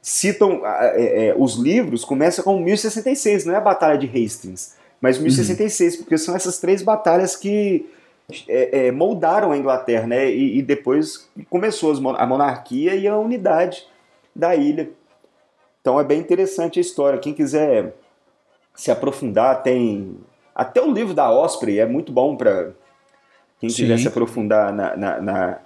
citam 0.00 0.62
é, 0.64 1.28
é, 1.28 1.34
os 1.36 1.56
livros, 1.56 2.02
começa 2.02 2.42
com 2.42 2.58
1066, 2.58 3.44
não 3.44 3.52
é 3.52 3.58
a 3.58 3.60
Batalha 3.60 3.98
de 3.98 4.06
Hastings, 4.06 4.74
mas 5.02 5.18
1066, 5.18 5.94
uhum. 5.94 6.00
porque 6.00 6.16
são 6.16 6.34
essas 6.34 6.58
três 6.58 6.80
batalhas 6.80 7.36
que 7.36 7.86
é, 8.48 8.86
é, 8.86 8.92
moldaram 8.92 9.52
a 9.52 9.58
Inglaterra, 9.58 10.06
né? 10.06 10.30
E, 10.30 10.58
e, 10.58 10.62
depois 10.62 11.28
começou 11.48 11.92
a 12.16 12.26
monarquia 12.26 12.94
e 12.94 13.06
a 13.06 13.16
unidade 13.16 13.86
da 14.34 14.54
ilha. 14.54 14.90
Então 15.80 15.98
é 15.98 16.04
bem 16.04 16.20
interessante 16.20 16.78
a 16.78 16.82
história. 16.82 17.18
Quem 17.18 17.32
quiser 17.32 17.94
se 18.74 18.90
aprofundar, 18.90 19.62
tem 19.62 20.16
até 20.54 20.80
o 20.80 20.92
livro 20.92 21.14
da 21.14 21.30
Osprey 21.30 21.78
é 21.78 21.86
muito 21.86 22.12
bom 22.12 22.36
para 22.36 22.70
quem 23.60 23.68
Sim. 23.68 23.82
quiser 23.82 23.98
se 23.98 24.08
aprofundar 24.08 24.72
na, 24.72 24.96
na, 24.96 25.20
na, 25.20 25.58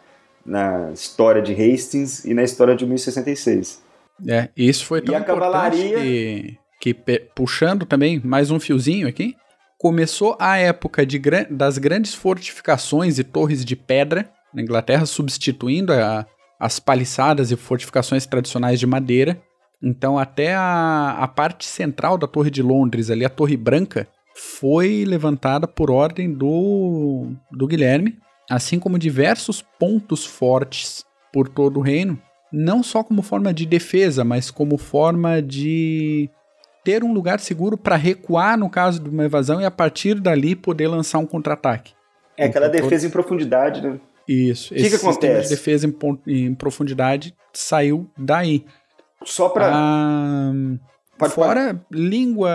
na, 0.45 0.91
história 0.93 1.41
de 1.41 1.53
Hastings 1.53 2.25
e 2.25 2.35
na 2.35 2.43
história 2.43 2.75
de 2.75 2.85
1066. 2.85 3.83
É, 4.29 4.49
isso 4.57 4.85
foi 4.85 5.01
tão 5.01 5.15
e 5.15 5.17
a 5.17 5.21
cavalaria 5.21 5.99
que, 5.99 6.59
que, 6.81 6.95
puxando 7.35 7.87
também 7.87 8.21
mais 8.25 8.51
um 8.51 8.61
fiozinho 8.61 9.09
aqui, 9.09 9.37
começou 9.79 10.37
a 10.39 10.57
época 10.57 11.05
de, 11.05 11.20
das 11.51 11.79
grandes 11.79 12.14
fortificações 12.14 13.18
e 13.18 13.25
torres 13.25 13.64
de 13.64 13.77
pedra 13.77 14.31
na 14.53 14.62
Inglaterra, 14.62 15.05
substituindo 15.07 15.93
a, 15.93 16.27
as 16.59 16.79
paliçadas 16.79 17.51
e 17.51 17.57
fortificações 17.57 18.27
tradicionais 18.27 18.79
de 18.79 18.87
madeira. 18.87 19.41
Então, 19.83 20.18
até 20.18 20.55
a, 20.55 21.16
a 21.20 21.29
parte 21.29 21.66
central 21.66 22.16
da 22.16 22.27
Torre 22.27 22.51
de 22.51 22.62
Londres, 22.62 23.11
ali 23.11 23.25
a 23.25 23.29
Torre 23.29 23.57
Branca, 23.57 24.09
foi 24.35 25.05
levantada 25.05 25.68
por 25.68 25.91
ordem 25.91 26.33
do, 26.33 27.33
do 27.53 27.66
Guilherme, 27.66 28.18
assim 28.51 28.79
como 28.79 28.99
diversos 28.99 29.62
pontos 29.79 30.25
fortes 30.25 31.05
por 31.33 31.49
todo 31.49 31.79
o 31.79 31.83
reino, 31.83 32.20
não 32.53 32.83
só 32.83 33.03
como 33.03 33.22
forma 33.22 33.53
de 33.53 33.66
defesa, 33.66 34.25
mas 34.25 34.51
como 34.51 34.79
forma 34.79 35.43
de 35.43 36.31
ter 36.85 37.03
um 37.03 37.12
lugar 37.12 37.41
seguro 37.41 37.76
para 37.76 37.97
recuar 37.97 38.59
no 38.59 38.68
caso 38.68 39.01
de 39.01 39.09
uma 39.09 39.24
evasão 39.24 39.61
e 39.61 39.64
a 39.64 39.70
partir 39.70 40.20
dali 40.20 40.55
poder 40.55 40.87
lançar 40.87 41.18
um 41.18 41.26
contra-ataque. 41.26 41.95
É 42.37 42.45
aquela 42.45 42.66
então, 42.66 42.82
defesa 42.82 43.03
todo... 43.03 43.09
em 43.09 43.12
profundidade, 43.12 43.82
né? 43.82 43.99
Isso. 44.28 44.72
O 44.72 44.76
que, 44.76 44.91
que 44.91 44.97
acontece? 44.97 45.49
de 45.49 45.57
defesa 45.57 45.87
em, 45.87 46.20
em, 46.26 46.55
profundidade 46.55 47.35
saiu 47.53 48.11
daí. 48.16 48.64
Só 49.24 49.49
para. 49.49 49.70
Ah, 49.72 50.53
fora 51.30 51.80
língua, 51.91 52.51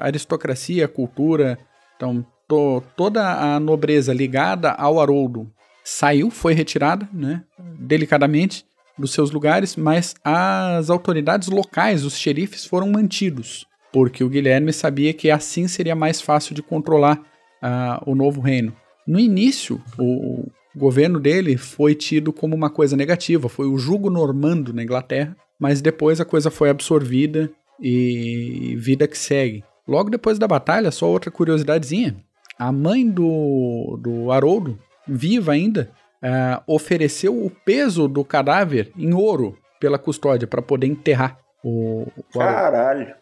aristocracia, 0.00 0.88
cultura. 0.88 1.58
Então, 1.96 2.24
to, 2.48 2.82
toda 2.96 3.54
a 3.54 3.60
nobreza 3.60 4.12
ligada 4.12 4.72
ao 4.72 5.00
Haroldo 5.00 5.50
saiu, 5.84 6.30
foi 6.30 6.54
retirada, 6.54 7.08
né? 7.12 7.42
Delicadamente 7.78 8.64
dos 8.98 9.12
seus 9.12 9.30
lugares, 9.30 9.74
mas 9.74 10.14
as 10.22 10.90
autoridades 10.90 11.48
locais, 11.48 12.04
os 12.04 12.18
xerifes, 12.18 12.64
foram 12.66 12.90
mantidos, 12.90 13.66
porque 13.92 14.24
o 14.24 14.28
Guilherme 14.28 14.72
sabia 14.72 15.12
que 15.12 15.30
assim 15.30 15.68
seria 15.68 15.94
mais 15.94 16.20
fácil 16.20 16.54
de 16.54 16.62
controlar 16.62 17.18
uh, 17.62 18.10
o 18.10 18.14
novo 18.14 18.40
reino. 18.40 18.74
No 19.06 19.18
início, 19.18 19.80
o 19.98 20.46
governo 20.74 21.20
dele 21.20 21.56
foi 21.56 21.94
tido 21.94 22.32
como 22.32 22.54
uma 22.54 22.70
coisa 22.70 22.96
negativa, 22.96 23.48
foi 23.48 23.66
o 23.66 23.76
jugo 23.76 24.08
normando 24.08 24.72
na 24.72 24.82
Inglaterra, 24.82 25.36
mas 25.58 25.80
depois 25.80 26.20
a 26.20 26.24
coisa 26.24 26.50
foi 26.50 26.70
absorvida 26.70 27.50
e 27.80 28.74
vida 28.78 29.06
que 29.06 29.18
segue. 29.18 29.64
Logo 29.86 30.08
depois 30.08 30.38
da 30.38 30.46
batalha, 30.46 30.90
só 30.90 31.08
outra 31.08 31.30
curiosidadezinha, 31.30 32.16
a 32.58 32.70
mãe 32.70 33.08
do, 33.08 33.98
do 34.00 34.30
Haroldo, 34.30 34.78
viva 35.06 35.52
ainda, 35.52 35.90
uh, 36.22 36.62
ofereceu 36.66 37.44
o 37.44 37.50
peso 37.50 38.06
do 38.06 38.24
cadáver 38.24 38.92
em 38.96 39.12
ouro 39.12 39.58
pela 39.80 39.98
custódia 39.98 40.46
para 40.46 40.62
poder 40.62 40.86
enterrar 40.86 41.38
o, 41.62 42.06
o 42.16 42.38
Caralho. 42.38 43.21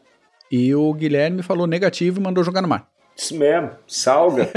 E 0.50 0.74
o 0.74 0.92
Guilherme 0.92 1.42
falou 1.42 1.66
negativo 1.66 2.18
e 2.18 2.22
mandou 2.22 2.42
jogar 2.42 2.60
no 2.60 2.68
mar. 2.68 2.88
Isso 3.16 3.36
mesmo, 3.36 3.70
salga. 3.86 4.48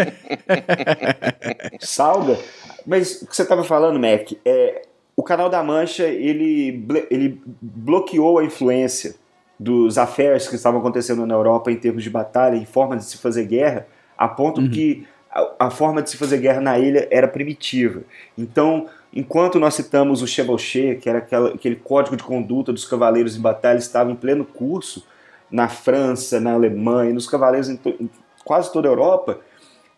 salga. 1.79 2.37
Mas 2.85 3.21
o 3.21 3.27
que 3.27 3.35
você 3.35 3.43
estava 3.43 3.63
falando, 3.63 3.99
Mac, 3.99 4.31
é, 4.45 4.83
o 5.15 5.21
Canal 5.21 5.49
da 5.49 5.61
Mancha 5.61 6.05
ele, 6.05 6.85
ele 7.11 7.41
bloqueou 7.61 8.39
a 8.39 8.43
influência 8.45 9.15
dos 9.59 9.97
affairs 9.97 10.47
que 10.47 10.55
estavam 10.55 10.79
acontecendo 10.79 11.25
na 11.25 11.33
Europa 11.35 11.71
em 11.71 11.75
termos 11.75 12.03
de 12.03 12.09
batalha, 12.09 12.55
em 12.55 12.65
forma 12.65 12.97
de 12.97 13.03
se 13.03 13.17
fazer 13.17 13.45
guerra, 13.45 13.85
a 14.17 14.27
ponto 14.27 14.61
uhum. 14.61 14.69
que 14.69 15.07
a, 15.29 15.67
a, 15.67 15.69
forma 15.69 16.01
de 16.01 16.09
se 16.09 16.17
fazer 16.17 16.39
guerra 16.39 16.59
na 16.59 16.79
ilha 16.79 17.07
era 17.11 17.27
primitiva. 17.27 18.01
Então, 18.37 18.87
enquanto 19.13 19.59
nós 19.59 19.75
citamos 19.75 20.21
o 20.21 20.27
chevauché, 20.27 20.95
que 20.95 21.09
era 21.09 21.19
aquela, 21.19 21.49
aquele 21.49 21.75
código 21.75 22.17
de 22.17 22.23
conduta 22.23 22.73
dos 22.73 22.85
cavaleiros 22.85 23.37
em 23.37 23.41
batalha, 23.41 23.77
estava 23.77 24.11
em 24.11 24.15
pleno 24.15 24.43
curso 24.43 25.05
na 25.53 25.69
França, 25.69 26.39
na 26.39 26.53
Alemanha, 26.53 27.13
nos 27.13 27.27
cavaleiros 27.27 27.69
em, 27.69 27.79
em 27.99 28.09
quase 28.43 28.73
toda 28.73 28.87
a 28.87 28.91
Europa, 28.91 29.39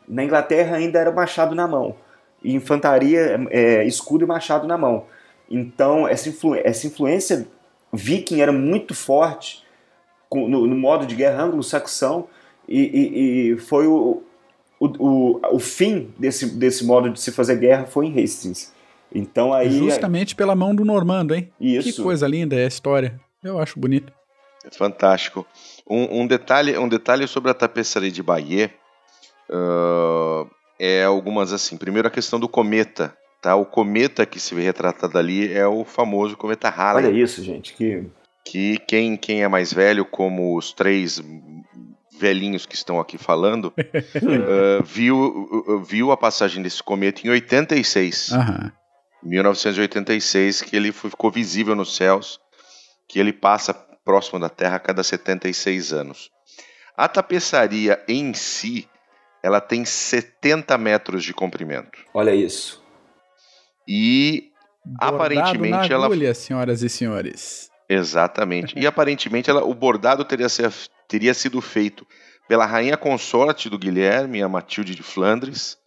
na 0.05 0.21
Inglaterra 0.21 0.75
ainda 0.75 0.99
era 0.99 1.13
machado 1.13 1.55
na 1.55 1.65
mão. 1.65 1.95
e 2.43 2.53
infantaria, 2.53 3.39
é, 3.49 3.85
escudo 3.85 4.25
e 4.25 4.27
machado 4.27 4.67
na 4.67 4.77
mão. 4.77 5.05
Então, 5.49 6.05
essa, 6.05 6.27
influ 6.27 6.55
essa 6.55 6.85
influência 6.85 7.47
viking 7.93 8.41
era 8.41 8.51
muito 8.51 8.93
forte 8.93 9.63
no, 10.31 10.67
no 10.67 10.75
modo 10.75 11.05
de 11.05 11.15
guerra 11.15 11.43
anglo-saxão 11.43 12.27
e, 12.67 12.81
e, 12.81 13.53
e, 13.53 13.57
foi 13.57 13.87
o, 13.87 14.21
o, 14.77 14.85
o, 14.99 15.39
o 15.53 15.59
fim 15.59 16.13
desse, 16.19 16.47
desse 16.47 16.83
modo 16.85 17.09
de 17.09 17.19
se 17.21 17.31
fazer 17.31 17.55
guerra 17.55 17.85
foi 17.85 18.07
em 18.07 18.23
Hastings. 18.23 18.73
Então 19.13 19.53
aí 19.53 19.71
justamente 19.71 20.35
pela 20.35 20.55
mão 20.55 20.75
do 20.75 20.83
Normando, 20.83 21.33
hein? 21.33 21.49
Isso. 21.61 21.93
Que 21.93 22.03
coisa 22.03 22.27
linda 22.27 22.55
é 22.55 22.65
a 22.65 22.67
história. 22.67 23.17
Eu 23.41 23.59
acho 23.59 23.79
bonito. 23.79 24.11
Fantástico. 24.71 25.45
Um, 25.87 26.21
um 26.21 26.27
detalhe, 26.27 26.77
um 26.77 26.87
detalhe 26.87 27.27
sobre 27.27 27.51
a 27.51 27.53
tapeçaria 27.53 28.11
de 28.11 28.23
Bayeux 28.23 28.71
uh, 29.49 30.49
é 30.79 31.03
algumas 31.03 31.53
assim. 31.53 31.77
Primeiro 31.77 32.07
a 32.07 32.11
questão 32.11 32.39
do 32.39 32.49
cometa. 32.49 33.15
Tá? 33.41 33.55
O 33.55 33.65
cometa 33.65 34.25
que 34.25 34.39
se 34.39 34.55
vê 34.55 34.63
retratado 34.63 35.17
ali 35.17 35.53
é 35.53 35.67
o 35.67 35.85
famoso 35.85 36.35
cometa 36.35 36.69
Halley. 36.69 37.05
Olha 37.05 37.23
isso, 37.23 37.43
gente, 37.43 37.73
que 37.73 38.03
que 38.45 38.77
quem, 38.87 39.17
quem 39.17 39.43
é 39.43 39.47
mais 39.47 39.73
velho, 39.73 40.05
como 40.05 40.55
os 40.55 40.71
três 40.71 41.21
velhinhos 42.17 42.65
que 42.65 42.75
estão 42.75 42.99
aqui 42.99 43.17
falando, 43.17 43.73
uh, 43.75 44.83
viu, 44.85 45.83
viu 45.83 46.11
a 46.11 46.17
passagem 46.17 46.61
desse 46.61 46.81
cometa 46.81 47.25
em 47.25 47.29
86. 47.31 48.29
Uhum. 48.31 48.71
1986, 49.23 50.61
que 50.61 50.75
ele 50.75 50.91
ficou 50.91 51.31
visível 51.31 51.75
nos 51.75 51.95
céus, 51.95 52.39
que 53.07 53.19
ele 53.19 53.33
passa 53.33 53.73
próximo 54.05 54.39
da 54.39 54.47
Terra 54.47 54.75
a 54.75 54.79
cada 54.79 55.03
76 55.03 55.91
anos. 55.91 56.29
A 56.95 57.09
tapeçaria 57.09 58.01
em 58.07 58.33
si, 58.33 58.87
ela 59.43 59.59
tem 59.59 59.83
70 59.83 60.77
metros 60.77 61.23
de 61.23 61.33
comprimento. 61.33 61.99
Olha 62.13 62.33
isso. 62.33 62.81
E 63.87 64.51
Bordado 64.85 65.15
aparentemente 65.15 65.89
na 65.89 66.05
agulha, 66.05 66.25
ela 66.27 66.33
senhoras 66.33 66.83
e 66.83 66.89
senhores. 66.89 67.71
Exatamente. 67.89 68.77
E 68.79 68.85
aparentemente 68.85 69.49
ela, 69.49 69.63
o 69.65 69.73
bordado 69.73 70.23
teria, 70.23 70.47
ser, 70.47 70.71
teria 71.07 71.33
sido 71.33 71.59
feito 71.59 72.05
pela 72.47 72.65
rainha 72.65 72.95
consorte 72.95 73.69
do 73.69 73.79
Guilherme, 73.79 74.41
a 74.41 74.47
Matilde 74.47 74.93
de 74.93 75.01
Flandres, 75.01 75.77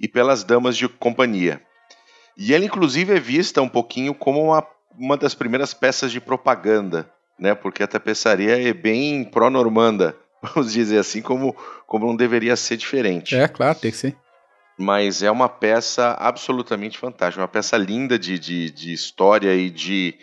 e 0.00 0.08
pelas 0.08 0.44
damas 0.44 0.76
de 0.76 0.88
companhia. 0.88 1.60
E 2.36 2.54
ela, 2.54 2.64
inclusive, 2.64 3.14
é 3.14 3.20
vista 3.20 3.60
um 3.60 3.68
pouquinho 3.68 4.14
como 4.14 4.42
uma, 4.42 4.66
uma 4.96 5.16
das 5.16 5.34
primeiras 5.34 5.74
peças 5.74 6.10
de 6.10 6.20
propaganda, 6.20 7.10
né? 7.38 7.54
Porque 7.54 7.82
a 7.82 7.86
tapeçaria 7.86 8.68
é 8.68 8.72
bem 8.72 9.24
pró-normanda, 9.24 10.16
vamos 10.42 10.72
dizer 10.72 10.98
assim, 10.98 11.22
como, 11.22 11.54
como 11.86 12.06
não 12.06 12.16
deveria 12.16 12.56
ser 12.56 12.76
diferente. 12.76 13.34
É, 13.34 13.48
claro, 13.48 13.78
tem 13.78 13.90
que 13.90 13.96
ser. 13.96 14.16
Mas 14.76 15.22
é 15.22 15.30
uma 15.30 15.48
peça 15.48 16.16
absolutamente 16.18 16.98
fantástica, 16.98 17.40
uma 17.40 17.48
peça 17.48 17.76
linda 17.76 18.18
de, 18.18 18.38
de, 18.38 18.70
de 18.70 18.92
história 18.92 19.54
e 19.54 19.70
de, 19.70 20.16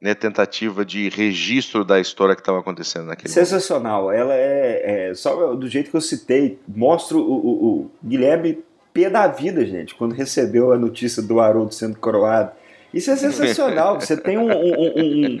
né, 0.00 0.14
tentativa 0.14 0.84
de 0.84 1.10
registro 1.10 1.84
da 1.84 2.00
história 2.00 2.34
que 2.34 2.40
estava 2.40 2.60
acontecendo 2.60 3.06
naquele 3.06 3.28
Sensacional. 3.28 4.04
Momento. 4.04 4.20
Ela 4.20 4.34
é, 4.34 5.10
é, 5.10 5.14
só 5.14 5.54
do 5.54 5.68
jeito 5.68 5.90
que 5.90 5.96
eu 5.96 6.00
citei, 6.00 6.58
mostra 6.66 7.18
o, 7.18 7.20
o, 7.20 7.66
o, 7.66 7.90
Guilherme 8.02 8.64
pé 8.92 9.10
da 9.10 9.26
vida, 9.28 9.64
gente, 9.66 9.94
quando 9.94 10.12
recebeu 10.12 10.72
a 10.72 10.78
notícia 10.78 11.22
do 11.22 11.40
Haroldo 11.40 11.74
sendo 11.74 11.98
coroado. 11.98 12.52
Isso 12.92 13.10
é 13.10 13.16
sensacional. 13.16 14.00
Você 14.00 14.16
tem 14.16 14.38
um, 14.38 14.50
um, 14.50 14.72
um, 14.96 15.38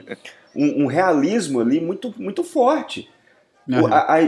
um, 0.58 0.86
realismo 0.86 1.60
ali 1.60 1.80
muito, 1.80 2.12
muito 2.18 2.42
forte. 2.42 3.08
Uhum. 3.68 3.86
A, 3.86 4.16
a, 4.16 4.22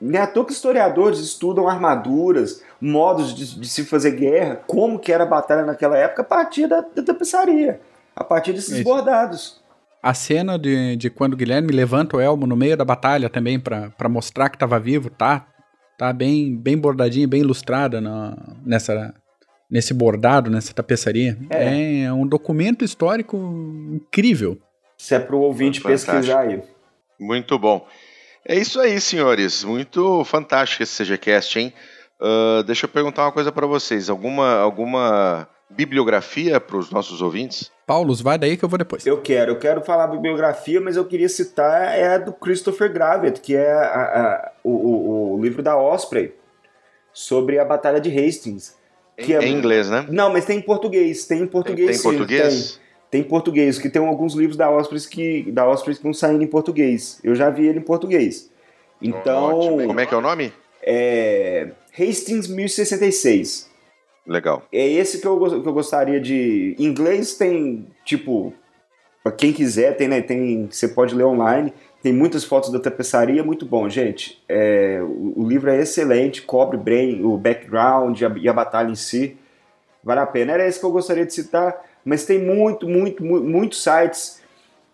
não 0.00 0.18
é 0.18 0.22
à 0.22 0.26
toa 0.26 0.44
que 0.44 0.52
historiadores 0.52 1.18
estudam 1.18 1.66
armaduras, 1.66 2.62
modos 2.80 3.34
de, 3.34 3.60
de, 3.60 3.68
se 3.68 3.84
fazer 3.84 4.12
guerra, 4.12 4.56
como 4.66 4.98
que 4.98 5.10
era 5.10 5.24
a 5.24 5.26
batalha 5.26 5.64
naquela 5.64 5.96
época 5.96 6.22
a 6.22 6.24
partir 6.24 6.66
da, 6.66 6.80
da 6.80 7.02
tapeçaria, 7.02 7.80
a 8.14 8.22
partir 8.22 8.52
desses 8.52 8.74
Isso. 8.74 8.84
bordados. 8.84 9.60
A 10.02 10.12
cena 10.14 10.58
de, 10.58 10.96
de 10.96 11.08
quando 11.08 11.36
Guilherme 11.36 11.72
levanta 11.72 12.16
o 12.16 12.20
elmo 12.20 12.46
no 12.46 12.56
meio 12.56 12.76
da 12.76 12.84
batalha 12.84 13.30
também 13.30 13.58
para 13.58 14.08
mostrar 14.08 14.50
que 14.50 14.56
estava 14.56 14.78
vivo, 14.78 15.08
tá? 15.08 15.46
Tá 15.96 16.12
bem, 16.12 16.56
bem 16.56 16.76
bordadinha, 16.76 17.28
bem 17.28 17.40
ilustrada 17.40 18.00
na, 18.00 18.36
nessa, 18.64 19.14
nesse 19.70 19.94
bordado, 19.94 20.50
nessa 20.50 20.74
tapeçaria. 20.74 21.38
É. 21.48 22.02
é 22.02 22.12
um 22.12 22.26
documento 22.26 22.84
histórico 22.84 23.36
incrível. 23.94 24.58
Isso 25.02 25.16
é 25.16 25.18
para 25.18 25.34
o 25.34 25.40
ouvinte 25.40 25.80
Fantástico. 25.80 26.12
pesquisar 26.12 26.40
aí. 26.42 26.62
Muito 27.18 27.58
bom. 27.58 27.84
É 28.46 28.54
isso 28.54 28.78
aí, 28.78 29.00
senhores. 29.00 29.64
Muito 29.64 30.24
fantástico 30.24 30.84
esse 30.84 31.04
CGCast, 31.04 31.58
hein? 31.58 31.74
Uh, 32.20 32.62
deixa 32.62 32.86
eu 32.86 32.88
perguntar 32.88 33.24
uma 33.24 33.32
coisa 33.32 33.50
para 33.50 33.66
vocês. 33.66 34.08
Alguma, 34.08 34.60
alguma 34.60 35.48
bibliografia 35.68 36.60
para 36.60 36.76
os 36.76 36.92
nossos 36.92 37.20
ouvintes? 37.20 37.68
Paulo, 37.84 38.14
vai 38.14 38.38
daí 38.38 38.56
que 38.56 38.64
eu 38.64 38.68
vou 38.68 38.78
depois. 38.78 39.04
Eu 39.04 39.20
quero, 39.20 39.50
eu 39.50 39.58
quero 39.58 39.82
falar 39.82 40.06
bibliografia, 40.06 40.80
mas 40.80 40.96
eu 40.96 41.04
queria 41.04 41.28
citar 41.28 41.98
é 41.98 42.14
a 42.14 42.18
do 42.18 42.32
Christopher 42.32 42.92
Gravett, 42.92 43.40
que 43.40 43.56
é 43.56 43.72
a, 43.72 43.84
a, 43.84 44.52
o, 44.62 44.70
o, 44.70 45.34
o, 45.34 45.42
livro 45.42 45.64
da 45.64 45.76
Osprey 45.76 46.32
sobre 47.12 47.58
a 47.58 47.64
Batalha 47.64 48.00
de 48.00 48.08
Hastings. 48.08 48.76
Que 49.16 49.32
em, 49.32 49.36
é, 49.36 49.44
em 49.46 49.52
inglês, 49.52 49.90
né? 49.90 50.06
Não, 50.08 50.32
mas 50.32 50.44
tem 50.44 50.58
em 50.58 50.62
português. 50.62 51.26
Tem 51.26 51.40
em 51.40 51.46
português. 51.48 51.90
Tem, 51.90 51.98
tem 51.98 51.98
em 51.98 52.18
português? 52.18 52.72
Tem. 52.74 52.81
Tem 53.12 53.20
em 53.20 53.24
português, 53.24 53.78
que 53.78 53.90
tem 53.90 54.00
alguns 54.00 54.32
livros 54.32 54.56
da 54.56 54.70
Osprey 54.70 54.98
que, 55.02 55.52
da 55.52 55.68
Osprey 55.68 55.94
que 55.94 56.02
não 56.02 56.14
saem 56.14 56.42
em 56.42 56.46
português. 56.46 57.20
Eu 57.22 57.34
já 57.34 57.50
vi 57.50 57.66
ele 57.66 57.78
em 57.78 57.82
português. 57.82 58.50
Então. 59.02 59.58
Ótimo. 59.58 59.86
Como 59.86 60.00
é 60.00 60.06
que 60.06 60.14
é 60.14 60.16
o 60.16 60.22
nome? 60.22 60.50
É. 60.82 61.72
Hastings 61.92 62.48
1066. 62.48 63.70
Legal. 64.26 64.62
É 64.72 64.88
esse 64.88 65.20
que 65.20 65.26
eu, 65.26 65.38
que 65.62 65.68
eu 65.68 65.72
gostaria 65.74 66.18
de. 66.18 66.74
Em 66.78 66.84
inglês 66.86 67.34
tem, 67.34 67.86
tipo, 68.02 68.54
para 69.22 69.32
quem 69.32 69.52
quiser, 69.52 69.94
tem, 69.94 70.08
né, 70.08 70.22
tem, 70.22 70.68
você 70.70 70.88
pode 70.88 71.14
ler 71.14 71.24
online. 71.24 71.70
Tem 72.02 72.14
muitas 72.14 72.44
fotos 72.44 72.72
da 72.72 72.80
tapeçaria, 72.80 73.44
muito 73.44 73.66
bom, 73.66 73.90
gente. 73.90 74.42
É, 74.48 75.00
o, 75.02 75.42
o, 75.42 75.46
livro 75.46 75.70
é 75.70 75.82
excelente, 75.82 76.40
cobre 76.40 76.78
bem 76.78 77.22
o 77.22 77.36
background 77.36 78.18
e 78.18 78.24
a, 78.24 78.32
e 78.36 78.48
a, 78.48 78.52
batalha 78.54 78.90
em 78.90 78.94
si. 78.94 79.36
Vale 80.02 80.20
a 80.20 80.26
pena. 80.26 80.52
Era 80.54 80.66
esse 80.66 80.80
que 80.80 80.86
eu 80.86 80.90
gostaria 80.90 81.26
de 81.26 81.34
citar, 81.34 81.91
mas 82.04 82.24
tem 82.24 82.38
muito, 82.38 82.88
muito, 82.88 83.24
muito 83.24 83.46
muitos 83.46 83.82
sites, 83.82 84.40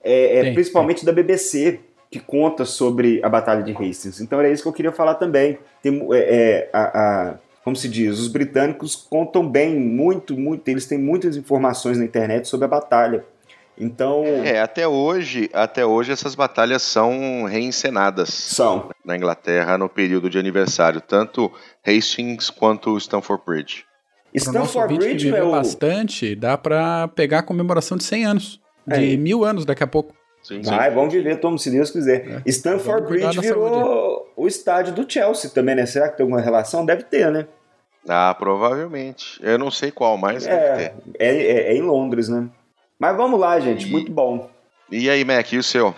é, 0.02 0.38
é, 0.38 0.42
tem, 0.42 0.54
principalmente 0.54 0.98
tem. 0.98 1.06
da 1.06 1.12
BBC, 1.12 1.80
que 2.10 2.20
conta 2.20 2.64
sobre 2.64 3.20
a 3.22 3.28
Batalha 3.28 3.62
de 3.62 3.72
Hastings. 3.72 4.20
Então 4.20 4.38
era 4.38 4.50
isso 4.50 4.62
que 4.62 4.68
eu 4.68 4.72
queria 4.72 4.92
falar 4.92 5.14
também. 5.14 5.58
Tem 5.82 6.06
é, 6.12 6.18
é, 6.18 6.70
a, 6.72 7.30
a 7.30 7.34
como 7.68 7.76
se 7.76 7.88
diz, 7.88 8.18
os 8.18 8.28
britânicos 8.28 8.96
contam 8.96 9.46
bem, 9.46 9.78
muito, 9.78 10.34
muito, 10.34 10.66
eles 10.68 10.86
têm 10.86 10.96
muitas 10.96 11.36
informações 11.36 11.98
na 11.98 12.04
internet 12.04 12.48
sobre 12.48 12.64
a 12.64 12.68
batalha. 12.68 13.26
Então. 13.76 14.24
É, 14.24 14.60
até 14.60 14.88
hoje, 14.88 15.50
até 15.52 15.84
hoje 15.84 16.10
essas 16.10 16.34
batalhas 16.34 16.82
são 16.82 17.44
reencenadas. 17.44 18.30
São. 18.30 18.90
Na 19.04 19.16
Inglaterra 19.16 19.76
no 19.76 19.88
período 19.88 20.30
de 20.30 20.38
aniversário, 20.38 21.00
tanto 21.00 21.52
Hastings 21.86 22.50
quanto 22.50 22.96
Stamford 22.96 23.42
Bridge. 23.46 23.84
Stamford 24.34 24.96
Bridge, 24.96 25.30
meu... 25.30 25.50
bastante, 25.50 26.34
dá 26.34 26.56
para 26.56 27.08
pegar 27.08 27.40
a 27.40 27.42
comemoração 27.42 27.96
de 27.96 28.04
100 28.04 28.24
anos, 28.24 28.60
é. 28.88 28.98
de 28.98 29.16
mil 29.16 29.44
anos 29.44 29.64
daqui 29.64 29.82
a 29.82 29.86
pouco. 29.86 30.14
Sim, 30.42 30.62
sim. 30.62 30.70
Vai, 30.70 30.90
vamos 30.90 31.12
viver, 31.12 31.40
como 31.40 31.58
se 31.58 31.70
Deus 31.70 31.90
quiser. 31.90 32.42
É. 32.46 32.50
Stamford 32.50 33.06
Bridge 33.06 33.40
virou 33.40 34.32
o 34.36 34.46
estádio 34.46 34.94
do 34.94 35.10
Chelsea 35.10 35.50
também, 35.50 35.74
né? 35.74 35.84
Será 35.84 36.08
que 36.08 36.16
tem 36.16 36.24
alguma 36.24 36.40
relação? 36.40 36.86
Deve 36.86 37.02
ter, 37.02 37.30
né? 37.30 37.46
Ah, 38.08 38.34
provavelmente. 38.38 39.38
Eu 39.42 39.58
não 39.58 39.70
sei 39.70 39.90
qual, 39.90 40.16
mas 40.16 40.46
é, 40.46 40.94
é, 41.18 41.28
é, 41.28 41.72
é, 41.72 41.76
em 41.76 41.82
Londres, 41.82 42.28
né? 42.28 42.48
Mas 42.98 43.16
vamos 43.16 43.38
lá, 43.38 43.60
gente. 43.60 43.86
E... 43.86 43.90
Muito 43.90 44.10
bom. 44.10 44.48
E 44.90 45.10
aí, 45.10 45.24
Mac, 45.24 45.52
e 45.52 45.58
o 45.58 45.62
seu? 45.62 45.94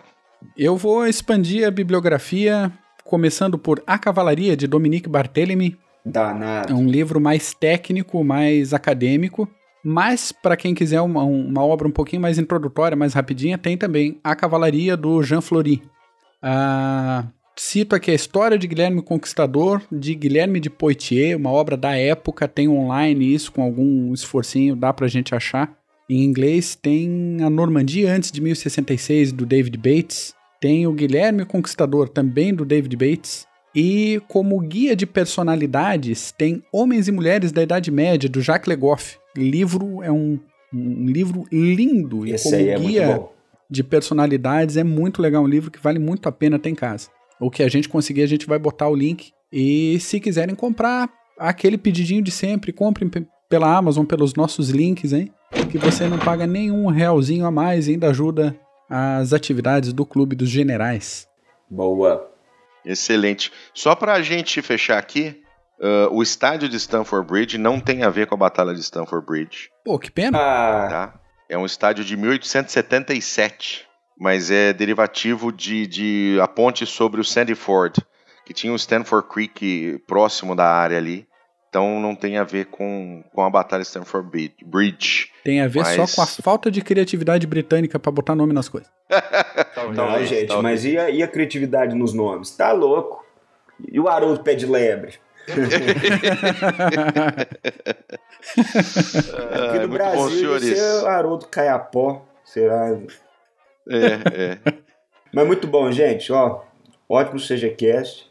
Eu 0.56 0.76
vou 0.76 1.06
expandir 1.06 1.66
a 1.66 1.70
bibliografia, 1.70 2.72
começando 3.04 3.56
por 3.58 3.82
A 3.86 3.98
Cavalaria, 3.98 4.56
de 4.56 4.66
Dominique 4.66 5.08
Barthélemy. 5.08 5.78
Danado. 6.04 6.72
É 6.72 6.76
um 6.76 6.86
livro 6.86 7.20
mais 7.20 7.54
técnico, 7.54 8.22
mais 8.24 8.72
acadêmico. 8.72 9.48
Mas, 9.82 10.30
para 10.30 10.56
quem 10.56 10.74
quiser 10.74 11.00
uma, 11.00 11.22
uma, 11.22 11.64
obra 11.64 11.88
um 11.88 11.90
pouquinho 11.90 12.20
mais 12.20 12.38
introdutória, 12.38 12.96
mais 12.96 13.14
rapidinha, 13.14 13.56
tem 13.56 13.78
também 13.78 14.20
A 14.22 14.36
Cavalaria, 14.36 14.96
do 14.96 15.22
Jean 15.22 15.40
Flory. 15.40 15.82
Ah, 16.42 17.24
Cito 17.62 17.94
aqui 17.94 18.10
a 18.10 18.14
história 18.14 18.56
de 18.56 18.66
Guilherme 18.66 19.02
Conquistador, 19.02 19.82
de 19.92 20.14
Guilherme 20.14 20.58
de 20.58 20.70
Poitiers, 20.70 21.36
uma 21.36 21.50
obra 21.50 21.76
da 21.76 21.94
época, 21.94 22.48
tem 22.48 22.66
online 22.66 23.34
isso 23.34 23.52
com 23.52 23.62
algum 23.62 24.14
esforcinho, 24.14 24.74
dá 24.74 24.94
pra 24.94 25.06
gente 25.08 25.34
achar. 25.34 25.70
Em 26.08 26.24
inglês 26.24 26.74
tem 26.74 27.36
a 27.42 27.50
Normandia 27.50 28.14
antes 28.14 28.32
de 28.32 28.40
1066 28.40 29.32
do 29.32 29.44
David 29.44 29.76
Bates, 29.76 30.34
tem 30.58 30.86
o 30.86 30.92
Guilherme 30.94 31.44
Conquistador 31.44 32.08
também 32.08 32.54
do 32.54 32.64
David 32.64 32.96
Bates, 32.96 33.46
e 33.74 34.20
como 34.28 34.58
guia 34.60 34.96
de 34.96 35.06
personalidades 35.06 36.32
tem 36.32 36.62
Homens 36.72 37.08
e 37.08 37.12
Mulheres 37.12 37.52
da 37.52 37.62
Idade 37.62 37.90
Média 37.90 38.28
do 38.28 38.40
Jacques 38.40 38.68
Le 38.68 38.76
Goff. 38.76 39.18
Livro 39.36 40.02
é 40.02 40.10
um, 40.10 40.38
um 40.72 41.06
livro 41.06 41.44
lindo 41.52 42.26
Esse 42.26 42.48
e 42.48 42.50
como 42.50 42.70
é 42.70 42.78
guia 42.78 43.28
de 43.70 43.84
personalidades 43.84 44.76
é 44.76 44.82
muito 44.82 45.22
legal, 45.22 45.44
um 45.44 45.48
livro 45.48 45.70
que 45.70 45.78
vale 45.78 45.98
muito 45.98 46.28
a 46.28 46.32
pena 46.32 46.58
ter 46.58 46.70
em 46.70 46.74
casa. 46.74 47.08
O 47.38 47.50
que 47.50 47.62
a 47.62 47.68
gente 47.68 47.88
conseguir, 47.88 48.22
a 48.22 48.26
gente 48.26 48.46
vai 48.46 48.58
botar 48.58 48.88
o 48.88 48.94
link. 48.94 49.32
E 49.52 49.98
se 50.00 50.18
quiserem 50.18 50.54
comprar, 50.54 51.08
aquele 51.38 51.78
pedidinho 51.78 52.22
de 52.22 52.30
sempre, 52.30 52.72
comprem 52.72 53.08
pela 53.48 53.74
Amazon, 53.74 54.04
pelos 54.04 54.34
nossos 54.34 54.68
links, 54.68 55.12
hein? 55.12 55.32
Que 55.70 55.78
você 55.78 56.06
não 56.06 56.18
paga 56.18 56.46
nenhum 56.46 56.86
realzinho 56.88 57.46
a 57.46 57.50
mais 57.50 57.88
e 57.88 57.92
ainda 57.92 58.10
ajuda 58.10 58.56
as 58.88 59.32
atividades 59.32 59.92
do 59.92 60.04
Clube 60.04 60.36
dos 60.36 60.48
Generais. 60.48 61.28
Boa. 61.68 62.30
Excelente. 62.84 63.52
Só 63.74 63.94
para 63.94 64.14
a 64.14 64.22
gente 64.22 64.60
fechar 64.62 64.98
aqui, 64.98 65.42
uh, 65.80 66.14
o 66.14 66.22
estádio 66.22 66.68
de 66.68 66.76
Stamford 66.76 67.26
Bridge 67.26 67.58
não 67.58 67.80
tem 67.80 68.02
a 68.02 68.10
ver 68.10 68.26
com 68.26 68.34
a 68.34 68.38
Batalha 68.38 68.74
de 68.74 68.80
Stamford 68.80 69.26
Bridge. 69.26 69.70
Pô, 69.84 69.98
que 69.98 70.10
pena. 70.10 70.38
Ah, 70.38 70.88
Tá? 70.88 71.20
É 71.48 71.58
um 71.58 71.66
estádio 71.66 72.04
de 72.04 72.16
1877, 72.16 73.86
mas 74.18 74.50
é 74.50 74.72
derivativo 74.72 75.50
de, 75.50 75.86
de 75.86 76.38
a 76.40 76.46
ponte 76.46 76.86
sobre 76.86 77.20
o 77.20 77.24
Sandy 77.24 77.54
Ford, 77.54 77.96
que 78.46 78.54
tinha 78.54 78.72
o 78.72 78.76
Stanford 78.76 79.28
Creek 79.28 79.98
próximo 80.06 80.54
da 80.54 80.66
área 80.66 80.96
ali. 80.96 81.26
Então 81.70 82.00
não 82.00 82.14
tem 82.16 82.36
a 82.36 82.42
ver 82.44 82.66
com, 82.66 83.22
com 83.32 83.42
a 83.44 83.48
Batalha 83.48 83.82
de 83.82 83.88
Stamford 83.88 84.28
Bri- 84.28 84.54
Bridge. 84.66 85.30
Tem 85.44 85.60
a 85.62 85.68
ver 85.68 85.80
Mas- 85.84 86.10
só 86.10 86.16
com 86.16 86.22
a 86.22 86.26
falta 86.26 86.68
de 86.70 86.82
criatividade 86.82 87.46
britânica 87.46 87.96
pra 87.98 88.10
botar 88.10 88.34
nome 88.34 88.52
nas 88.52 88.68
coisas. 88.68 88.90
não, 89.76 89.94
Talvez, 89.94 90.28
gente, 90.28 90.48
talvez. 90.48 90.62
mas 90.62 90.84
e 90.84 90.98
a, 90.98 91.08
e 91.10 91.22
a 91.22 91.28
criatividade 91.28 91.94
nos 91.94 92.12
nomes? 92.12 92.50
Tá 92.50 92.72
louco? 92.72 93.24
E 93.90 93.98
o 94.00 94.08
Haroldo 94.08 94.40
Pé 94.42 94.54
de 94.54 94.66
Lebre? 94.66 95.14
Aqui 98.50 99.78
no 99.78 99.88
muito 99.88 99.92
Brasil, 99.92 100.20
bom, 100.20 100.28
senhores. 100.30 100.78
ser 100.78 101.02
o 101.02 101.06
Haroldo 101.06 101.46
Caiapó, 101.46 102.24
será? 102.44 102.90
É, 103.88 104.54
é. 104.54 104.58
Mas 105.32 105.46
muito 105.46 105.66
bom, 105.68 105.90
gente, 105.92 106.32
ó. 106.32 106.62
Ótimo 107.08 107.38
seja 107.38 107.68
cast. 107.70 108.28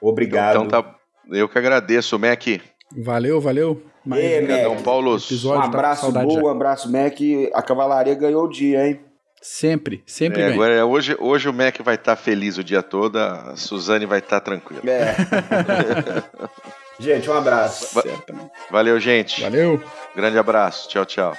Obrigado. 0.00 0.56
Então 0.64 0.68
tá. 0.82 0.94
Eu 1.30 1.48
que 1.48 1.58
agradeço, 1.58 2.18
Mac. 2.18 2.42
Valeu, 2.96 3.40
valeu. 3.40 3.82
Mais 4.04 4.22
um 4.22 4.26
Mac. 4.26 4.42
Obrigadão, 4.42 4.82
Paulo. 4.82 5.16
episódio. 5.16 5.58
um 5.58 5.62
tá 5.62 5.68
com 5.70 5.76
abraço, 5.76 6.12
Bull, 6.12 6.30
já. 6.34 6.42
um 6.42 6.48
abraço, 6.48 6.92
Mac. 6.92 7.18
A 7.54 7.62
cavalaria 7.62 8.14
ganhou 8.14 8.44
o 8.44 8.48
dia, 8.48 8.86
hein? 8.86 9.00
Sempre, 9.40 10.02
sempre 10.06 10.40
É, 10.40 10.52
agora, 10.54 10.72
é, 10.72 10.82
hoje, 10.82 11.14
hoje 11.20 11.50
o 11.50 11.52
Mac 11.52 11.78
vai 11.80 11.96
estar 11.96 12.16
feliz 12.16 12.56
o 12.56 12.64
dia 12.64 12.82
todo, 12.82 13.18
a 13.18 13.54
Suzane 13.56 14.06
vai 14.06 14.20
estar 14.20 14.40
tranquila. 14.40 14.80
É. 14.86 15.14
gente, 16.98 17.28
um 17.28 17.34
abraço. 17.34 18.00
Certamente. 18.00 18.50
Valeu, 18.70 18.98
gente. 18.98 19.42
Valeu. 19.42 19.82
Grande 20.16 20.38
abraço. 20.38 20.88
Tchau, 20.88 21.04
tchau. 21.04 21.36